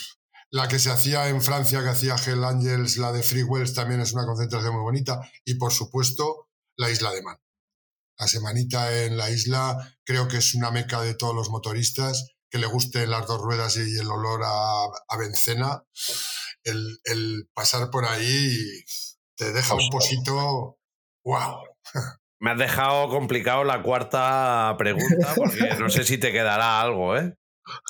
[0.51, 4.01] la que se hacía en Francia, que hacía Hell Angels, la de Free Wells, también
[4.01, 5.21] es una concentración muy bonita.
[5.45, 7.37] Y por supuesto, la isla de Man.
[8.17, 12.59] La semanita en la isla creo que es una meca de todos los motoristas, que
[12.59, 15.17] le gusten las dos ruedas y el olor a, a
[16.63, 18.83] el, pasar por ahí
[19.35, 20.77] te deja un poquito...
[21.23, 21.63] ¡Wow!
[22.39, 27.37] Me has dejado complicado la cuarta pregunta porque no sé si te quedará algo, ¿eh?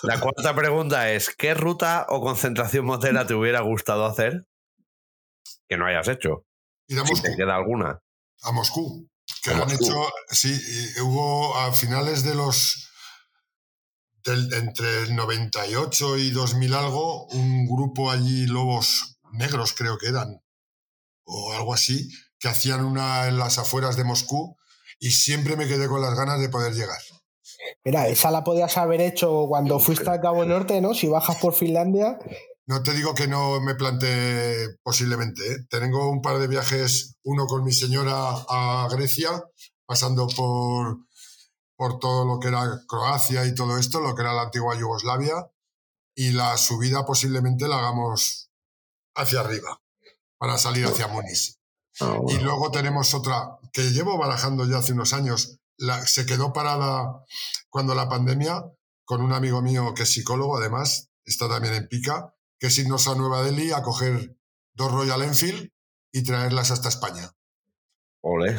[0.03, 4.45] La cuarta pregunta es, ¿qué ruta o concentración motera te hubiera gustado hacer
[5.67, 6.45] que no hayas hecho?
[6.87, 7.99] ¿Y si te queda alguna.
[8.43, 9.09] A Moscú.
[9.43, 10.53] Que han hecho, sí,
[11.01, 12.91] hubo a finales de los.
[14.25, 20.42] entre el 98 y 2000 algo, un grupo allí, lobos negros creo que eran,
[21.25, 22.09] o algo así,
[22.39, 24.57] que hacían una en las afueras de Moscú
[24.99, 26.99] y siempre me quedé con las ganas de poder llegar.
[27.85, 30.93] Mira, esa la podías haber hecho cuando fuiste al Cabo Norte, ¿no?
[30.93, 32.17] Si bajas por Finlandia,
[32.65, 35.41] no te digo que no me planteé posiblemente.
[35.51, 35.57] ¿eh?
[35.69, 38.13] Tengo un par de viajes, uno con mi señora
[38.47, 39.43] a Grecia,
[39.85, 40.99] pasando por,
[41.75, 45.45] por todo lo que era Croacia y todo esto, lo que era la antigua Yugoslavia,
[46.15, 48.49] y la subida posiblemente la hagamos
[49.15, 49.81] hacia arriba,
[50.43, 51.61] para salir hacia Muniz.
[52.01, 56.51] Ah, y luego tenemos otra que llevo barajando ya hace unos años, la, se quedó
[56.51, 57.23] parada
[57.69, 58.61] cuando la pandemia,
[59.05, 63.07] con un amigo mío que es psicólogo, además, está también en Pica, que es irnos
[63.07, 64.35] a Nueva Delhi a coger
[64.73, 65.71] dos Royal Enfield
[66.11, 67.31] y traerlas hasta España.
[68.21, 68.57] Ole.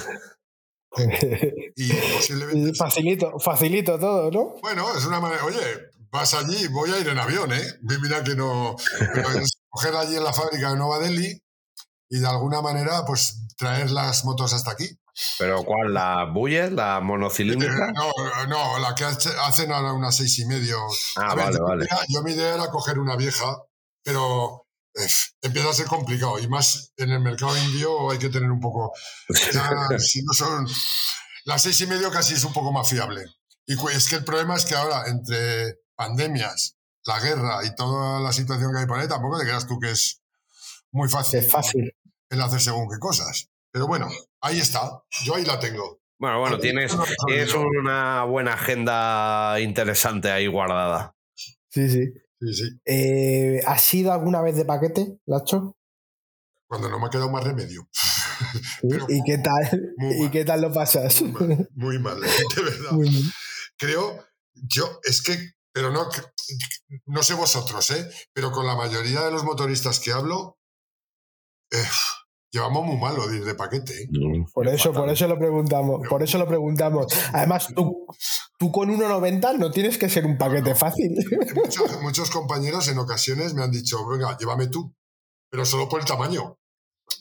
[1.76, 2.78] y posiblemente.
[2.78, 4.54] facilito, facilito todo, ¿no?
[4.62, 5.44] Bueno, es una manera.
[5.44, 7.78] Oye, vas allí, voy a ir en avión, ¿eh?
[7.82, 8.74] Mira que no.
[9.68, 11.43] coger allí en la fábrica de Nueva Delhi
[12.14, 14.88] y de alguna manera, pues traer las motos hasta aquí.
[15.38, 15.94] ¿Pero cuál?
[15.94, 16.72] ¿La Buller?
[16.72, 17.92] ¿La monocilíndrica?
[17.92, 18.12] no,
[18.46, 20.78] no, la que hacen ahora unas seis y medio.
[21.16, 21.86] Ah, vale, vale.
[22.08, 23.56] yo mi idea era coger una vieja
[24.04, 25.06] pero eh,
[25.42, 28.92] empieza a ser complicado y más en el mercado indio hay que tener un poco
[29.98, 30.68] si no son
[31.46, 33.24] las seis y medio casi es un poco más fiable
[33.66, 36.76] y es que el problema es que ahora entre pandemias
[37.06, 39.90] la guerra y toda la situación que hay por ahí tampoco te creas tú que
[39.90, 40.20] es
[40.92, 41.92] muy fácil, es fácil.
[42.34, 44.08] El hacer según qué cosas pero bueno
[44.40, 46.96] ahí está yo ahí la tengo bueno bueno tienes,
[47.26, 51.14] tienes una buena agenda interesante ahí guardada
[51.70, 52.12] sí sí
[52.52, 55.76] Sí, eh, ¿Has ido alguna vez de paquete, Lacho?
[56.66, 57.88] Cuando no me ha quedado más remedio.
[59.08, 61.22] ¿Y, qué tal, ¿Y qué tal lo pasas?
[61.22, 62.28] Muy mal, de
[62.62, 62.90] verdad.
[63.76, 64.24] Creo,
[64.54, 65.36] yo, es que,
[65.72, 66.08] pero no,
[67.06, 68.10] no sé vosotros, ¿eh?
[68.32, 70.58] Pero con la mayoría de los motoristas que hablo,
[71.70, 71.88] eh,
[72.54, 74.04] llevamos muy malo de paquete.
[74.04, 74.08] ¿eh?
[74.54, 77.06] Por eso, por eso lo preguntamos, por eso lo preguntamos.
[77.32, 78.06] Además, tú,
[78.56, 81.16] tú con 1,90 no tienes que ser un paquete fácil.
[81.56, 84.94] Muchos, muchos compañeros en ocasiones me han dicho, venga, llévame tú,
[85.50, 86.56] pero solo por el tamaño.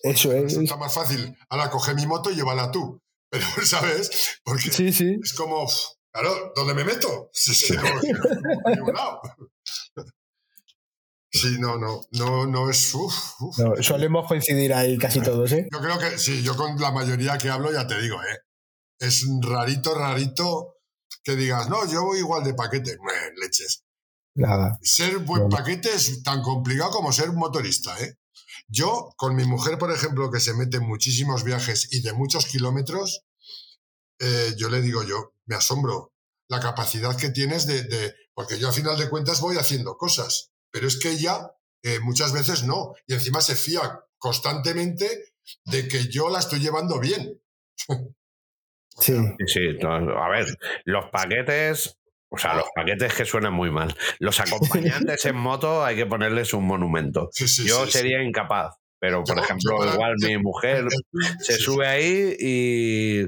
[0.04, 0.56] Eso es.
[0.56, 1.36] Está más fácil.
[1.50, 3.02] Ahora coge mi moto y llévala tú.
[3.32, 4.40] Pero, ¿sabes?
[4.44, 5.18] Porque Sí, sí.
[5.22, 5.66] es como,
[6.14, 7.30] claro, ¿dónde me meto?
[7.34, 7.90] Sí, sí, no, no,
[8.66, 9.20] a ningún lado.
[11.36, 12.94] Sí, no, no, no, no es.
[12.94, 13.58] uf, uf.
[13.58, 15.68] No, solemos coincidir ahí casi todos, ¿eh?
[15.72, 18.38] Yo creo que sí, yo con la mayoría que hablo ya te digo, ¿eh?
[19.00, 20.76] Es rarito, rarito
[21.24, 22.98] que digas, no, yo voy igual de paquete.
[23.42, 23.84] Leches.
[24.36, 24.78] Nada.
[24.84, 28.16] Ser buen paquete es tan complicado como ser motorista, ¿eh?
[28.68, 32.46] Yo, con mi mujer, por ejemplo, que se mete en muchísimos viajes y de muchos
[32.46, 33.22] kilómetros,
[34.20, 36.14] eh, yo le digo yo, me asombro
[36.48, 40.52] la capacidad que tienes de, de- Porque yo a final de cuentas voy haciendo cosas,
[40.74, 41.52] pero es que ella
[41.84, 42.94] eh, muchas veces no.
[43.08, 43.82] Y encima se fía
[44.18, 45.34] constantemente
[45.66, 47.40] de que yo la estoy llevando bien.
[49.00, 49.14] Sí.
[49.48, 49.90] Sí, no,
[50.24, 50.46] a ver,
[50.86, 51.98] los paquetes,
[52.30, 53.92] o sea, los paquetes que suenan muy mal.
[54.20, 57.30] Los acompañantes en moto hay que ponerles un monumento.
[57.32, 57.98] Sí, sí, Yo sí, sí.
[57.98, 60.86] sería incapaz, pero por Yo- ejemplo, yo igual mi mujer
[61.40, 63.22] se Sí, sube ahí y,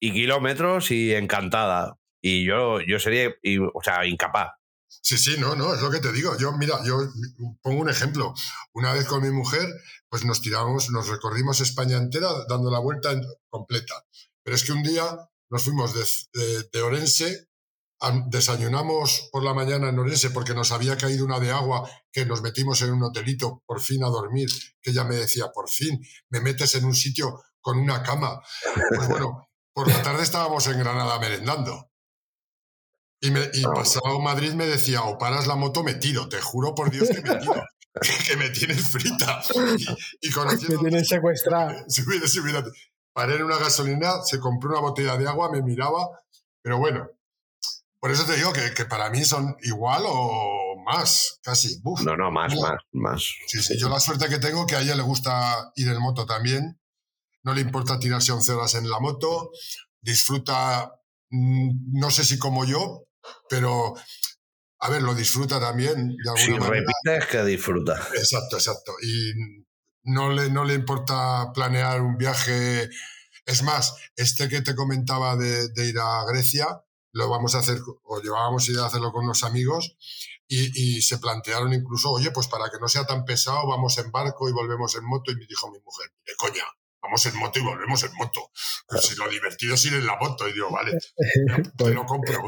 [0.00, 1.96] y kilómetros y encantada.
[2.20, 4.54] Y yo, yo sería, y, o sea, incapaz.
[5.08, 6.36] Sí, sí, no, no, es lo que te digo.
[6.36, 6.98] Yo, mira, yo
[7.62, 8.34] pongo un ejemplo.
[8.72, 9.68] Una vez con mi mujer,
[10.08, 13.10] pues nos tiramos, nos recorrimos España entera dando la vuelta
[13.48, 13.94] completa.
[14.42, 15.16] Pero es que un día
[15.48, 16.04] nos fuimos de,
[16.40, 17.46] de- de Orense,
[18.26, 22.42] desayunamos por la mañana en Orense porque nos había caído una de agua que nos
[22.42, 24.48] metimos en un hotelito por fin a dormir,
[24.82, 26.00] que ella me decía, por fin,
[26.30, 28.40] me metes en un sitio con una cama.
[28.96, 31.90] Pues bueno, por la tarde estábamos en Granada merendando.
[33.26, 33.72] Y, me, y Ah.
[33.74, 37.22] pasado Madrid me decía, o paras la moto, me tiro, te juro por Dios que
[37.22, 37.54] me tiro,
[38.26, 39.42] que me tienes frita.
[39.78, 39.82] Y,
[40.26, 40.80] y Me conociendo...
[40.80, 41.04] tienen
[42.42, 42.64] hubiera-
[43.12, 46.08] paré en una gasolina, se compró una botella de agua, me miraba,
[46.62, 47.08] pero bueno,
[47.98, 51.80] por eso te digo que, que para mí son igual o más, casi.
[51.82, 52.02] Uf.
[52.02, 53.22] No, no, más, más, más.
[53.48, 56.26] Sí, sí, yo la suerte que tengo que a ella le gusta ir en moto
[56.26, 56.78] también,
[57.42, 59.50] no le importa tirarse 11 horas en la moto,
[60.02, 60.92] disfruta,
[61.30, 63.05] mm, no sé si como yo,
[63.48, 63.94] pero
[64.78, 66.84] a ver, lo disfruta también de alguna Si manera.
[67.04, 67.94] repites, que disfruta.
[68.14, 68.92] Exacto, exacto.
[69.02, 69.32] Y
[70.04, 72.88] no le, no le importa planear un viaje.
[73.46, 76.82] Es más, este que te comentaba de, de ir a Grecia,
[77.12, 79.96] lo vamos a hacer, o llevábamos idea de hacerlo con unos amigos,
[80.46, 84.12] y, y se plantearon incluso, oye, pues para que no sea tan pesado, vamos en
[84.12, 85.30] barco y volvemos en moto.
[85.32, 86.64] Y me dijo mi mujer, de coña,
[87.06, 88.50] vamos en moto y volvemos en moto.
[88.88, 90.48] Pues si lo divertido es ir en la moto.
[90.48, 90.98] Y digo, vale,
[91.76, 92.42] te lo compro.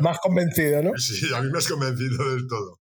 [0.00, 0.90] Más convencido, ¿no?
[0.98, 2.80] sí, a mí me has convencido del todo.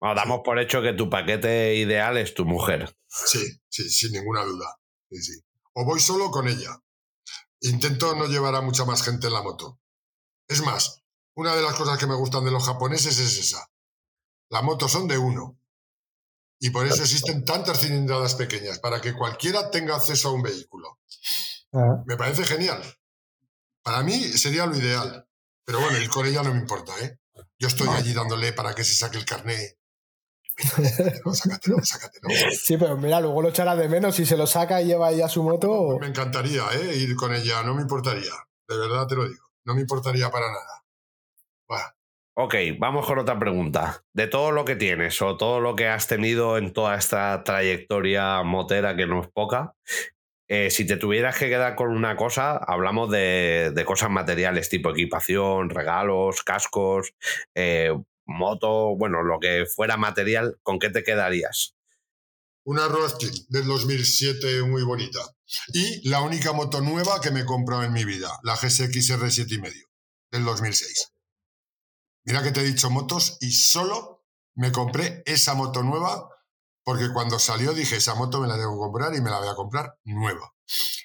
[0.00, 2.96] Bueno, damos por hecho que tu paquete ideal es tu mujer.
[3.06, 4.76] Sí, sí, sin ninguna duda.
[5.10, 5.40] Sí, sí.
[5.74, 6.80] O voy solo con ella.
[7.60, 9.80] Intento no llevar a mucha más gente en la moto.
[10.48, 11.02] Es más,
[11.34, 13.68] una de las cosas que me gustan de los japoneses es esa.
[14.50, 15.58] Las motos son de uno.
[16.64, 21.00] Y por eso existen tantas cilindradas pequeñas, para que cualquiera tenga acceso a un vehículo.
[21.72, 22.80] Ah, Me parece genial.
[23.82, 25.26] Para mí sería lo ideal.
[25.64, 27.18] Pero bueno, ir con ella no me importa, ¿eh?
[27.58, 29.76] Yo estoy allí dándole para que se saque el carné.
[31.24, 32.28] No, sácatelo, sácatelo.
[32.52, 35.20] Sí, pero mira, luego lo echará de menos si se lo saca y lleva ahí
[35.20, 35.98] a su moto.
[35.98, 36.94] Me encantaría ¿eh?
[36.94, 38.34] ir con ella, no me importaría.
[38.68, 39.50] De verdad te lo digo.
[39.64, 40.84] No me importaría para nada.
[41.68, 41.96] Va.
[42.34, 44.04] Ok, vamos con otra pregunta.
[44.14, 48.42] De todo lo que tienes o todo lo que has tenido en toda esta trayectoria
[48.42, 49.74] motera que no es poca,
[50.48, 55.68] eh, si te tuvieras que quedar con una cosa, hablamos de, cosas materiales tipo equipación,
[55.68, 57.12] regalos, cascos,
[57.54, 57.92] eh,
[58.24, 61.74] moto, bueno, lo que fuera material, ¿con qué te quedarías?
[62.64, 65.20] Una Roadster del 2007 muy bonita.
[65.74, 69.52] Y la única moto nueva que me he comprado en mi vida, la GSX R7
[69.52, 69.86] y medio,
[70.30, 71.12] del 2006.
[72.24, 74.24] Mira que te he dicho motos y solo
[74.54, 76.28] me compré esa moto nueva
[76.84, 79.48] porque cuando salió dije, esa moto me la tengo que comprar y me la voy
[79.48, 80.52] a comprar nueva.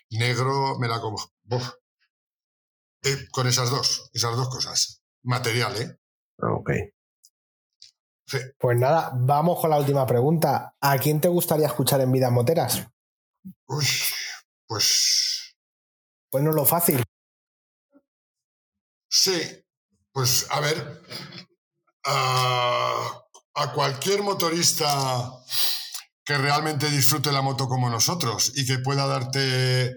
[0.09, 1.25] Negro, me la compro.
[1.49, 1.69] Uf.
[3.03, 5.03] Eh, con esas dos, esas dos cosas.
[5.23, 5.99] Material, ¿eh?
[6.39, 6.71] Ok.
[8.25, 8.39] Sí.
[8.59, 10.75] Pues nada, vamos con la última pregunta.
[10.81, 12.87] ¿A quién te gustaría escuchar en Vidas Moteras?
[13.67, 13.85] Uy,
[14.67, 15.55] pues
[16.29, 17.03] Pues no lo fácil.
[19.09, 19.65] Sí,
[20.17, 21.03] pues a ver,
[22.05, 23.21] a,
[23.53, 24.87] a cualquier motorista
[26.25, 29.93] que realmente disfrute la moto como nosotros y que pueda darte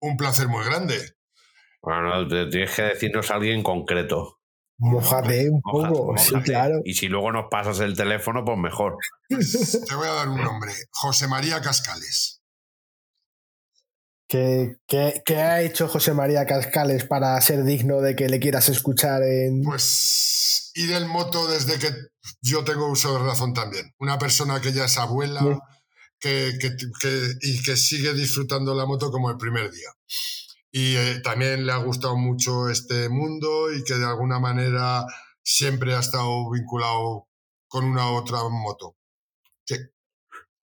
[0.00, 1.16] un placer muy grande.
[1.82, 4.38] Bueno, te- tienes que decirnos a alguien concreto.
[4.78, 6.76] Mojate un poco, sí, claro.
[6.84, 8.96] Y si luego nos pasas el teléfono, pues mejor.
[9.28, 10.72] Te voy a dar un nombre.
[10.92, 12.43] José María Cascales.
[14.34, 18.68] ¿Qué, qué- qué ha hecho José María Cascales para ser digno de que le quieras
[18.68, 19.62] escuchar en.
[19.62, 21.94] Pues ir en moto desde que
[22.42, 23.94] yo tengo uso de razón también.
[24.00, 25.48] Una persona que ya es abuela Sí.
[26.18, 29.90] que, que- que- y que sigue disfrutando la moto como el primer día.
[30.72, 35.04] Y eh, también le ha gustado mucho este mundo y que de alguna manera
[35.44, 37.28] siempre ha estado vinculado
[37.68, 38.96] con una u otra moto.
[39.64, 39.76] Sí.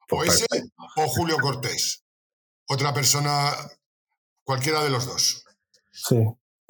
[0.09, 0.45] O ese
[0.97, 2.00] o Julio Cortés.
[2.67, 3.51] Otra persona,
[4.43, 5.43] cualquiera de los dos.
[5.91, 6.15] Sí.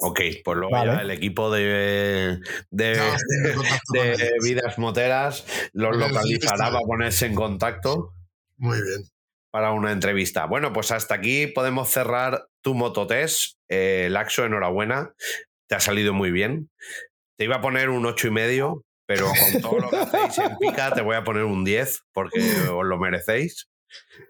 [0.04, 0.94] Ok, pues luego Vale.
[0.94, 2.40] ya el equipo de,
[2.70, 3.16] de, Ya
[3.92, 8.12] de vidas moteras los el localizará para ponerse en contacto
[8.56, 9.04] Muy bien.
[9.52, 10.46] para una entrevista.
[10.46, 13.58] Bueno, pues hasta aquí podemos cerrar tu mototest.
[13.68, 15.12] Eh, Laxo, enhorabuena.
[15.68, 16.68] Te ha salido muy bien.
[17.38, 20.58] Te iba a poner un ocho y medio, pero con todo lo que hacéis en
[20.58, 22.40] pica te voy a poner un 10 porque
[22.72, 23.68] os lo merecéis.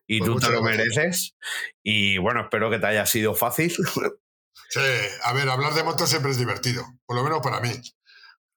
[0.06, 0.94] Y Pues tú te lo gracias.
[0.94, 1.34] mereces.
[1.82, 3.74] Y bueno, espero que te haya sido fácil.
[4.68, 4.80] Sí,
[5.24, 7.70] a ver, hablar de motos siempre es divertido, por lo menos para mí.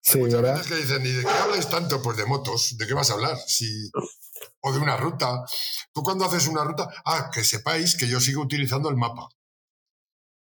[0.02, 0.57] Sí, Muchas ¿verdad?
[0.57, 2.02] veces que dicen, ¿y de qué habláis tanto?
[2.02, 3.38] Pues de motos, ¿de qué vas a hablar?
[3.48, 3.90] Si...
[4.61, 5.44] O de una ruta.
[5.94, 9.27] Tú cuando haces una ruta, ah, que sepáis que yo sigo utilizando el mapa.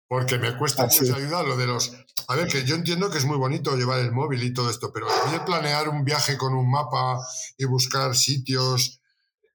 [0.07, 1.01] Porque me cuesta Ah, sí.
[1.05, 1.93] mucha ayuda lo de los...
[2.27, 4.91] A ver, que yo entiendo que es muy bonito llevar el móvil y todo esto,
[4.93, 7.19] pero a mí planear un viaje con un mapa
[7.57, 9.00] y buscar sitios,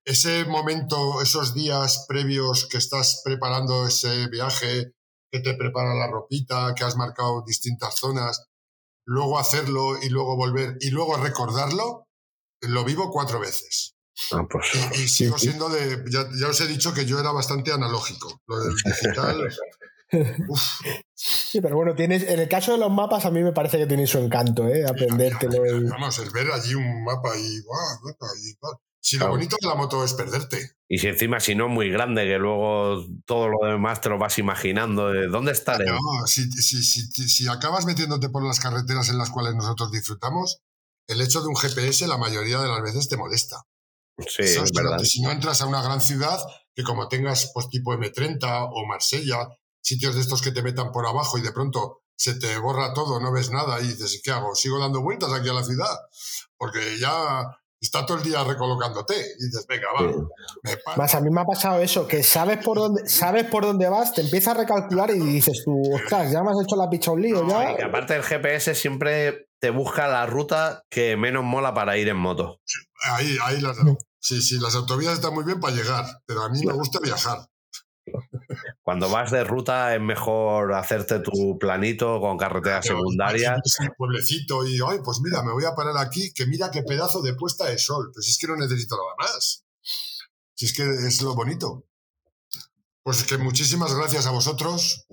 [0.06, 4.92] ese momento, esos días previos que estás preparando ese viaje,
[5.30, 8.46] que te prepara la ropita, que has marcado distintas zonas,
[9.04, 12.06] luego hacerlo y luego volver y luego recordarlo,
[12.62, 13.94] lo vivo cuatro veces.
[14.32, 14.66] Ah, pues,
[14.96, 15.48] Y, y sigo sí.
[15.48, 16.02] siendo de.
[16.10, 18.40] Ya, ya os he dicho que yo era bastante analógico.
[18.46, 19.52] Lo del digital.
[20.48, 20.62] uf,
[21.14, 23.86] Sí, pero bueno, tienes, en el caso de los mapas a mí me parece que
[23.86, 24.86] tiene su encanto, ¿eh?
[24.86, 25.66] Aprendértelo.
[25.66, 27.60] y- vamos, el ver allí un mapa y.
[28.04, 28.78] mapa y guau.
[29.06, 30.78] Si lo bonito de la moto es perderte.
[30.88, 34.36] Y si encima, si no, muy grande, que luego todo lo demás te lo vas
[34.36, 35.12] imaginando.
[35.12, 35.84] De, ¿Dónde estaré?
[35.84, 40.58] No, si, si, si, si acabas metiéndote por las carreteras en las cuales nosotros disfrutamos,
[41.06, 43.62] el hecho de un GPS la mayoría de las veces te molesta.
[44.18, 44.98] Sí, Eso es es verdad.
[44.98, 46.40] si no entras a una gran ciudad,
[46.74, 49.50] que como tengas pues tipo M30 o Marsella,
[49.80, 53.20] sitios de estos que te metan por abajo y de pronto se te borra todo,
[53.20, 54.56] no ves nada y dices, ¿qué hago?
[54.56, 55.96] ¿Sigo dando vueltas aquí a la ciudad?
[56.58, 57.44] Porque ya
[57.80, 59.14] está todo el día recolocándote.
[59.38, 60.18] Y dices, venga, va, Sí.
[60.62, 60.96] me paro.
[60.98, 64.12] Más a mí me ha pasado eso, que sabes por dónde, sabes por dónde vas,
[64.14, 67.22] te empiezas a recalcular y dices tú, ostras, ya me has hecho la picha un
[67.22, 67.72] lío, ya.
[67.72, 72.08] y que aparte el GPS siempre te busca la ruta que menos mola para ir
[72.08, 72.60] en moto.
[73.04, 73.76] Ahí, ahí las.
[74.18, 77.38] Sí, sí, las autovías están muy bien para llegar, pero a mí me gusta viajar.
[78.82, 83.60] Cuando vas de ruta es mejor hacerte tu planito con carreteras Pero, secundarias.
[83.96, 87.34] pueblecito y, ay, pues mira, me voy a parar aquí, que mira qué pedazo de
[87.34, 88.10] puesta de sol.
[88.14, 89.64] Pues es que no necesito nada más.
[90.54, 91.84] Si es que es lo bonito.
[93.02, 95.06] Pues que muchísimas gracias a vosotros.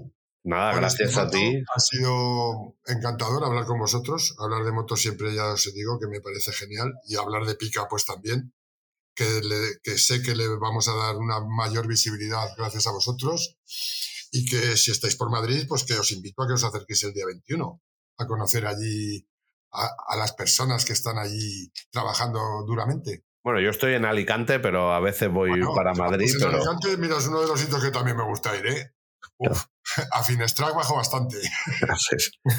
[0.44, 1.64] Nada, por gracias este a ti.
[1.76, 4.36] Ha sido encantador hablar con vosotros.
[4.40, 6.94] Hablar de motos siempre ya os digo que me parece genial.
[7.08, 8.54] Y hablar de pica, pues también.
[9.16, 13.58] Que, le- que sé que le vamos a dar una mayor visibilidad gracias a vosotros.
[14.32, 17.14] Y que si estáis por Madrid, pues que os invito a que os acerquéis el
[17.14, 17.82] día 21
[18.18, 19.28] a conocer allí
[19.72, 23.26] a, a las personas que están allí trabajando duramente.
[23.44, 26.26] Bueno, yo estoy en Alicante, pero a veces voy Bueno, para Madrid.
[26.32, 28.66] pues en Pero Alicante, mira, es uno de los sitios que también me gusta ir,
[28.68, 28.94] ¿eh?
[29.50, 29.66] Uf,
[30.12, 31.38] a Finestrac bajo bastante.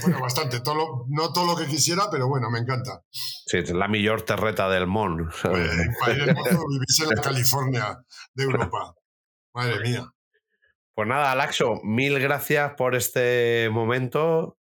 [0.02, 0.60] Bueno, bastante.
[0.60, 3.02] Todo lo- no todo lo que quisiera, pero bueno, me encanta.
[3.10, 5.22] sí, es la mejor terreta del mon.
[5.22, 5.68] Eh,
[6.00, 7.98] para ir en moto, vivís en la California
[8.34, 8.94] de Europa.
[9.54, 10.06] Madre mía.
[10.94, 14.56] Pues nada, Laxo, mil gracias por este momento.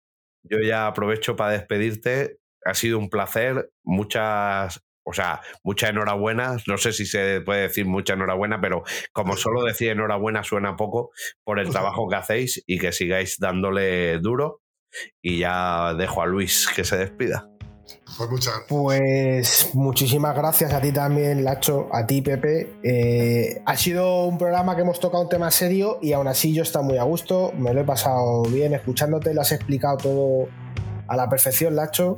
[0.43, 2.39] Yo ya aprovecho para despedirte.
[2.65, 3.71] Ha sido un placer.
[3.83, 4.81] Muchas,
[5.11, 6.57] o sea, mucha enhorabuena.
[6.67, 11.11] No sé si se puede decir mucha enhorabuena, pero como solo decir enhorabuena suena poco
[11.45, 14.63] por el trabajo que hacéis y que sigáis dándole duro.
[15.23, 17.49] Y ya dejo a Luis que se despida.
[18.17, 18.69] Pues muchas gracias.
[18.69, 22.73] Pues muchísimas gracias a ti también, Lacho, a ti, Pepe.
[22.83, 26.63] Eh, ha sido un programa que hemos tocado un tema serio y aún así yo
[26.63, 27.53] estoy muy a gusto.
[27.57, 30.49] Me lo he pasado bien escuchándote, lo has explicado todo
[31.09, 32.15] a la perfección, Lacho.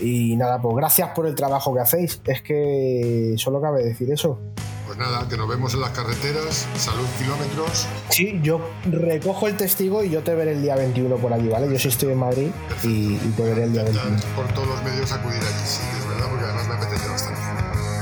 [0.00, 2.20] Y nada, pues gracias por el trabajo que hacéis.
[2.26, 4.38] Es que solo cabe decir eso.
[4.86, 6.66] Pues nada, que nos vemos en las carreteras.
[6.76, 7.86] Salud kilómetros.
[8.10, 11.70] Sí, yo recojo el testigo y yo te veré el día 21 por allí, ¿vale?
[11.72, 12.50] Yo sí estoy en Madrid
[12.82, 14.16] y, y te veré el día 21.
[14.36, 17.40] Por todos los medios acudir allí, sí, es verdad, porque además me apetece bastante.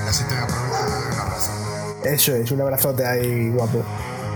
[0.09, 1.51] Así te aprovecho y te doy un abrazo.
[2.05, 3.85] Eso es, un abrazote ahí, guapo.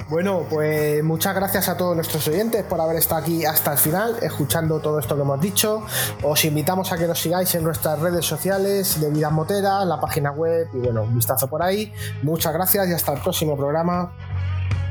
[0.09, 4.17] Bueno, pues muchas gracias a todos nuestros oyentes por haber estado aquí hasta el final,
[4.23, 5.85] escuchando todo esto que hemos dicho.
[6.23, 10.31] Os invitamos a que nos sigáis en nuestras redes sociales de Vidas Moteras, la página
[10.31, 11.93] web y bueno, un vistazo por ahí.
[12.23, 14.13] Muchas gracias y hasta el próximo programa.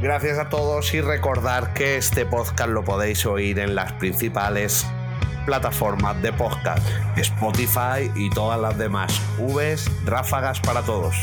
[0.01, 4.85] Gracias a todos y recordar que este podcast lo podéis oír en las principales
[5.45, 6.85] plataformas de podcast,
[7.15, 9.21] Spotify y todas las demás.
[9.39, 11.15] Vs, ráfagas para todos.